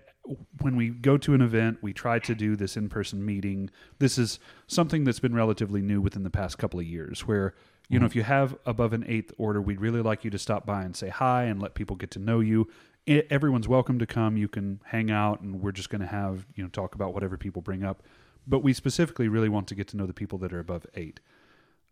[0.61, 3.71] when we go to an event, we try to do this in person meeting.
[3.99, 7.55] This is something that's been relatively new within the past couple of years, where
[7.89, 10.65] you know if you have above an eighth order, we'd really like you to stop
[10.65, 12.69] by and say hi and let people get to know you.
[13.07, 14.37] E- Everyone's welcome to come.
[14.37, 17.37] You can hang out, and we're just going to have you know talk about whatever
[17.37, 18.03] people bring up.
[18.47, 21.21] But we specifically really want to get to know the people that are above eight.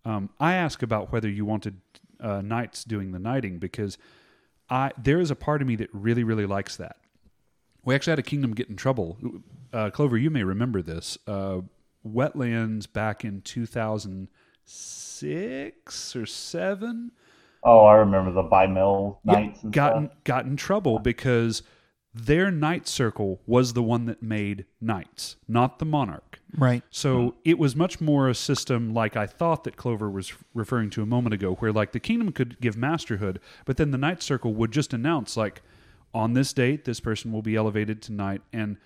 [0.04, 1.80] Um, I ask about whether you wanted
[2.20, 3.98] uh, knights doing the knighting because
[4.70, 6.96] I there is a part of me that really really likes that.
[7.84, 9.18] We actually had a kingdom get in trouble.
[9.72, 11.18] Uh, Clover, you may remember this.
[11.26, 11.62] Uh,
[12.06, 14.28] wetlands back in two thousand
[14.64, 17.12] six or seven.
[17.64, 21.62] Oh, I remember the by mill Yeah, nights and got in, got in trouble because
[22.14, 26.40] their knight circle was the one that made knights, not the monarch.
[26.56, 26.82] Right.
[26.90, 31.02] So it was much more a system like I thought that Clover was referring to
[31.02, 34.52] a moment ago, where like the kingdom could give masterhood, but then the Knight Circle
[34.54, 35.62] would just announce like,
[36.14, 38.42] on this date, this person will be elevated tonight.
[38.52, 38.76] And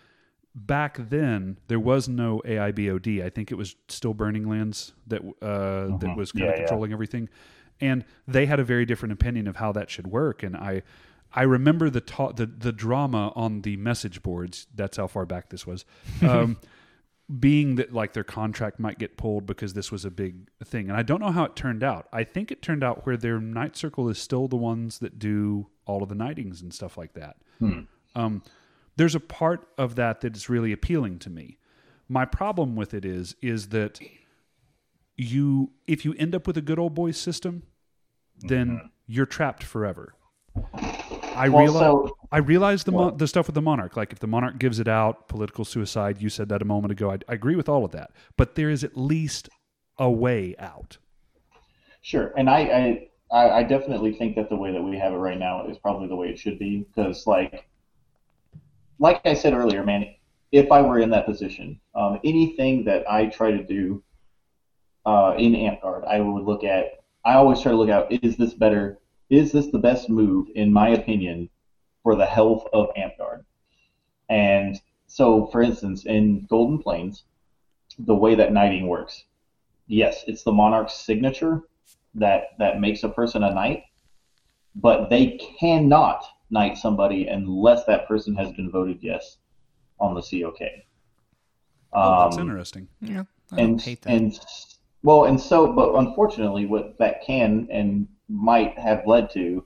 [0.55, 3.25] back then, there was no AIBOD.
[3.25, 6.57] I think it was still Burning Lands that uh, that was kind Yeah, of yeah.
[6.63, 7.29] controlling everything,
[7.81, 10.43] and they had a very different opinion of how that should work.
[10.43, 10.83] And I.
[11.35, 14.69] I remember the ta- the the drama on the message boards.
[14.75, 15.85] That's how far back this was.
[16.23, 16.57] Um,
[17.41, 20.89] being that like their contract might get pulled because this was a big thing.
[20.89, 22.07] And I don't know how it turned out.
[22.13, 25.67] I think it turned out where their knight circle is still the ones that do
[25.87, 27.37] all of the knightings and stuff like that.
[28.15, 28.43] Um,
[28.97, 31.59] there's a part of that that is really appealing to me.
[32.09, 33.99] My problem with it is is that
[35.17, 37.65] you if you end up with a good old boy system,
[38.41, 40.15] then you're trapped forever.
[41.37, 43.97] I Well, realize so- I realize the Well- the stuff with the monarch.
[43.97, 46.21] Like if the monarch gives it out, political suicide.
[46.21, 47.11] You said that a moment ago.
[47.11, 49.49] I, I agree with all of that, but there is at least
[49.99, 50.99] a way out.
[52.03, 55.39] Sure, and I, I I definitely think that the way that we have it right
[55.39, 57.69] now is probably the way it should be because like
[58.99, 60.07] like I said earlier, man,
[60.53, 64.03] if I were in that position, um, anything that I try to do
[65.05, 67.01] uh, in Amtgard, I would look at.
[67.25, 68.99] I always try to look at: is this better?
[69.31, 71.49] Is this the best move, in my opinion,
[72.03, 73.45] for the health of Amtgard?
[74.29, 77.25] And so, for instance, in Golden Plains,
[77.99, 79.25] the way that knighting works,
[79.87, 81.63] yes, it's the monarch's signature
[82.15, 83.85] that that makes a person a knight,
[84.75, 89.39] but they cannot knight somebody unless that person has been voted yes
[89.99, 90.61] on the COK.
[91.93, 92.89] Oh, that's Um, interesting.
[93.01, 93.25] Yeah.
[93.53, 94.13] I and hate that.
[94.13, 94.39] and
[95.03, 99.65] well, and so, but unfortunately, what that can and might have led to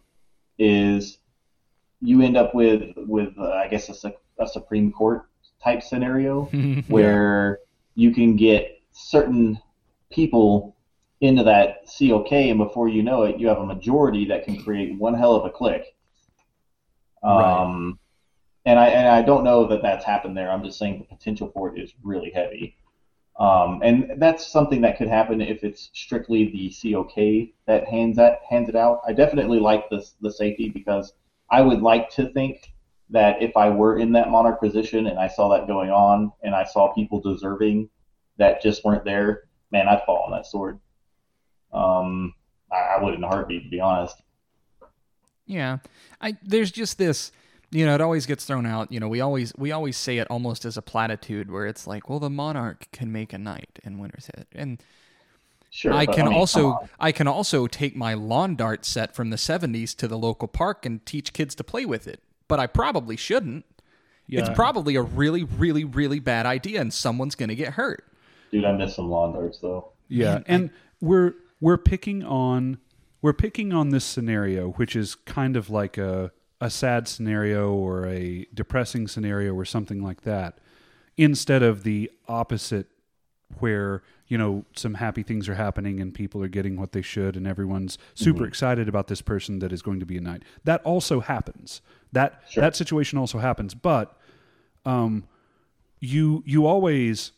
[0.59, 1.19] is
[2.01, 5.29] you end up with with uh, I guess a, su- a Supreme Court
[5.63, 6.45] type scenario
[6.89, 7.61] where
[7.95, 9.59] you can get certain
[10.11, 10.77] people
[11.21, 14.99] into that COK, and before you know it, you have a majority that can create
[14.99, 15.51] one hell of a.
[15.61, 15.85] Right.
[17.23, 17.99] Um,
[18.65, 20.51] and I and I don't know that that's happened there.
[20.51, 22.77] I'm just saying the potential for it is really heavy.
[23.41, 28.41] Um, and that's something that could happen if it's strictly the COK that hands that
[28.49, 29.01] hands it out.
[29.07, 31.15] I definitely like the the safety because
[31.51, 32.71] I would like to think
[33.09, 36.55] that if I were in that monarch position and I saw that going on and
[36.55, 37.89] I saw people deserving
[38.37, 40.79] that just weren't there, man, I'd fall on that sword.
[41.73, 42.35] Um,
[42.71, 44.23] I, I would in a heartbeat, to be honest.
[45.47, 45.79] Yeah,
[46.21, 47.33] I there's just this,
[47.71, 48.91] you know, it always gets thrown out.
[48.91, 52.09] You know, we always we always say it almost as a platitude, where it's like,
[52.09, 54.83] well, the monarch can make a knight in Winter's Edge, and
[55.73, 56.89] Sure, I but, can mean, also.
[56.99, 60.85] I can also take my lawn dart set from the '70s to the local park
[60.85, 63.65] and teach kids to play with it, but I probably shouldn't.
[64.29, 68.05] It's probably a really, really, really bad idea, and someone's going to get hurt.
[68.53, 69.93] dude, I miss some lawn darts though.
[70.09, 70.71] Yeah, and
[71.01, 72.79] we're we're picking on
[73.23, 78.07] we're picking on this scenario, which is kind of like a a sad scenario or
[78.07, 80.59] a depressing scenario or something like that,
[81.17, 82.87] instead of the opposite,
[83.59, 87.37] where you know some happy things are happening and people are getting what they should
[87.37, 90.43] and everyone's super excited about this person that is going to be a knight.
[90.65, 91.81] That also happens.
[92.13, 92.61] That Sure.
[92.61, 94.17] that situation also happens, but
[94.85, 95.25] um,
[95.99, 97.33] you you always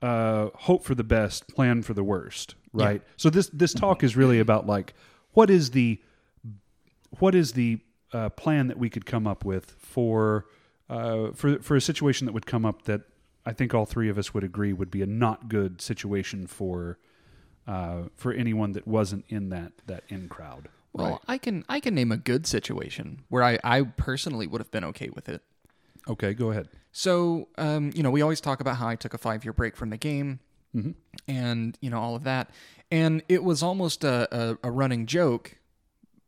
[0.00, 3.02] uh, hope for the best, plan for the worst, right?
[3.16, 4.94] So this this talk is really about like
[5.32, 6.00] what is the
[7.18, 7.80] what is the
[8.12, 10.46] uh, plan that we could come up with for
[10.88, 13.02] uh, for for a situation that would come up that
[13.44, 16.98] I think all three of us would agree would be a not good situation for
[17.66, 20.68] uh, for anyone that wasn't in that that in crowd.
[20.92, 21.20] Well, right?
[21.28, 24.84] I can I can name a good situation where I, I personally would have been
[24.84, 25.42] okay with it.
[26.08, 26.68] Okay, go ahead.
[26.92, 29.76] So, um, you know, we always talk about how I took a five year break
[29.76, 30.40] from the game
[31.28, 32.50] and, you know, all of that.
[32.90, 35.57] And it was almost a, a, a running joke.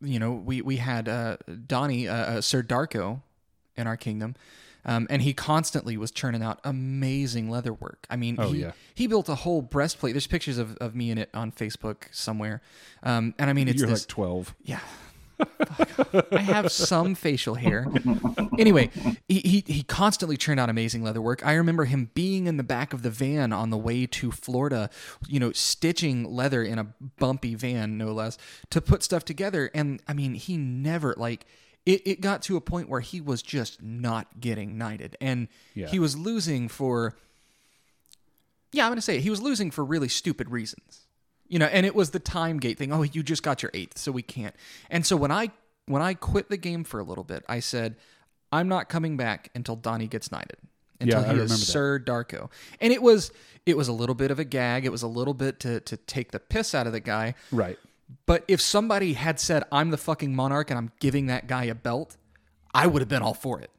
[0.02, 1.36] You know, we, we had uh,
[1.66, 3.22] Donnie, uh, uh, Sir Darko
[3.76, 4.34] in our kingdom.
[4.82, 8.06] Um, and he constantly was churning out amazing leather work.
[8.08, 8.72] I mean, Oh, he, yeah.
[8.94, 10.14] he built a whole breastplate.
[10.14, 12.62] There's pictures of, of me in it on Facebook somewhere.
[13.02, 14.54] Um, and I mean, it's You're this, like twelve.
[14.62, 14.80] yeah.
[16.32, 17.86] I have some facial hair.
[18.58, 18.90] Anyway,
[19.28, 21.44] he, he he constantly churned out amazing leather work.
[21.46, 24.90] I remember him being in the back of the van on the way to Florida,
[25.28, 26.84] you know, stitching leather in a
[27.18, 28.38] bumpy van, no less,
[28.70, 29.70] to put stuff together.
[29.74, 31.46] And I mean, he never like
[31.86, 35.16] it, it got to a point where he was just not getting knighted.
[35.20, 35.86] And Yeah.
[35.88, 37.14] he was losing for
[38.72, 39.22] yeah, I'm gonna say it.
[39.22, 41.06] He was losing for really stupid reasons.
[41.50, 42.92] You know, and it was the time gate thing.
[42.92, 44.54] Oh, you just got your eighth, so we can't.
[44.88, 45.50] And so when I
[45.86, 47.96] when I quit the game for a little bit, I said,
[48.52, 50.56] I'm not coming back until Donnie gets knighted.
[51.00, 51.72] Until Yeah, I he remember is that.
[51.72, 52.50] Sir Darko.
[52.80, 53.32] And it was
[53.66, 54.86] it was a little bit of a gag.
[54.86, 57.34] It was a little bit to to take the piss out of the guy.
[57.50, 57.78] Right.
[58.26, 61.74] But if somebody had said, I'm the fucking monarch and I'm giving that guy a
[61.74, 62.16] belt,
[62.72, 63.70] I would have been all for it.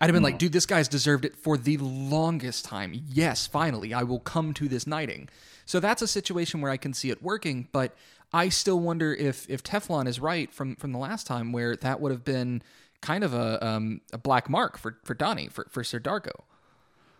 [0.00, 2.92] I'd have been like, dude, this guy's deserved it for the longest time.
[3.08, 5.28] Yes, finally, I will come to this knighting.
[5.64, 7.94] So that's a situation where I can see it working, but
[8.32, 12.00] I still wonder if if Teflon is right from from the last time where that
[12.00, 12.62] would have been
[13.00, 16.42] kind of a um, a black mark for for Donnie for for Sir Darko.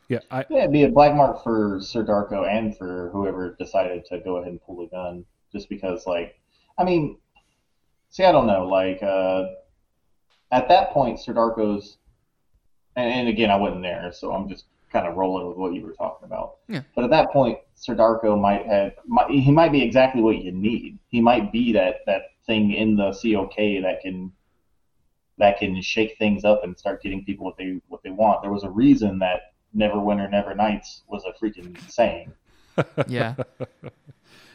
[0.09, 0.21] Yeah.
[0.31, 4.19] I Yeah, it'd be a black mark for Sir Darko and for whoever decided to
[4.21, 6.39] go ahead and pull the gun, just because, like,
[6.79, 7.19] I mean,
[8.11, 9.47] see, I don't know, like, uh,
[10.53, 11.99] at that point, Sir Darko's,
[12.97, 15.83] and, and again, I wasn't there, so I'm just kind of rolling with what you
[15.83, 16.57] were talking about.
[16.69, 16.83] Yeah.
[16.95, 20.53] But at that point, Sir Darko might have, might, he might be exactly what you
[20.53, 20.99] need.
[21.09, 24.33] He might be that that thing in the COK that can
[25.39, 28.43] that can shake things up and start getting people what they what they want.
[28.43, 32.33] There was a reason that Neverwinter, Never Knights was a freaking saying.
[33.09, 33.37] Yeah.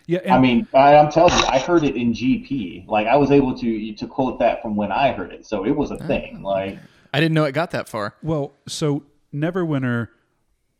[0.05, 0.19] yeah.
[0.19, 2.87] And, I mean, I, I'm telling you, I heard it in GP.
[2.87, 5.71] Like I was able to to quote that from when I heard it, so it
[5.71, 6.43] was a oh, thing.
[6.43, 6.77] Like
[7.13, 8.15] I didn't know it got that far.
[8.21, 10.09] Well, so Neverwinter,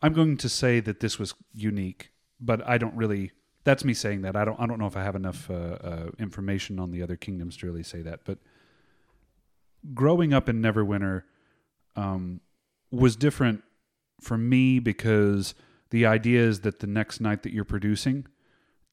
[0.02, 3.32] I'm going to say that this was unique, but I don't really.
[3.64, 4.36] That's me saying that.
[4.36, 4.60] I don't.
[4.60, 7.68] I don't know if I have enough uh, uh, information on the other kingdoms to
[7.68, 8.22] really say that.
[8.26, 8.40] But
[9.94, 11.24] growing up in Neverwinter
[11.96, 12.42] um,
[12.92, 13.64] was different
[14.20, 15.54] for me because
[15.90, 18.26] the idea is that the next knight that you're producing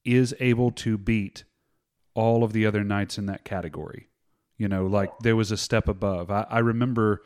[0.03, 1.43] is able to beat
[2.13, 4.08] all of the other knights in that category.
[4.59, 6.29] You know, like there was a step above.
[6.29, 7.23] I, I remember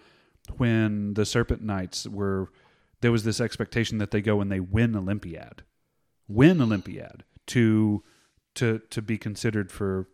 [0.57, 2.49] when the Serpent Knights were,
[3.01, 5.63] there was this expectation that they go and they win Olympiad,
[6.29, 8.03] win Olympiad to
[8.55, 10.07] to to be considered for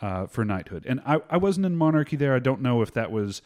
[0.00, 0.84] uh, for knighthood.
[0.86, 2.34] And I, I wasn't in monarchy there.
[2.34, 3.40] I don't know if that was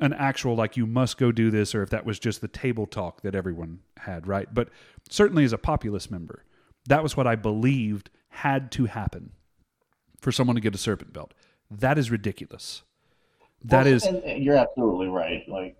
[0.00, 2.86] an actual like you must go do this or if that was just the table
[2.86, 4.52] talk that everyone had, right?
[4.52, 4.70] But
[5.10, 6.44] certainly as a populist member,
[6.88, 9.32] that was what I believed had to happen
[10.20, 11.34] for someone to get a serpent belt.
[11.70, 12.82] That is ridiculous.
[13.64, 15.42] That well, is and, and you're absolutely right.
[15.48, 15.76] Like,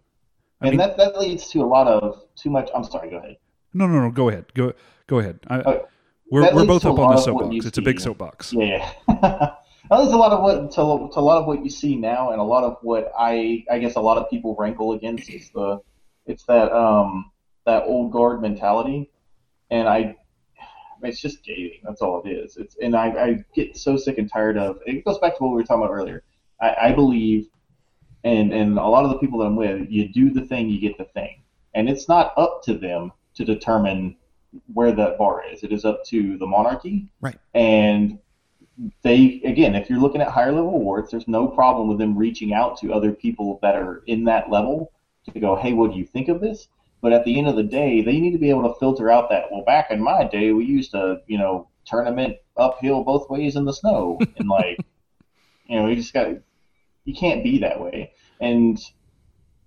[0.61, 2.71] I and mean- that that leads to a lot of too much.
[2.75, 3.11] I'm sorry.
[3.11, 3.37] Go ahead.
[3.75, 4.11] no, no, no.
[4.11, 4.47] Go ahead.
[4.55, 4.73] Go,
[5.07, 5.41] go ahead.
[5.49, 5.83] I, Uh,
[6.31, 7.67] we're we're both up on the of what you soapbox.
[7.67, 8.53] It's a big soapbox.
[8.57, 8.91] Yeah.
[9.89, 12.33] That is a lot of what to, to a lot of what you see now,
[12.33, 15.51] and a lot of what I I guess a lot of people rankle against is
[15.51, 15.79] the
[16.27, 17.31] it's that um
[17.67, 19.11] that old guard mentality,
[19.71, 20.17] and I
[21.07, 21.81] it's just gating.
[21.85, 22.57] That's all it is.
[22.57, 24.79] It's and I, I get so sick and tired of.
[24.87, 26.23] It goes back to what we were talking about earlier.
[26.61, 27.47] I, I believe,
[28.25, 30.81] and and a lot of the people that I'm with, you do the thing, you
[30.81, 31.43] get the thing,
[31.75, 34.17] and it's not up to them to determine
[34.73, 35.63] where that bar is.
[35.63, 37.39] It is up to the monarchy, Right.
[37.55, 38.19] and
[39.03, 42.53] they again, if you're looking at higher level awards, there's no problem with them reaching
[42.53, 44.93] out to other people that are in that level
[45.33, 46.69] to go, hey, what do you think of this?
[47.03, 49.29] But at the end of the day, they need to be able to filter out
[49.31, 49.45] that.
[49.51, 53.65] Well, back in my day, we used to, you know, tournament uphill both ways in
[53.65, 54.79] the snow, and like,
[55.67, 56.29] you know, you just got,
[57.05, 58.13] you can't be that way.
[58.41, 58.79] And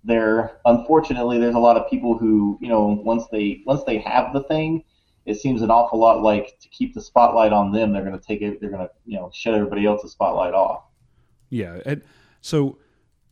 [0.04, 4.32] there, unfortunately, there's a lot of people who, you know, once they once they have
[4.32, 4.84] the thing,
[5.26, 8.24] it seems an awful lot like to keep the spotlight on them, they're going to
[8.24, 10.84] take it, they're going to, you know, shut everybody else's spotlight off.
[11.50, 11.80] Yeah.
[11.84, 12.02] And
[12.40, 12.78] so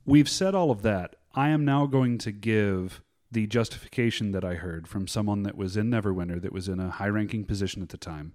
[0.04, 1.16] we've said all of that.
[1.34, 5.76] I am now going to give the justification that I heard from someone that was
[5.76, 8.32] in Neverwinter that was in a high ranking position at the time.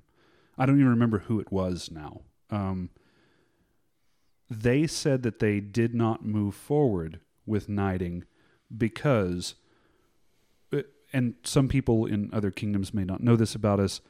[0.58, 2.22] I don't even remember who it was now.
[2.52, 2.90] Um,
[4.50, 8.26] they said that they did not move forward with knighting
[8.76, 9.56] because,
[10.72, 14.02] uh, and some people in other kingdoms may not know this about us.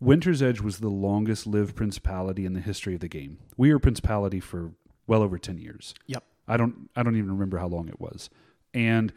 [0.00, 3.38] Winter's Edge was the longest lived principality in the history of the game.
[3.56, 4.72] We were principality for
[5.06, 5.94] well over 10 years.
[6.06, 6.22] Yep.
[6.46, 8.30] I don't I don't even remember how long it was.
[8.72, 9.12] And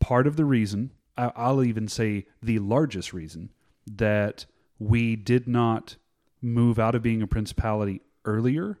[0.00, 3.50] part of the reason, I'll even say the largest reason
[3.86, 4.46] that
[4.78, 5.96] we did not
[6.42, 8.78] move out of being a principality earlier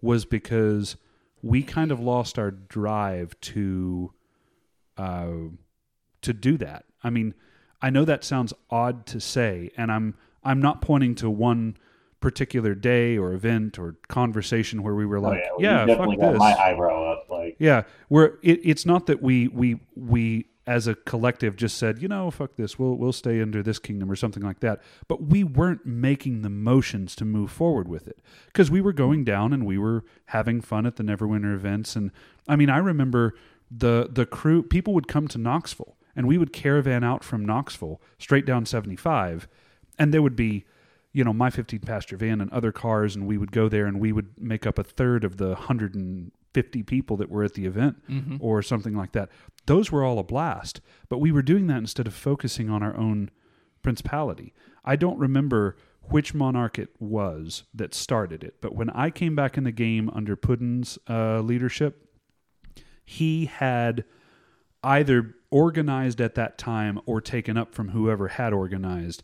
[0.00, 0.96] was because
[1.42, 4.12] we kind of lost our drive to
[4.96, 5.32] uh,
[6.22, 6.84] to do that.
[7.02, 7.34] I mean,
[7.82, 11.76] I know that sounds odd to say, and I'm I'm not pointing to one
[12.20, 16.38] particular day or event or conversation where we were like, oh, yeah, fuck this.
[16.38, 17.26] my eyebrow up.
[17.58, 22.08] Yeah, we're it, it's not that we we we as a collective just said, you
[22.08, 24.80] know, fuck this, we'll we'll stay under this kingdom or something like that.
[25.08, 28.18] But we weren't making the motions to move forward with it.
[28.46, 31.96] Because we were going down and we were having fun at the Neverwinter events.
[31.96, 32.10] And
[32.48, 33.34] I mean, I remember
[33.70, 38.00] the the crew people would come to Knoxville and we would caravan out from Knoxville
[38.18, 39.48] straight down seventy five,
[39.98, 40.64] and there would be
[41.14, 44.00] you know, my 15 passenger van and other cars, and we would go there and
[44.00, 45.54] we would make up a third of the
[46.54, 47.96] 150 people that were at the event
[48.40, 49.28] or something like that.
[49.66, 52.96] Those were all a blast, but we were doing that instead of focusing on our
[52.96, 53.30] own
[53.82, 54.54] principality.
[54.84, 59.56] I don't remember which monarch it was that started it, but when I came back
[59.56, 62.06] in the game under Puddin's uh, leadership,
[63.04, 64.04] he had
[64.82, 69.22] either organized at that time or taken up from whoever had organized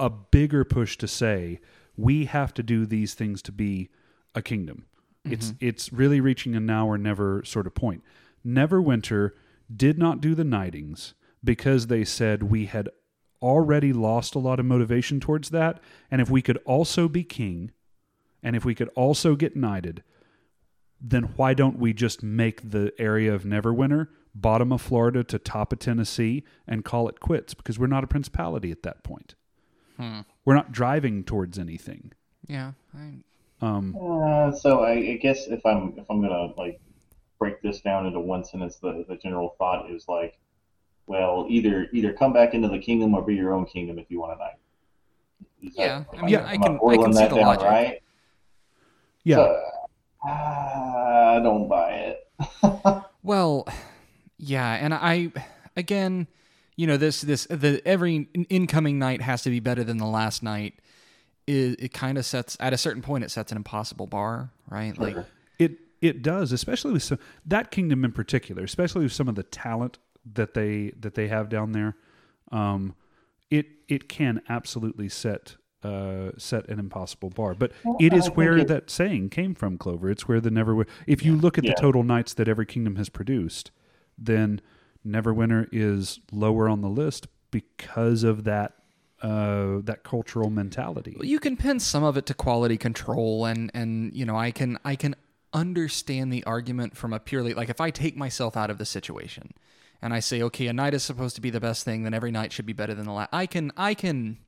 [0.00, 1.60] a bigger push to say
[1.96, 3.90] we have to do these things to be
[4.34, 4.86] a kingdom.
[5.24, 5.66] It's mm-hmm.
[5.66, 8.02] it's really reaching a now or never sort of point.
[8.46, 9.30] Neverwinter
[9.74, 12.88] did not do the knightings because they said we had
[13.40, 15.80] already lost a lot of motivation towards that,
[16.10, 17.70] and if we could also be king,
[18.42, 20.02] and if we could also get knighted,
[21.00, 25.72] then why don't we just make the area of Neverwinter bottom of Florida to top
[25.72, 29.34] of Tennessee and call it quits because we're not a principality at that point.
[29.98, 30.20] Hmm.
[30.44, 32.12] We're not driving towards anything.
[32.46, 32.72] Yeah.
[32.96, 33.24] I,
[33.62, 36.80] Um, Uh, so I, I guess if I'm if I'm gonna like
[37.38, 40.36] break this down into one sentence, the the general thought is like,
[41.06, 44.20] well, either either come back into the kingdom or be your own kingdom if you
[44.20, 44.58] want a knight.
[45.62, 47.64] Is Yeah, I mean, am I can- I boiling can see that the down logic.
[47.68, 48.02] right?
[49.24, 49.62] yeah, So,
[50.26, 52.28] uh, I don't buy it.
[53.24, 53.68] Well,
[54.36, 55.30] yeah, and I
[55.76, 56.26] again,
[56.74, 60.42] you know, this this the every incoming knight has to be better than the last
[60.42, 60.80] knight.
[61.52, 64.96] Is it kind of sets at a certain point it sets an impossible bar, right?
[64.96, 65.16] Like
[65.58, 69.42] it it does, especially with some, that kingdom in particular, especially with some of the
[69.42, 69.98] talent
[70.34, 71.94] that they that they have down there.
[72.50, 72.94] Um,
[73.50, 78.68] it it can absolutely set uh, set an impossible bar, but it I where it-
[78.68, 80.08] that saying came from, Clover.
[80.10, 80.88] It's where the Neverwinter.
[81.06, 81.72] If you look at Yeah.
[81.74, 83.72] the total knights that every kingdom has produced,
[84.16, 84.60] then
[85.06, 88.74] Neverwinter is lower on the list because of that
[89.22, 91.16] uh, that cultural mentality.
[91.20, 94.78] you can pin some of it to quality control and and you know I can
[94.84, 95.14] I can
[95.52, 99.52] understand the argument from a purely like if I take myself out of the situation
[100.00, 102.32] and I say okay a knight is supposed to be the best thing then every
[102.32, 104.38] knight should be better than the last I can I can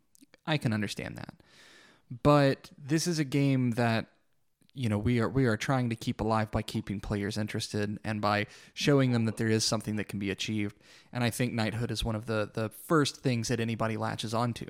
[0.46, 1.34] I can understand that
[2.22, 4.06] but this is a game that
[4.74, 8.20] you know we are we are trying to keep alive by keeping players interested and
[8.20, 10.76] by showing them that there is something that can be achieved
[11.12, 14.66] and I think knighthood is one of the the first things that anybody latches onto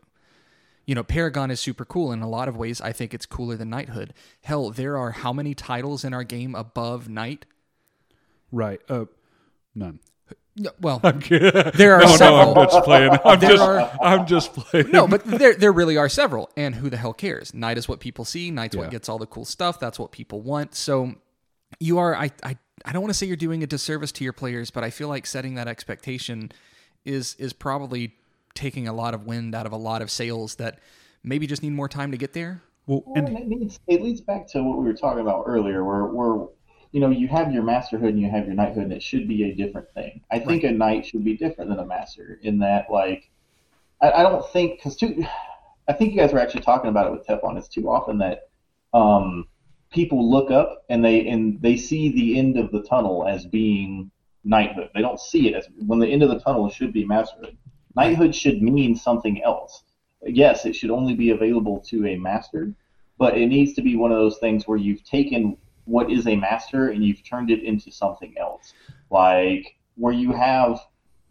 [0.87, 2.81] you know, Paragon is super cool in a lot of ways.
[2.81, 4.13] I think it's cooler than Knighthood.
[4.43, 7.47] Hell, there are how many titles in our game above Knight?
[8.53, 8.81] Right?
[8.89, 9.07] Uh,
[9.75, 10.01] none.
[10.57, 12.59] No, well, there are no, no, several.
[12.59, 13.11] I'm just playing.
[13.25, 14.91] I'm There just, are- I'm just playing.
[14.93, 16.49] no, but there there really are several.
[16.57, 17.53] And who the hell cares?
[17.53, 18.51] Knight is what people see.
[18.53, 18.83] Knight's Yeah.
[18.83, 19.81] what gets all the cool stuff.
[19.81, 20.75] That's what people want.
[20.77, 21.15] So
[21.81, 22.15] you are.
[22.15, 24.85] I I, I don't want to say you're doing a disservice to your players, but
[24.85, 26.53] I feel like setting that expectation
[27.05, 28.15] is is probably
[28.55, 30.79] taking a lot of wind out of a lot of sails that
[31.25, 32.63] maybe just need more time to get there.
[32.87, 35.83] well, And and it leads, it leads back to what we were talking about earlier,
[35.83, 36.47] where, where
[36.95, 39.51] you know you have your masterhood and you have your knighthood, and it should be
[39.51, 40.21] a different thing.
[40.31, 43.29] I think a knight should be different than a master in that, like,
[44.01, 45.27] I, I don't think because too,
[45.89, 47.59] I think you guys were actually talking about it with Teflon.
[47.59, 48.49] It's too often that
[48.95, 49.49] um,
[49.91, 54.09] people look up and they and they see the end of the tunnel as being
[54.45, 54.91] knighthood.
[54.95, 57.59] They don't see it as when the end of the tunnel should be masterhood.
[57.97, 59.83] Knighthood should mean something else.
[60.23, 62.73] Yes, it should only be available to a master,
[63.19, 66.37] but it needs to be one of those things where you've taken what is a
[66.37, 68.73] master and you've turned it into something else.
[69.11, 70.81] Like where you have,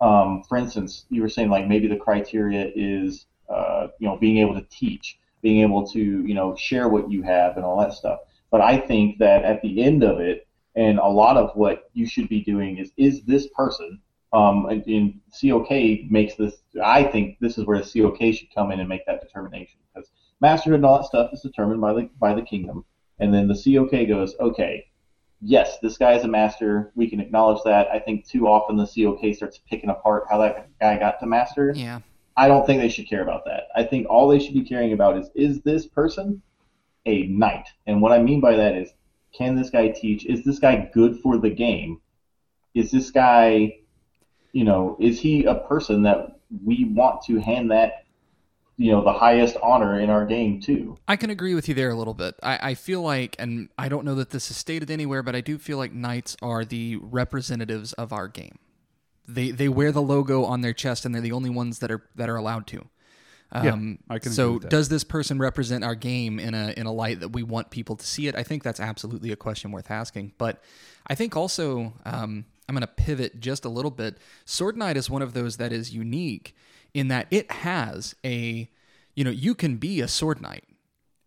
[0.02, 4.38] um, for instance, you were saying like maybe the criteria is, uh, you know, being
[4.38, 7.94] able to teach, being able to, you know, share what you have and all that
[7.94, 8.20] stuff.
[8.52, 12.06] But I think that at the end of it, and a lot of what you
[12.06, 14.00] should be doing is, is this person
[14.34, 15.70] um, and, and COK
[16.10, 16.64] makes this.
[16.84, 20.10] I think this is where the COK should come in and make that determination because
[20.42, 22.84] masterhood and all that stuff is determined by the by the kingdom,
[23.20, 24.86] and then the COK goes, okay,
[25.42, 26.92] yes, this guy is a master.
[26.96, 27.88] We can acknowledge that.
[27.92, 31.74] I think too often the COK starts picking apart how that guy got to master.
[31.76, 32.00] Yeah.
[32.36, 33.68] I don't think they should care about that.
[33.76, 36.42] I think all they should be caring about is is this person
[37.06, 37.68] a knight?
[37.86, 38.90] And what I mean by that is
[39.36, 40.26] can this guy teach?
[40.26, 42.00] Is this guy good for the game?
[42.74, 43.78] Is this guy,
[44.52, 48.03] you know, is he a person that we want to hand that,
[48.78, 50.98] you know, the highest honor in our game too.
[51.08, 52.36] I can agree with you there a little bit.
[52.42, 55.42] I, I feel like, and I don't know that this is stated anywhere, but I
[55.42, 58.58] do feel like knights are the representatives of our game.
[59.28, 62.04] They they wear the logo on their chest, and they're the only ones that are
[62.16, 62.86] that are allowed to.
[63.54, 67.20] Um, I can so, does this person represent our game in a in a light
[67.20, 68.36] that we want people to see it?
[68.36, 70.34] I think that's absolutely a question worth asking.
[70.40, 70.62] But
[71.06, 74.18] I think also um, I'm going to pivot just a little bit.
[74.44, 76.56] Sword Knight is one of those that is unique
[76.94, 78.70] in that it has a
[79.16, 80.64] you know you can be a sword knight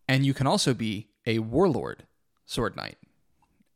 [0.09, 2.05] and you can also be a warlord
[2.45, 2.97] sword knight.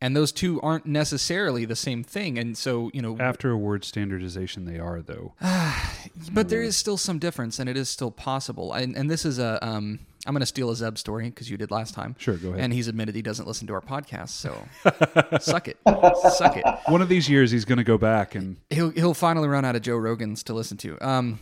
[0.03, 2.39] And those two aren't necessarily the same thing.
[2.39, 5.33] And so, you know, After award standardization, they are though.
[6.31, 8.73] but there is still some difference and it is still possible.
[8.73, 11.57] And, and this is a, um, I'm going to steal a Zeb story because you
[11.57, 12.15] did last time.
[12.17, 12.61] Sure, go ahead.
[12.61, 14.29] And he's admitted he doesn't listen to our podcast.
[14.29, 14.67] So
[15.39, 15.77] suck it.
[16.31, 16.65] Suck it.
[16.87, 19.75] One of these years, he's going to go back and he'll he'll finally run out
[19.75, 20.97] of Joe Rogan's to listen to.
[21.07, 21.39] Um,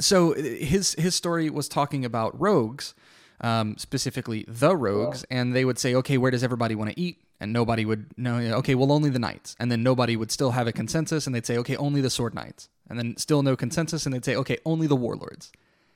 [0.00, 2.94] so his his story was talking about rogues,
[3.40, 7.18] um, specifically the rogues, and they would say, okay, where does everybody want to eat?
[7.42, 8.36] And nobody would know.
[8.58, 11.46] Okay, well, only the knights, and then nobody would still have a consensus, and they'd
[11.46, 14.58] say, okay, only the sword knights, and then still no consensus, and they'd say, okay,
[14.66, 15.52] only the warlords.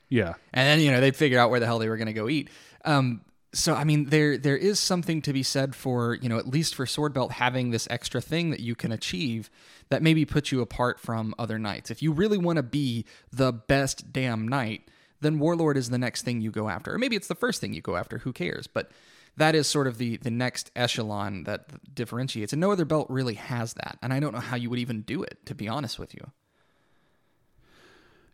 [0.09, 2.13] yeah, and then you know they'd figure out where the hell they were going to
[2.13, 2.49] go eat.
[2.83, 3.21] Um,
[3.53, 6.75] so I mean, there there is something to be said for you know at least
[6.75, 9.49] for sword belt having this extra thing that you can achieve
[9.89, 11.91] that maybe puts you apart from other knights.
[11.91, 14.87] If you really want to be the best damn knight,
[15.21, 17.73] then warlord is the next thing you go after, or maybe it's the first thing
[17.73, 18.19] you go after.
[18.19, 18.67] Who cares?
[18.67, 18.91] But
[19.37, 23.33] that is sort of the the next echelon that differentiates, and no other belt really
[23.35, 23.97] has that.
[24.01, 26.31] And I don't know how you would even do it, to be honest with you.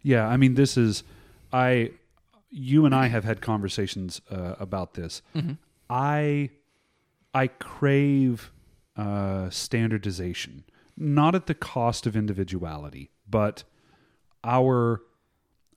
[0.03, 0.28] yeah.
[0.28, 1.03] I mean, this is
[1.52, 1.91] I.
[2.53, 5.22] You and I have had conversations uh, about this.
[5.90, 6.49] I
[7.34, 8.52] I crave
[8.98, 10.65] uh, standardization,
[10.97, 13.63] not at the cost of individuality, but
[14.43, 15.01] our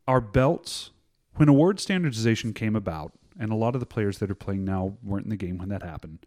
[0.07, 0.91] our belts.
[1.37, 4.97] When award standardization came about, and a lot of the players that are playing now
[5.03, 6.25] weren't in the game when that happened.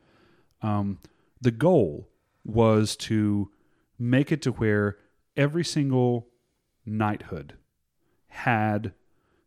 [0.61, 0.99] Um,
[1.39, 2.09] the goal
[2.43, 3.49] was to
[3.97, 4.97] make it to where
[5.37, 6.27] every single
[6.85, 7.53] knighthood
[8.29, 8.91] had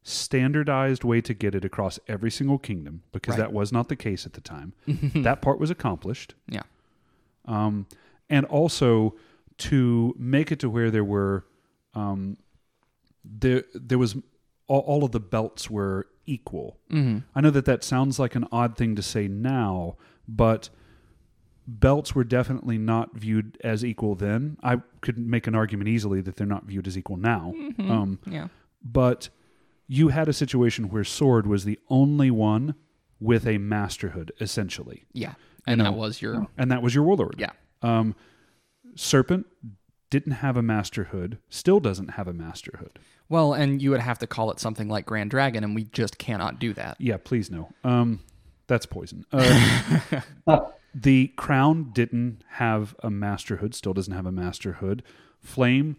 [0.03, 3.39] standardized way to get it across every single kingdom because Right.
[3.45, 4.73] that was not the case at the time.
[4.87, 6.63] that part was accomplished Yeah.
[7.45, 7.87] um,
[8.31, 9.15] and also
[9.61, 11.45] to make it to where there were
[11.95, 12.37] um,
[13.25, 14.17] there there was
[14.67, 16.79] all, all of the belts were equal.
[16.91, 17.19] Mm-hmm.
[17.35, 19.97] I know that that sounds like an odd thing to say now,
[20.29, 20.71] but
[21.67, 24.57] belts were definitely not viewed as equal then.
[24.63, 27.55] I could make an argument easily that they're not viewed as equal now.
[27.79, 28.49] Um, Yeah.
[28.83, 29.29] but
[29.87, 32.75] you had a situation where sword was the only one
[33.21, 35.35] with a masterhood essentially Yeah.
[35.67, 35.85] And know.
[35.85, 37.51] that was your and that was your warlord yeah.
[37.83, 38.15] um,
[38.95, 39.47] Serpent
[40.11, 42.99] didn't have a masterhood, still doesn't have a masterhood.
[43.29, 46.19] Well, and you would have to call it something like Grand Dragon, and we just
[46.19, 46.97] cannot do that.
[46.99, 47.71] Yeah, please no.
[47.85, 48.21] Um,
[48.67, 49.25] that's poison.
[49.33, 49.91] Uh,
[50.95, 55.05] the Crown didn't have a masterhood, still doesn't have a masterhood.
[55.39, 55.97] Flame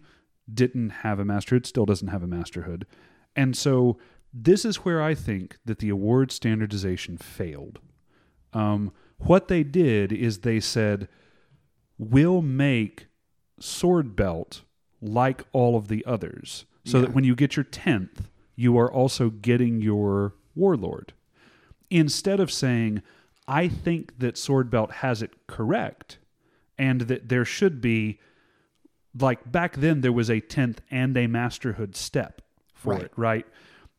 [0.52, 2.86] didn't have a masterhood, still doesn't have a masterhood.
[3.34, 3.98] And so
[4.32, 7.78] this is where I think that the award standardization failed.
[8.52, 11.08] Um, what they did is they said,
[12.10, 13.06] we'll make
[13.60, 14.62] sword belt
[15.00, 18.24] like all of the others so that when you get your 10th
[18.56, 21.12] you are also getting your warlord.
[21.90, 23.02] Instead of saying
[23.48, 26.18] i think that sword belt has it correct
[26.78, 28.18] and that there should be
[29.18, 32.40] like back then there was a 10th and a masterhood step
[32.74, 33.02] for Right.
[33.04, 33.46] it right?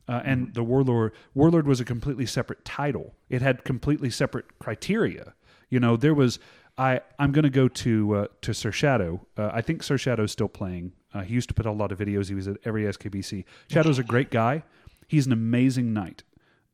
[0.08, 3.14] Uh, and the warlord warlord was a completely separate title.
[3.30, 5.34] It had completely separate criteria.
[5.70, 6.40] You know there was
[6.78, 9.26] i i'm going to go to uh, to sir shadow.
[9.38, 10.94] Uh, i think sir shadow's still playing.
[11.14, 12.28] Uh, he used to put out a lot of videos.
[12.30, 14.64] He was at every skbc shadow's a great guy.
[15.08, 16.24] He's an amazing knight.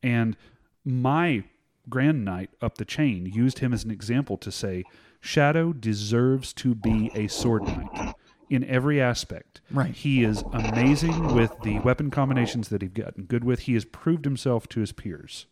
[0.02, 0.38] And
[0.86, 1.44] my
[1.90, 4.84] grand knight up the chain used him as an example to say
[5.20, 8.16] shadow deserves to be a sword knight
[8.50, 9.62] in every aspect.
[9.72, 9.94] Right.
[9.94, 13.62] he is amazing with the weapon combinations that he's gotten good with.
[13.62, 15.46] He has proved himself to his peers.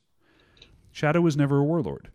[0.92, 2.10] Shadow was never a warlord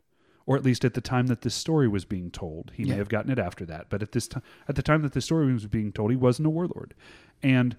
[0.46, 3.08] or at least at the time that this story was being told he may have
[3.08, 5.66] gotten it after that but at this time at the time that this story was
[5.66, 6.94] being told he wasn't a warlord
[7.42, 7.76] and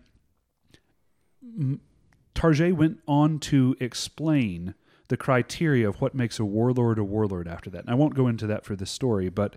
[2.35, 4.75] Tarjay went on to explain
[5.07, 7.81] the criteria of what makes a warlord a warlord after that.
[7.81, 9.55] And I won't go into that for this story, but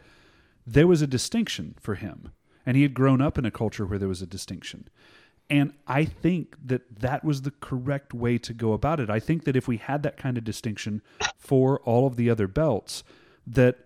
[0.66, 2.32] there was a distinction for him.
[2.64, 4.88] And he had grown up in a culture where there was a distinction.
[5.48, 9.09] And I think that that was the correct way to go about it.
[9.09, 11.02] I think that if we had that kind of distinction
[11.36, 13.05] for all of the other belts,
[13.47, 13.78] that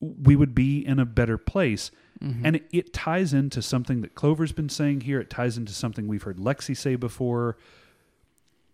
[0.00, 1.90] we would be in a better place.
[2.22, 2.46] Mm-hmm.
[2.46, 5.20] And it, it ties into something that Clover's been saying here.
[5.20, 7.56] It ties into something we've heard Lexi say before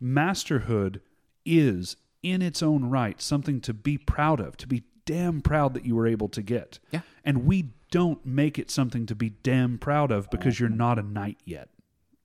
[0.01, 1.01] masterhood
[1.47, 5.85] is in its own right something to be proud of, to be damn proud that
[5.85, 6.79] you were able to get.
[6.91, 7.01] Yeah.
[7.25, 10.79] And we don't make it something to be damn proud of because you're mm-hmm.
[10.79, 11.69] not a knight yet.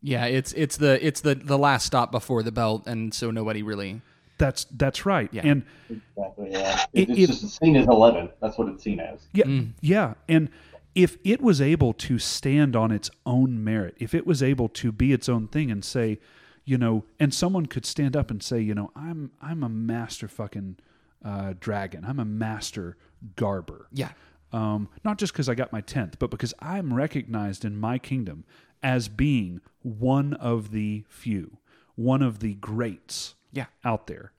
[0.02, 3.64] Yeah, it's it's the it's the the last stop before the belt, and so nobody
[3.64, 4.02] really.
[4.38, 5.30] That's that's right.
[5.34, 5.42] Yeah.
[5.46, 6.52] And Exactly.
[6.52, 6.86] Yeah.
[6.94, 8.30] It- It, it- it's just seen as eleven.
[8.42, 9.20] That's what it's seen as.
[9.34, 9.46] yeah,
[9.82, 10.50] yeah, and
[10.96, 14.92] if it was able to stand on its own merit, if it was able to
[14.92, 16.20] be its own thing and say,
[16.66, 20.28] you know, and someone could stand up and say, you know, I'm I'm a master
[20.30, 20.78] fucking
[21.26, 22.06] uh, dragon.
[22.06, 22.96] I'm a master
[23.36, 23.88] garber.
[23.94, 24.12] Yeah.
[24.54, 28.46] Um, not just because I got my tenth, but because I'm recognized in my kingdom
[28.81, 31.57] as being one of the few,
[31.95, 33.65] one of the greats Yeah.
[33.84, 34.31] out there.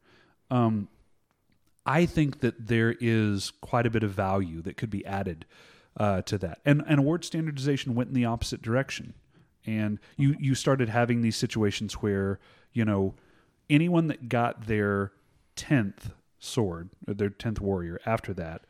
[0.50, 0.88] Um,
[1.86, 5.46] I think that there is quite a bit of value that could be added
[5.96, 9.14] uh, to that, and and award standardization went in the opposite direction,
[9.66, 12.38] and you you started having these situations where
[12.72, 13.14] you know
[13.68, 15.12] anyone that got their
[15.56, 18.62] tenth sword or their tenth warrior after that.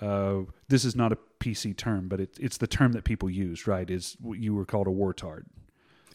[0.00, 3.66] Uh, this is not a PC term, but it, it's the term that people use,
[3.66, 3.88] right?
[3.90, 5.44] Is you were called a wartard.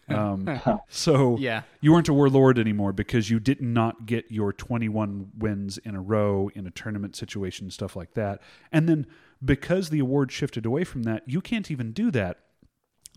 [0.09, 0.47] Um,
[0.89, 1.63] so Yeah.
[1.81, 6.01] you weren't a warlord anymore because you did not get your 21 wins in a
[6.01, 8.41] row in a tournament situation, stuff like that.
[8.71, 9.05] And then
[9.43, 12.37] because the award shifted away from that, you can't even do that.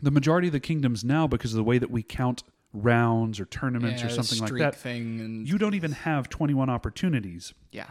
[0.03, 2.43] The majority of the kingdoms now, because of the way that we count
[2.73, 6.69] rounds or tournaments Yeah, or something like that, thing and you don't even have 21
[6.70, 7.91] opportunities yeah.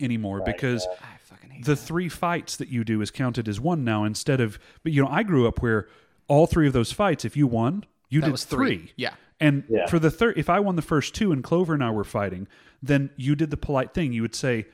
[0.00, 1.19] anymore because I fucking hate
[1.62, 5.02] the three fights that you do is counted as one now instead of but you
[5.02, 5.88] know I grew up where
[6.28, 8.92] all three of those fights if you won you That did was three.
[8.96, 9.14] Yeah.
[9.40, 9.86] and Yeah.
[9.86, 12.48] for the third if I won the first two and Clover and I were fighting
[12.82, 14.66] then you did the polite thing you would say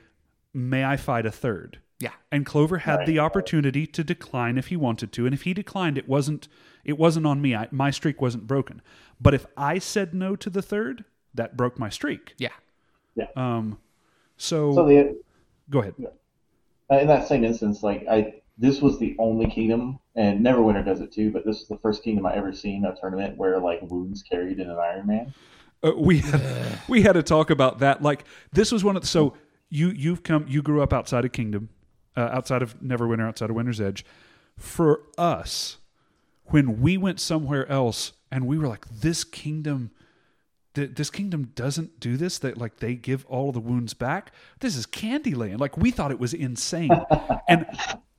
[0.53, 2.11] may I fight a third Yeah.
[2.31, 5.97] and Clover had the opportunity to decline if he wanted to and if he declined
[5.97, 6.47] it wasn't
[6.85, 8.81] it wasn't on me I, my streak wasn't broken
[9.19, 12.49] but if I said no to the third that broke my streak Yeah.
[13.15, 13.27] yeah.
[14.37, 15.17] so, So the
[15.69, 16.09] go ahead Uh,
[16.89, 21.11] in that same instance, like I, this was the only kingdom, and Neverwinter does it
[21.11, 21.31] too.
[21.31, 24.59] But this was the first kingdom I ever seen a tournament where like wounds carried
[24.59, 25.33] in an Iron Man.
[25.83, 28.01] Uh, we had, we had to talk about that.
[28.01, 29.35] Like this was one of the, so
[29.69, 31.69] you you've come you grew up outside of Kingdom,
[32.15, 34.05] uh, outside of Neverwinter, outside of Winter's Edge.
[34.57, 35.77] For us,
[36.45, 39.91] when we went somewhere else and we were like, this kingdom,
[40.77, 42.37] th- this kingdom doesn't do this.
[42.37, 44.31] That like they give all the wounds back.
[44.59, 45.59] This is Candyland.
[45.59, 46.91] Like we thought it was insane,
[47.47, 47.65] and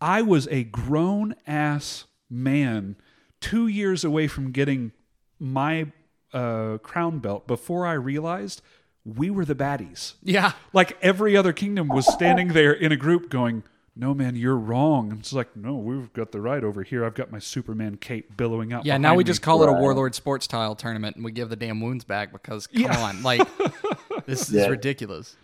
[0.01, 2.97] I was a grown ass man,
[3.41, 4.93] two years away from getting
[5.39, 5.93] my
[6.33, 8.61] uh, crown belt before I realized
[9.05, 10.15] we were the baddies.
[10.23, 10.53] Yeah.
[10.73, 13.63] Like every other kingdom was standing there in a group going,
[14.01, 15.11] No, man, you're wrong.
[15.11, 17.05] And it's like, No, we've got the right over here.
[17.05, 18.87] I've got my Superman cape billowing out.
[18.87, 21.49] Yeah, now we me." just call it a warlord sports tile tournament and we give
[21.49, 22.99] the damn wounds back because come Yeah.
[23.01, 23.41] on, like
[24.27, 24.67] this is Yeah.
[24.69, 25.37] ridiculous.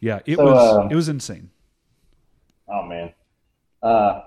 [0.00, 1.50] Yeah, it So, was uh, it was insane.
[2.68, 3.12] Oh man.
[3.82, 4.22] Uh,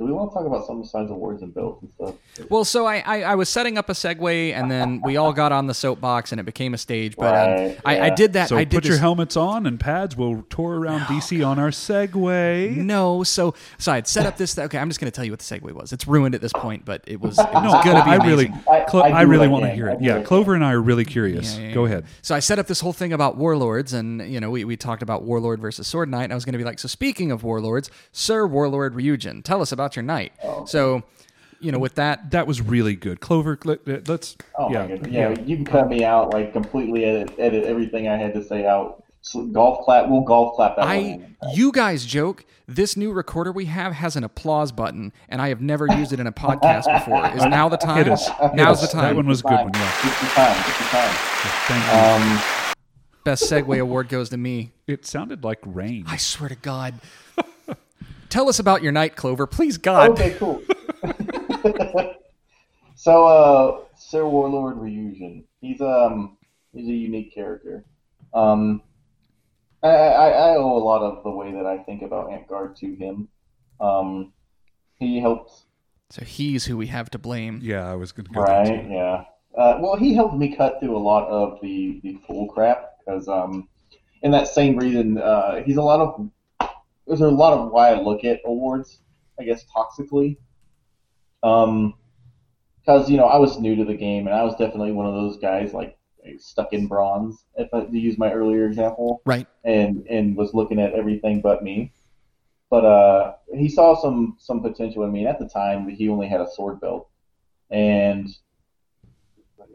[0.00, 2.48] do we want to talk about something besides awards and belts and stuff?
[2.48, 5.52] Well, so I, I, I was setting up a segue, and then we all got
[5.52, 7.16] on the soapbox, and it became a stage.
[7.16, 8.48] But um, Right, I, I did that.
[8.48, 10.16] So I did put your helmets on and pads.
[10.16, 12.74] We'll tour around DC on our Segway.
[12.74, 14.58] No, so so I'd set up this.
[14.58, 15.92] Okay, I'm just going to tell you what the segue was.
[15.92, 18.14] It's ruined at this point, but it was, it was No, going to be I
[18.16, 18.30] amazing.
[18.30, 20.00] really, I- Clo- I I, do really want to hear it.
[20.00, 21.58] Yeah, like Clover and I are really curious.
[21.58, 22.06] Yeah, yeah, Go ahead.
[22.22, 25.02] So I set up this whole thing about warlords, and you know, we, we talked
[25.02, 26.24] about warlord versus sword knight.
[26.24, 29.60] And I was going to be like, so speaking of warlords, Sir Warlord Ryujin, tell
[29.60, 30.32] us about your knight.
[30.66, 31.02] So,
[31.60, 33.20] you know, with that, That was really good.
[33.20, 35.12] Clover, let, us Oh yeah, my goodness.
[35.12, 38.66] Yeah, you can cut me out, like completely edit, edit everything I had to say
[38.66, 39.04] out.
[39.22, 40.08] So golf clap.
[40.08, 41.36] We'll golf clap that I one.
[41.54, 42.46] you guys joke.
[42.66, 46.20] This new recorder we have has an applause button, and I have never used it
[46.20, 47.26] in a podcast before.
[47.36, 48.06] Is now the time?
[48.06, 48.26] It is.
[48.54, 48.92] Now's It is.
[48.92, 49.70] the That one was a good one.
[49.74, 49.92] Yeah.
[50.04, 50.56] It's the time.
[50.66, 51.14] It's the time.
[51.66, 52.26] Thank you.
[52.36, 52.40] Um,
[53.24, 54.72] Best segue award goes to me.
[54.86, 56.04] it sounded like rain.
[56.06, 56.94] I swear to God.
[58.30, 60.10] Tell us about your knight, Clover, please, God.
[60.12, 60.62] okay, cool.
[62.94, 65.44] so, uh, Sir Warlord Ryujin.
[65.60, 66.38] He's um
[66.72, 67.84] he's a unique character.
[68.32, 68.82] Um,
[69.82, 72.94] I, I, I owe a lot of the way that I think about Amtgard to
[72.94, 73.28] him.
[73.80, 74.32] Um,
[74.98, 75.52] he helped
[76.10, 77.60] So he's who we have to blame.
[77.62, 78.90] yeah, I was going to go there, Right.
[78.90, 79.24] Yeah.
[79.56, 83.26] Uh, well, he helped me cut through a lot of the the full crap because
[83.26, 83.68] um,
[84.22, 86.30] in that same reason, uh, he's a lot of
[87.10, 89.00] there's a lot of why I look at awards,
[89.38, 90.36] I guess, toxically.
[91.42, 91.94] Um,
[92.80, 95.14] because you know I was new to the game and I was definitely one of
[95.14, 95.98] those guys like
[96.38, 99.46] stuck in bronze, if I, to use my earlier example Right.
[99.64, 101.92] and and was looking at everything but me.
[102.70, 105.20] But uh, he saw some some potential in me.
[105.20, 107.08] And at the time, he only had a sword belt,
[107.70, 108.28] and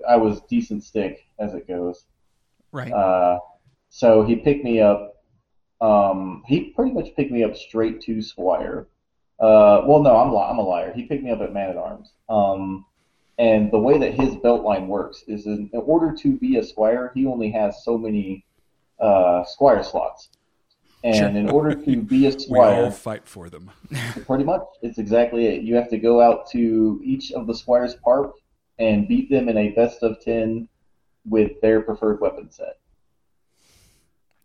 [0.07, 2.05] I was decent stick as it goes.
[2.71, 2.93] Right.
[2.93, 3.39] Uh,
[3.89, 5.14] so he picked me up.
[5.81, 8.87] Um, he pretty much picked me up straight to Squire.
[9.39, 10.93] Uh, well, no, I'm li- I'm a liar.
[10.95, 12.11] He picked me up at Man at Arms.
[12.29, 12.85] Um,
[13.37, 16.63] and the way that his belt line works is in, in order to be a
[16.63, 18.45] Squire, he only has so many
[18.99, 20.29] uh, Squire slots.
[21.03, 21.27] And Sure.
[21.27, 23.69] in order to be a Squire, We all fight for them.
[24.25, 25.61] pretty much, it's exactly it.
[25.63, 28.33] You have to go out to each of the Squires Park
[28.79, 30.67] and beat them in a best of ten
[31.27, 32.77] with their preferred weapon set.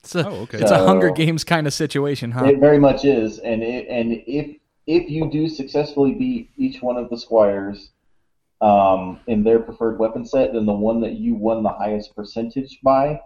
[0.02, 0.59] It's a, Oh, okay.
[0.60, 2.47] it's a Hunger Games kind of situation, huh?
[2.47, 4.56] It very much is, and it, and if
[4.86, 7.90] if you do successfully beat each one of the squires
[8.60, 12.78] um, in their preferred weapon set, then the one that you won the highest percentage
[12.82, 13.20] by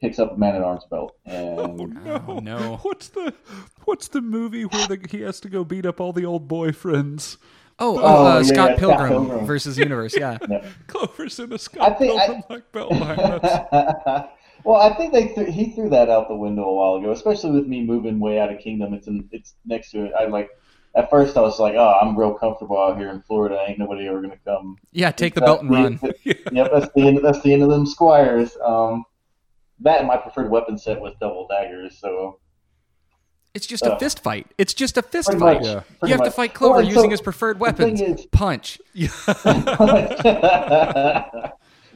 [0.00, 1.16] picks up a man at arms belt.
[1.24, 2.24] And Oh no!
[2.28, 2.76] Oh, no.
[2.82, 3.32] What's the
[3.84, 7.38] What's the movie where the, he has to go beat up all the old boyfriends?
[7.78, 9.46] Oh, oh, Oh, uh, yeah, Scott yeah, Scott Pilgrim, Pilgrim.
[9.46, 10.14] versus Universe.
[10.18, 10.38] Yeah.
[10.86, 14.28] Clover's in a I Scott think I- Pilgrim black belt behind us.
[14.64, 17.52] well, I think they threw, he threw that out the window a while ago, especially
[17.52, 18.94] with me moving way out of Kingdom.
[18.94, 20.12] It's in, it's next to it.
[20.18, 20.50] I like
[20.94, 23.58] at first I was like, oh, I'm real comfortable out here in Florida.
[23.66, 24.76] Ain't nobody ever gonna come.
[24.92, 26.00] Yeah, take the That's belt and run.
[26.52, 27.20] Yep, that's the end.
[27.22, 28.56] That's the end of them squires.
[28.64, 29.04] Um,
[29.80, 31.98] that and my preferred weapon set was double daggers.
[31.98, 32.38] So
[33.54, 34.46] It's just a Uh, fist fight.
[34.58, 35.62] It's just a fist fight.
[35.62, 35.64] much.
[35.64, 35.80] Yeah.
[36.04, 38.20] You have to fight Clover Well, using so his preferred the thing weapons.
[38.20, 38.80] is- Punch.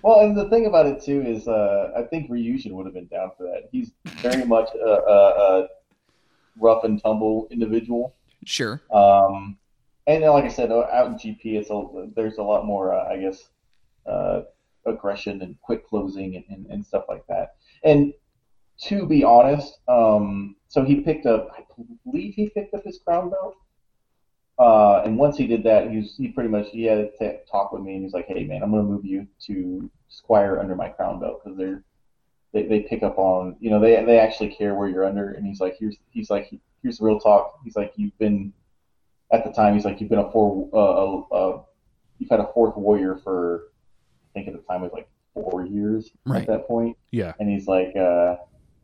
[0.07, 3.09] well, and the thing about it too is, uh, I think Ryujin would have been
[3.09, 3.69] down for that.
[3.73, 5.69] He's very much a, a, a
[6.61, 8.15] rough and tumble individual.
[8.45, 8.81] Sure.
[8.93, 9.59] Um,
[10.07, 13.16] and like I said, out in GP, it's a, there's a lot more, uh, I
[13.16, 13.49] guess,
[14.07, 14.43] uh,
[14.87, 17.57] aggression and quick closing and, and, and stuff like that.
[17.83, 18.15] And
[18.83, 21.65] to be honest, um, so he picked up, I
[22.05, 23.57] believe he picked up his crown belt.
[24.57, 27.39] Uh, and once he did that, he was, he pretty much he had a t-
[27.51, 30.59] talk with me, and he's like, "Hey, man, I'm going to move you to Squire
[30.59, 31.83] under my crown belt because they're
[32.53, 35.47] they, they pick up on you know they they actually care where you're under." And
[35.47, 36.51] he's like, "Here's he's like
[36.83, 37.59] here's the real talk.
[37.65, 38.53] He's like, you've been
[39.33, 39.74] at the time.
[39.74, 41.62] He's like, you've been a four uh, uh, uh
[42.19, 43.65] you've had a fourth warrior for
[44.24, 46.43] I think at the time it was like four years Right.
[46.43, 48.37] at that point." Yeah, and he's like, uh,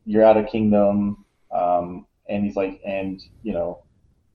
[0.05, 3.83] "You're out of kingdom," um, and he's like, "And you know,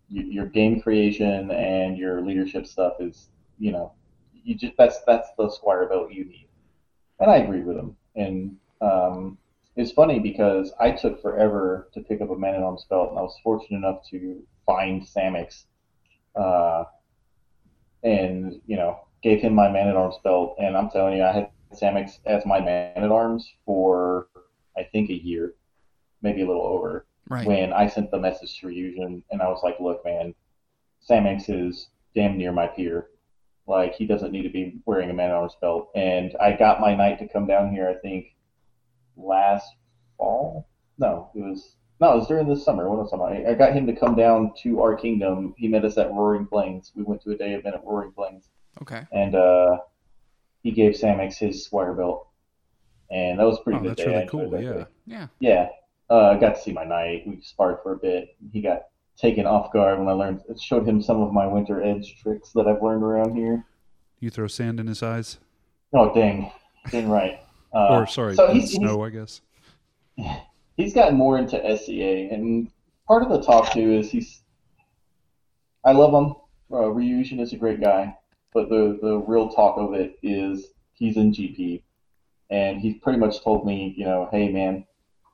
[0.10, 3.92] your game creation and your leadership stuff is, you know,
[4.34, 6.47] you just that's that's the squire belt you need."
[7.20, 7.96] And I agree with him.
[8.16, 9.38] And um,
[9.76, 13.20] it's funny because I took forever to pick up a man at arms belt, and
[13.20, 15.66] I was fortunate enough to find Samix,
[16.36, 16.84] uh,
[18.04, 20.56] and you know, gave him my man at arms belt.
[20.60, 24.28] And I'm telling you, I had Samix as my man at arms for
[24.76, 25.54] I think a year,
[26.22, 27.06] maybe a little over.
[27.30, 27.46] Right.
[27.46, 30.34] When I sent the message to Ryujin, and I was like, "Look, man,
[31.08, 33.10] Samix is damn near my peer.
[33.68, 36.82] Like he doesn't need to be wearing a man at arms belt." And I got
[36.82, 37.90] my knight to come down here.
[37.90, 38.36] I think
[39.16, 39.68] last
[40.18, 40.68] fall.
[40.98, 42.90] No, it was no, it was during the summer.
[42.90, 43.26] What was summer?
[43.26, 45.54] I, I got him to come down to our kingdom.
[45.58, 46.92] He met us at Roaring Plains.
[46.96, 48.50] We went to a day event at Roaring Plains
[48.82, 49.04] Okay.
[49.12, 49.78] and uh,
[50.64, 52.28] he gave Samix his squire belt,
[53.10, 54.16] and that was pretty oh, good that's day.
[54.16, 54.62] Really cool.
[54.62, 54.86] Yeah, day.
[55.06, 55.28] Yeah.
[55.40, 55.70] yeah.
[56.10, 57.24] Uh, I got to see my knight.
[57.28, 58.36] We sparred for a bit.
[58.52, 58.84] He got
[59.18, 62.52] taken off guard when I learned It showed him some of my winter edge tricks
[62.54, 63.66] that I've learned around here.
[64.20, 65.38] you throw sand in his eyes,
[65.94, 66.52] Oh dang,
[66.92, 67.40] dang right.
[67.74, 69.42] Uh, or sorry, so he's, he's, snow, I guess.
[70.78, 72.72] he's gotten more into SCA, and
[73.06, 74.42] part of the talk too is he's.
[75.84, 76.34] I love him.
[76.72, 78.16] Uh, Ryujin is a great guy,
[78.54, 81.84] but the the real talk of it is he's in GP,
[82.50, 84.86] and he's pretty much told me, you know, hey man,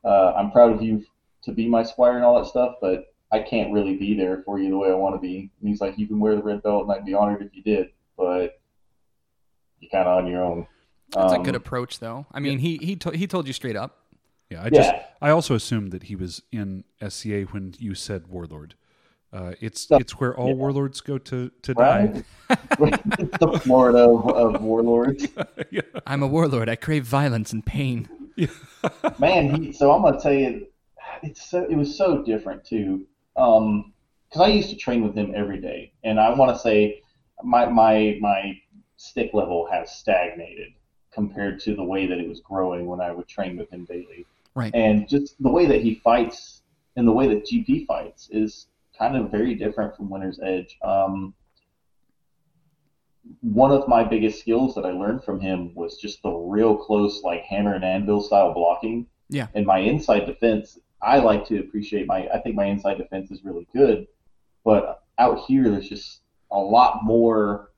[0.04, 1.06] uh, I'm proud of you
[1.44, 4.60] to be my squire and all that stuff, but I can't really be there for
[4.60, 5.50] you the way I want to be.
[5.60, 7.64] And he's like, you can wear the red belt, and I'd be honored if you
[7.64, 8.62] did, but
[9.80, 10.68] you're kind of on your own.
[11.10, 12.28] That's Um, a good approach, though.
[12.32, 13.98] I mean, he he to- he told you straight up.
[14.52, 15.04] Yeah, I just Yeah.
[15.20, 18.76] I also assumed that he was in SCA when you said warlord.
[19.32, 20.54] Uh, it's So- it's where all yeah.
[20.54, 22.24] warlords go to to die.
[22.50, 23.00] Right?
[23.20, 25.28] it's the Florida of, of warlords.
[25.72, 25.82] yeah.
[26.06, 26.70] I'm a warlord.
[26.70, 28.08] I crave violence and pain.
[29.20, 30.68] Man, he, so I'm gonna tell you,
[31.24, 33.08] it's so, it was so different too.
[33.36, 33.94] Um,
[34.30, 37.02] because I used to train with him every day, and I want to say
[37.44, 38.58] my my my
[38.98, 40.70] stick level has stagnated
[41.12, 44.26] compared to the way that it was growing when I would train with him daily.
[44.56, 44.74] Right.
[44.74, 46.64] And just the way that he fights
[46.96, 50.78] and the way that GP fights is kind of very different from Winter's Edge.
[50.84, 51.34] Um,
[53.42, 57.24] one of my biggest skills that I learned from him was just the real close,
[57.24, 59.08] like hammer and anvil style blocking.
[59.30, 59.48] Yeah.
[59.54, 62.28] And my inside defense, I like to appreciate my.
[62.34, 64.08] I think my inside defense is really good,
[64.64, 66.22] but out here there's just
[66.52, 67.72] a lot more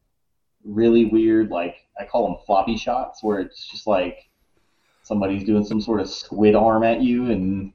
[0.64, 4.30] really weird, like I call them floppy shots, where it's just like
[5.04, 7.74] somebody's doing some sort of squid arm at you, and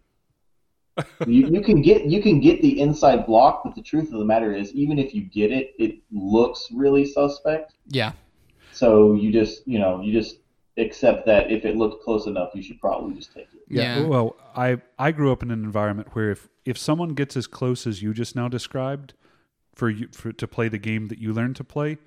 [1.26, 4.24] you, you can get you can get the inside block, but the truth of the
[4.24, 7.74] matter is, even if you get it, it looks really suspect.
[7.88, 8.12] Yeah.
[8.72, 10.36] So you just you know you just
[10.80, 13.60] accept that if it looked close enough, you should probably just take it.
[13.68, 14.04] Yeah.
[14.04, 17.86] Well, I I grew up in an environment where if if someone gets as close
[17.86, 19.14] as you just now described
[19.74, 21.98] for you for to play the game that you learned to play,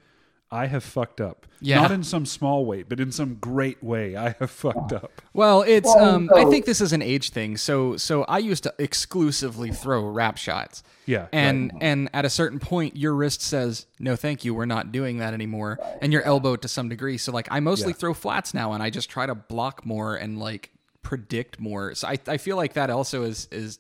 [0.53, 1.47] I have fucked up.
[1.59, 1.81] Yeah.
[1.81, 4.15] Not in some small way, but in some great way.
[4.15, 5.21] I have fucked up.
[5.33, 7.57] Well, it's um I think this is an age thing.
[7.57, 10.83] So so I used to exclusively throw wrap shots.
[11.05, 14.53] Yeah, And and at a certain point your wrist says, "No, thank you.
[14.53, 17.17] We're not doing that anymore." And your elbow to some degree.
[17.17, 17.97] So like I mostly Yeah.
[17.97, 20.69] throw flats now and I just try to block more and like
[21.01, 21.95] predict more.
[21.95, 23.79] So I I feel like that also is is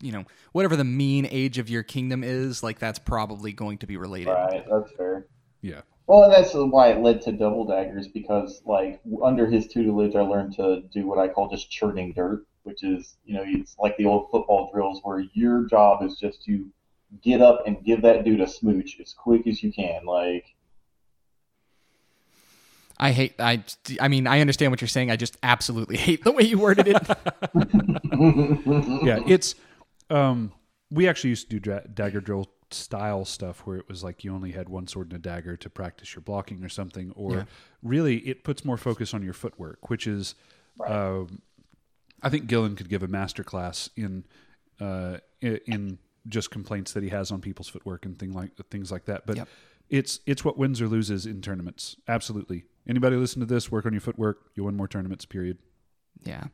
[0.00, 3.86] you know, whatever the mean age of your kingdom is, like that's probably going to
[3.86, 4.30] be related.
[4.30, 5.26] Right, that's fair.
[5.62, 5.80] Yeah.
[6.06, 10.20] Well, and that's why it led to double daggers because, like, under his tutelage, I
[10.20, 13.96] learned to do what I call just churning dirt, which is, you know, it's like
[13.96, 16.70] the old football drills where your job is just to
[17.22, 20.04] get up and give that dude a smooch as quick as you can.
[20.04, 20.44] Like,
[22.98, 23.62] I hate I
[24.00, 25.10] I mean, I understand what you're saying.
[25.10, 26.96] I just absolutely hate the way you worded it.
[29.04, 29.54] yeah, it's
[30.08, 30.52] um
[30.90, 34.34] we actually used to do dra- dagger drill style stuff where it was like you
[34.34, 37.44] only had one sword and a dagger to practice your blocking or something or Yeah.
[37.82, 40.34] really it puts more focus on your footwork which is
[40.86, 41.42] um
[42.22, 44.24] I think Gillen could give a master class in
[44.80, 45.98] uh in
[46.28, 49.36] just complaints that he has on people's footwork and thing like things like that but
[49.36, 49.48] Yep.
[49.90, 53.92] it's it's what wins or loses in tournaments absolutely anybody listen to this work on
[53.92, 55.58] your footwork you'll win more tournaments period
[56.24, 56.44] Yeah.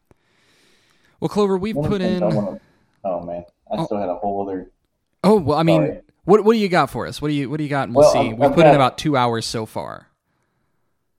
[1.20, 2.20] Well, Clover, we've one put in.
[2.20, 2.59] Wanna,
[3.05, 3.84] oh man, I Oh.
[3.86, 4.72] still had a whole other.
[5.24, 6.01] Oh well, I mean, Sorry.
[6.24, 7.20] what what do you got for us?
[7.23, 7.89] What do you what do you got?
[7.89, 8.19] And we'll Well, see.
[8.19, 10.09] I've- We've I've put in about two hours so far.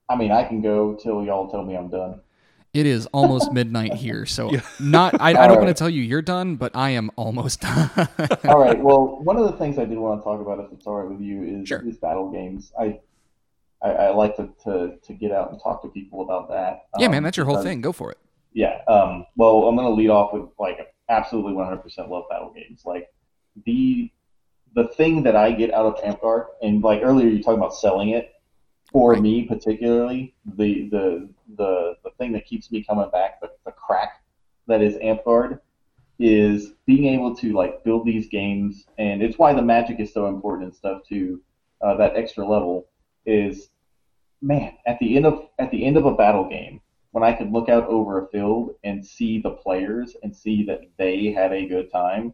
[0.10, 2.20] I mean, I can go till y'all tell me I'm done.
[2.74, 4.62] It is almost midnight here, so Yeah.
[4.80, 5.22] not.
[5.22, 7.90] I, I don't All want to tell you you're done, but I am almost done.
[8.46, 8.80] All right.
[8.80, 11.08] Well, one of the things I did want to talk about, if it's all right
[11.10, 11.88] with you, is, Sure.
[11.88, 12.72] is battle games.
[12.80, 13.00] I,
[13.84, 16.86] I I like to, to to get out and talk to people about that.
[16.98, 17.82] yeah, um, man, that's your whole because- thing.
[17.82, 18.18] Go for it.
[18.54, 18.82] Yeah.
[18.88, 19.26] Um.
[19.36, 22.82] Well, I'm gonna lead off with like absolutely 100% love battle games.
[22.86, 23.08] Like
[23.66, 24.10] the
[24.76, 26.22] the thing that I get out of Amp
[26.62, 28.30] and like earlier you talking about selling it.
[28.92, 29.22] For Right.
[29.22, 34.22] me particularly, the the the the thing that keeps me coming back, the, the crack
[34.68, 35.22] that is Amp
[36.20, 40.28] is being able to like build these games, and it's why the magic is so
[40.28, 41.42] important and stuff too.
[41.82, 42.88] Uh, that extra level
[43.26, 43.70] is,
[44.42, 46.80] man, at the end of at the end of a battle game,
[47.12, 50.82] when I can look out over a field and see the players and see that
[50.98, 52.34] they had a good time,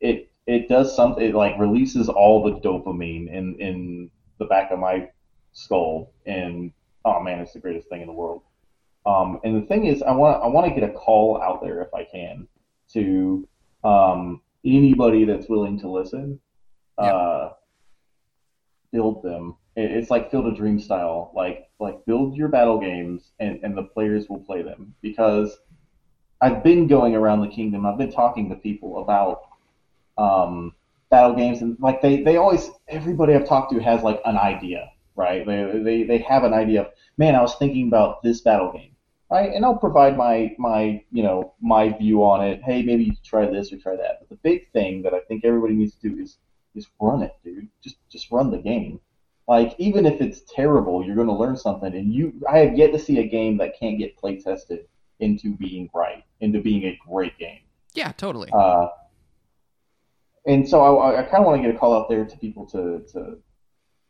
[0.00, 1.24] it it does something.
[1.24, 5.08] It like releases all the dopamine in in the back of my
[5.52, 6.72] skull, and
[7.04, 8.42] oh man, it's the greatest thing in the world.
[9.06, 11.82] Um, and the thing is, I want I want to get a call out there
[11.82, 12.46] if I can
[12.92, 13.48] to
[13.84, 16.40] um, anybody that's willing to listen.
[16.98, 17.06] Yeah.
[17.14, 17.52] Uh,
[18.92, 19.56] build them.
[19.76, 21.32] It- It's like Field of Dream style.
[21.34, 25.58] Like like build your battle games, and and the players will play them because
[26.40, 27.86] I've been going around the kingdom.
[27.86, 29.42] I've been talking to people about
[30.20, 30.74] um,
[31.10, 34.90] battle games, and like they, they always everybody I've talked to has like an idea,
[35.16, 35.44] right?
[35.46, 38.96] They, they they have an idea of man, I was thinking about this battle game,
[39.30, 39.52] right?
[39.52, 42.62] And I'll provide my my you know my view on it.
[42.62, 44.20] Hey, maybe you should try this or try that.
[44.20, 46.38] But the big thing that I think everybody needs to do is
[46.74, 47.68] is run it, dude.
[47.82, 49.00] Just just run the game.
[49.48, 51.92] Like even if it's terrible, you're going to learn something.
[51.92, 54.86] And you, I have yet to see a game that can't get play tested
[55.18, 57.58] into being right, into being a great game.
[57.92, 58.48] Yeah, totally.
[58.52, 58.86] Uh,
[60.46, 62.66] and so I, I kind of want to get a call out there to people
[62.66, 63.38] to, to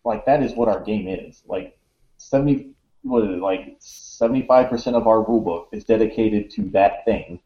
[0.05, 1.43] like that is what our game is.
[1.47, 1.77] Like
[2.16, 2.70] seventy,
[3.02, 3.40] what is it?
[3.40, 7.40] Like seventy five percent of our rule book is dedicated to that thing.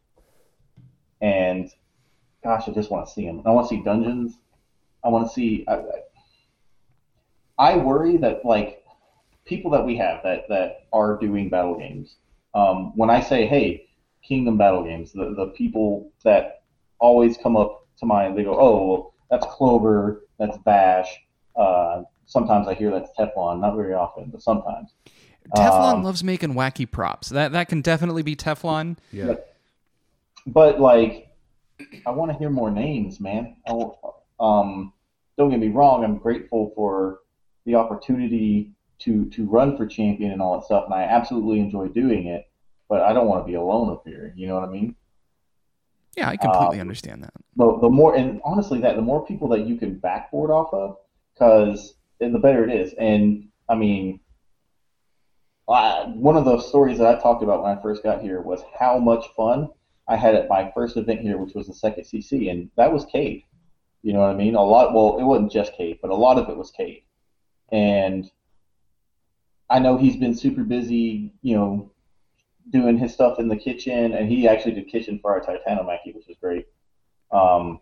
[1.21, 1.71] And
[2.43, 3.43] gosh, I just want to see them.
[3.47, 4.39] I want to see dungeons.
[5.03, 5.65] I want to see.
[5.67, 5.83] I,
[7.59, 8.85] I- worry that like
[9.45, 12.17] people that we have that that are doing battle games.
[12.55, 13.89] Um, when I say, hey,
[14.23, 16.63] Kingdom battle games, the the people that
[16.99, 21.09] always come up to mind, they go, oh, well, that's Clover, that's Bash.
[21.57, 24.95] Uh, sometimes I hear that's Teflon, not very often, but sometimes.
[25.57, 27.29] Teflon um, loves making wacky props.
[27.29, 28.97] That that can definitely be Teflon.
[29.13, 29.35] Yeah.
[30.47, 31.29] But like,
[32.07, 33.57] I want to hear more names, man.
[33.67, 33.73] I,
[34.41, 34.93] um,
[35.37, 36.05] don't get me wrong.
[36.05, 37.21] I'm grateful for
[37.67, 41.89] the opportunity to to run for champion and all that stuff, and I absolutely enjoy
[41.89, 42.49] doing it.
[42.89, 44.33] But I don't want to be alone up here.
[44.37, 44.95] You know what I mean?
[46.17, 47.33] Yeah, I completely Um, understand that.
[47.57, 50.97] the, the more and honestly that the more people that you can backboard off of
[51.33, 52.95] because the better it is.
[52.95, 54.21] And i mean
[55.69, 58.63] I, one of the stories that i talked about when i first got here was
[58.79, 59.69] how much fun
[60.09, 63.05] i had at my first event here which was the second cc and that was
[63.07, 63.43] cade.
[64.03, 64.55] You know what i mean?
[64.55, 67.03] A lot well it wasn't just cade but a lot of it was cade.
[67.73, 68.31] And
[69.71, 71.91] i know he's been super busy you know
[72.71, 76.27] doing his stuff in the kitchen and he actually did kitchen for our titanomachy which
[76.27, 76.67] was great
[77.31, 77.81] um,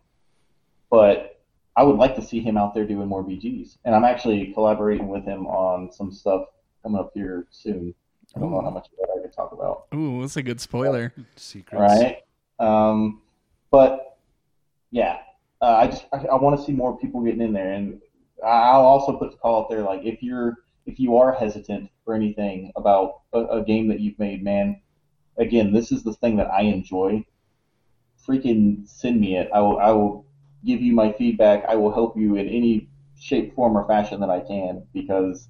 [0.90, 1.32] but
[1.76, 3.78] I would like to see him out there doing more BGs.
[3.84, 6.46] And I'm actually collaborating with him on some stuff
[6.82, 7.94] coming up here soon.
[8.36, 9.86] I don't know how much of that I can talk about.
[9.94, 11.12] Ooh, that's a good spoiler.
[11.36, 11.80] Secrets.
[11.80, 12.18] Right.
[12.58, 13.22] Um,
[13.70, 14.18] but
[14.90, 15.18] yeah,
[15.60, 18.00] uh, I just I, I want to see more people getting in there, and
[18.44, 22.14] I'll also put the call out there like if you're if you are hesitant for
[22.14, 24.80] anything about a, a game that you've made, man,
[25.38, 27.24] again, this is the thing that I enjoy.
[28.26, 29.50] Freaking send me it.
[29.52, 30.26] I will I will
[30.64, 31.64] give you my feedback.
[31.68, 32.88] I will help you in any
[33.18, 35.48] shape, form, or fashion that I can because,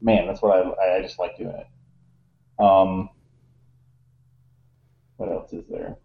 [0.00, 1.66] man, that's what I I just like doing it.
[2.62, 3.10] Um,
[5.18, 5.96] what else is there?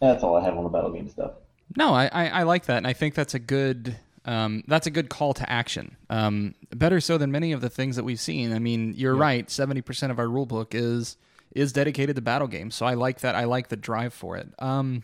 [0.00, 1.32] That's all I have on the battle game stuff.
[1.76, 4.90] No, I, I, I like that, and I think that's a good um, that's a
[4.90, 5.96] good call to action.
[6.08, 8.52] Um, better so than many of the things that we've seen.
[8.52, 9.50] I mean, you're right.
[9.50, 11.16] Seventy percent of our rule book is
[11.54, 13.34] is dedicated to battle games, so I like that.
[13.34, 14.48] I like the drive for it.
[14.58, 15.02] Um,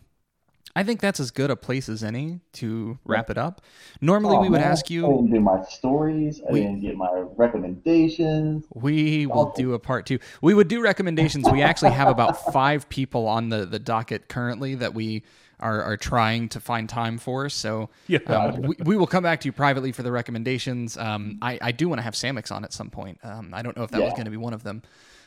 [0.77, 3.63] I think that's as good a place as any to wrap it up.
[4.03, 5.03] Normally, Oh, we would man, ask I you.
[5.07, 6.43] didn't do my stories.
[6.47, 8.65] I We- didn't get my recommendations.
[8.75, 10.19] We will do a part two.
[10.43, 11.49] We would do recommendations.
[11.51, 15.23] We actually have about five people on the, the docket currently that we
[15.61, 17.49] are, are trying to find time for.
[17.49, 18.19] So Yeah.
[18.27, 20.97] um, we, we will come back to you privately for the recommendations.
[20.97, 23.19] Um, I, I do want to have Samix on at some point.
[23.23, 24.83] Um, I don't know if that was going to be one of them.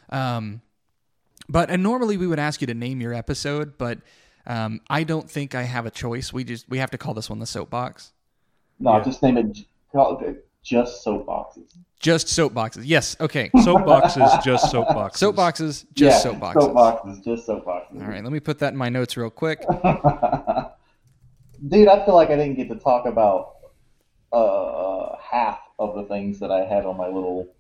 [0.10, 0.62] Um,
[1.48, 4.00] but and normally we would ask you to name your episode, but
[4.46, 6.32] um, I don't think I have a choice.
[6.32, 8.12] We just we have to call this one the soapbox.
[8.80, 9.04] No, Yeah.
[9.04, 9.58] just name it.
[9.92, 11.74] Call it just soapboxes.
[12.00, 12.84] Just soapboxes.
[12.86, 13.16] Yes.
[13.20, 13.50] Okay.
[13.56, 15.34] Soapboxes, just soapboxes.
[15.34, 15.86] Soapboxes.
[15.94, 16.54] Just yeah, soapboxes.
[16.74, 18.02] Soapboxes, just soapboxes.
[18.02, 18.24] All right.
[18.24, 19.62] Let me put that in my notes real quick.
[21.68, 23.56] Dude, I feel like I didn't get to talk about
[24.32, 27.54] uh, half of the things that I had on my little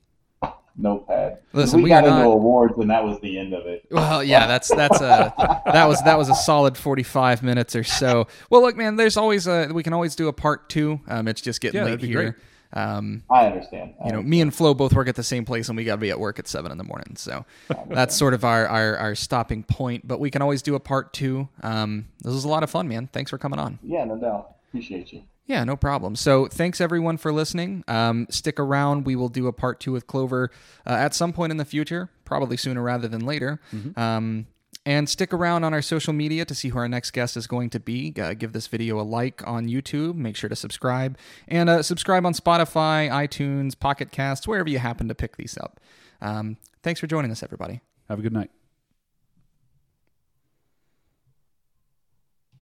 [0.77, 1.39] notepad.
[1.51, 3.85] Listen, we, we got into not- awards, and that was the end of it.
[3.91, 5.33] Well, yeah, that's that's a
[5.65, 8.27] that was that was a solid forty five minutes or so.
[8.49, 11.01] Well, look, man, there's always a we can always do a part two.
[11.07, 12.31] Um, it's just getting Yeah, late that'd be here.
[12.31, 12.35] great.
[12.73, 13.95] Um, I understand.
[13.99, 14.29] I you know, understand.
[14.29, 16.19] me and Flo both work at the same place, and we got to be at
[16.19, 17.15] work at seven in the morning.
[17.15, 17.45] So
[17.89, 20.07] that's sort of our, our our stopping point.
[20.07, 21.49] But we can always do a part two.
[21.63, 23.07] Um, this was a lot of fun, man.
[23.11, 23.79] Thanks for coming on.
[23.81, 24.55] Yeah, no doubt.
[24.69, 25.23] Appreciate you.
[25.47, 26.15] Yeah, no problem.
[26.15, 27.83] So thanks everyone for listening.
[27.87, 29.07] Um, stick around.
[29.07, 30.51] We will do a part two with Clover
[30.85, 33.59] uh, at some point in the future, probably sooner rather than later.
[33.97, 34.45] Um,
[34.85, 37.69] and stick around on our social media to see who our next guest is going
[37.71, 38.13] to be.
[38.19, 40.15] Uh, give this video a like on YouTube.
[40.15, 41.17] Make sure to subscribe.
[41.47, 45.79] And uh, subscribe on Spotify, iTunes, Pocket Casts, wherever you happen to pick these up.
[46.21, 47.81] Um, thanks for joining us, everybody.
[48.07, 48.58] Have a good night.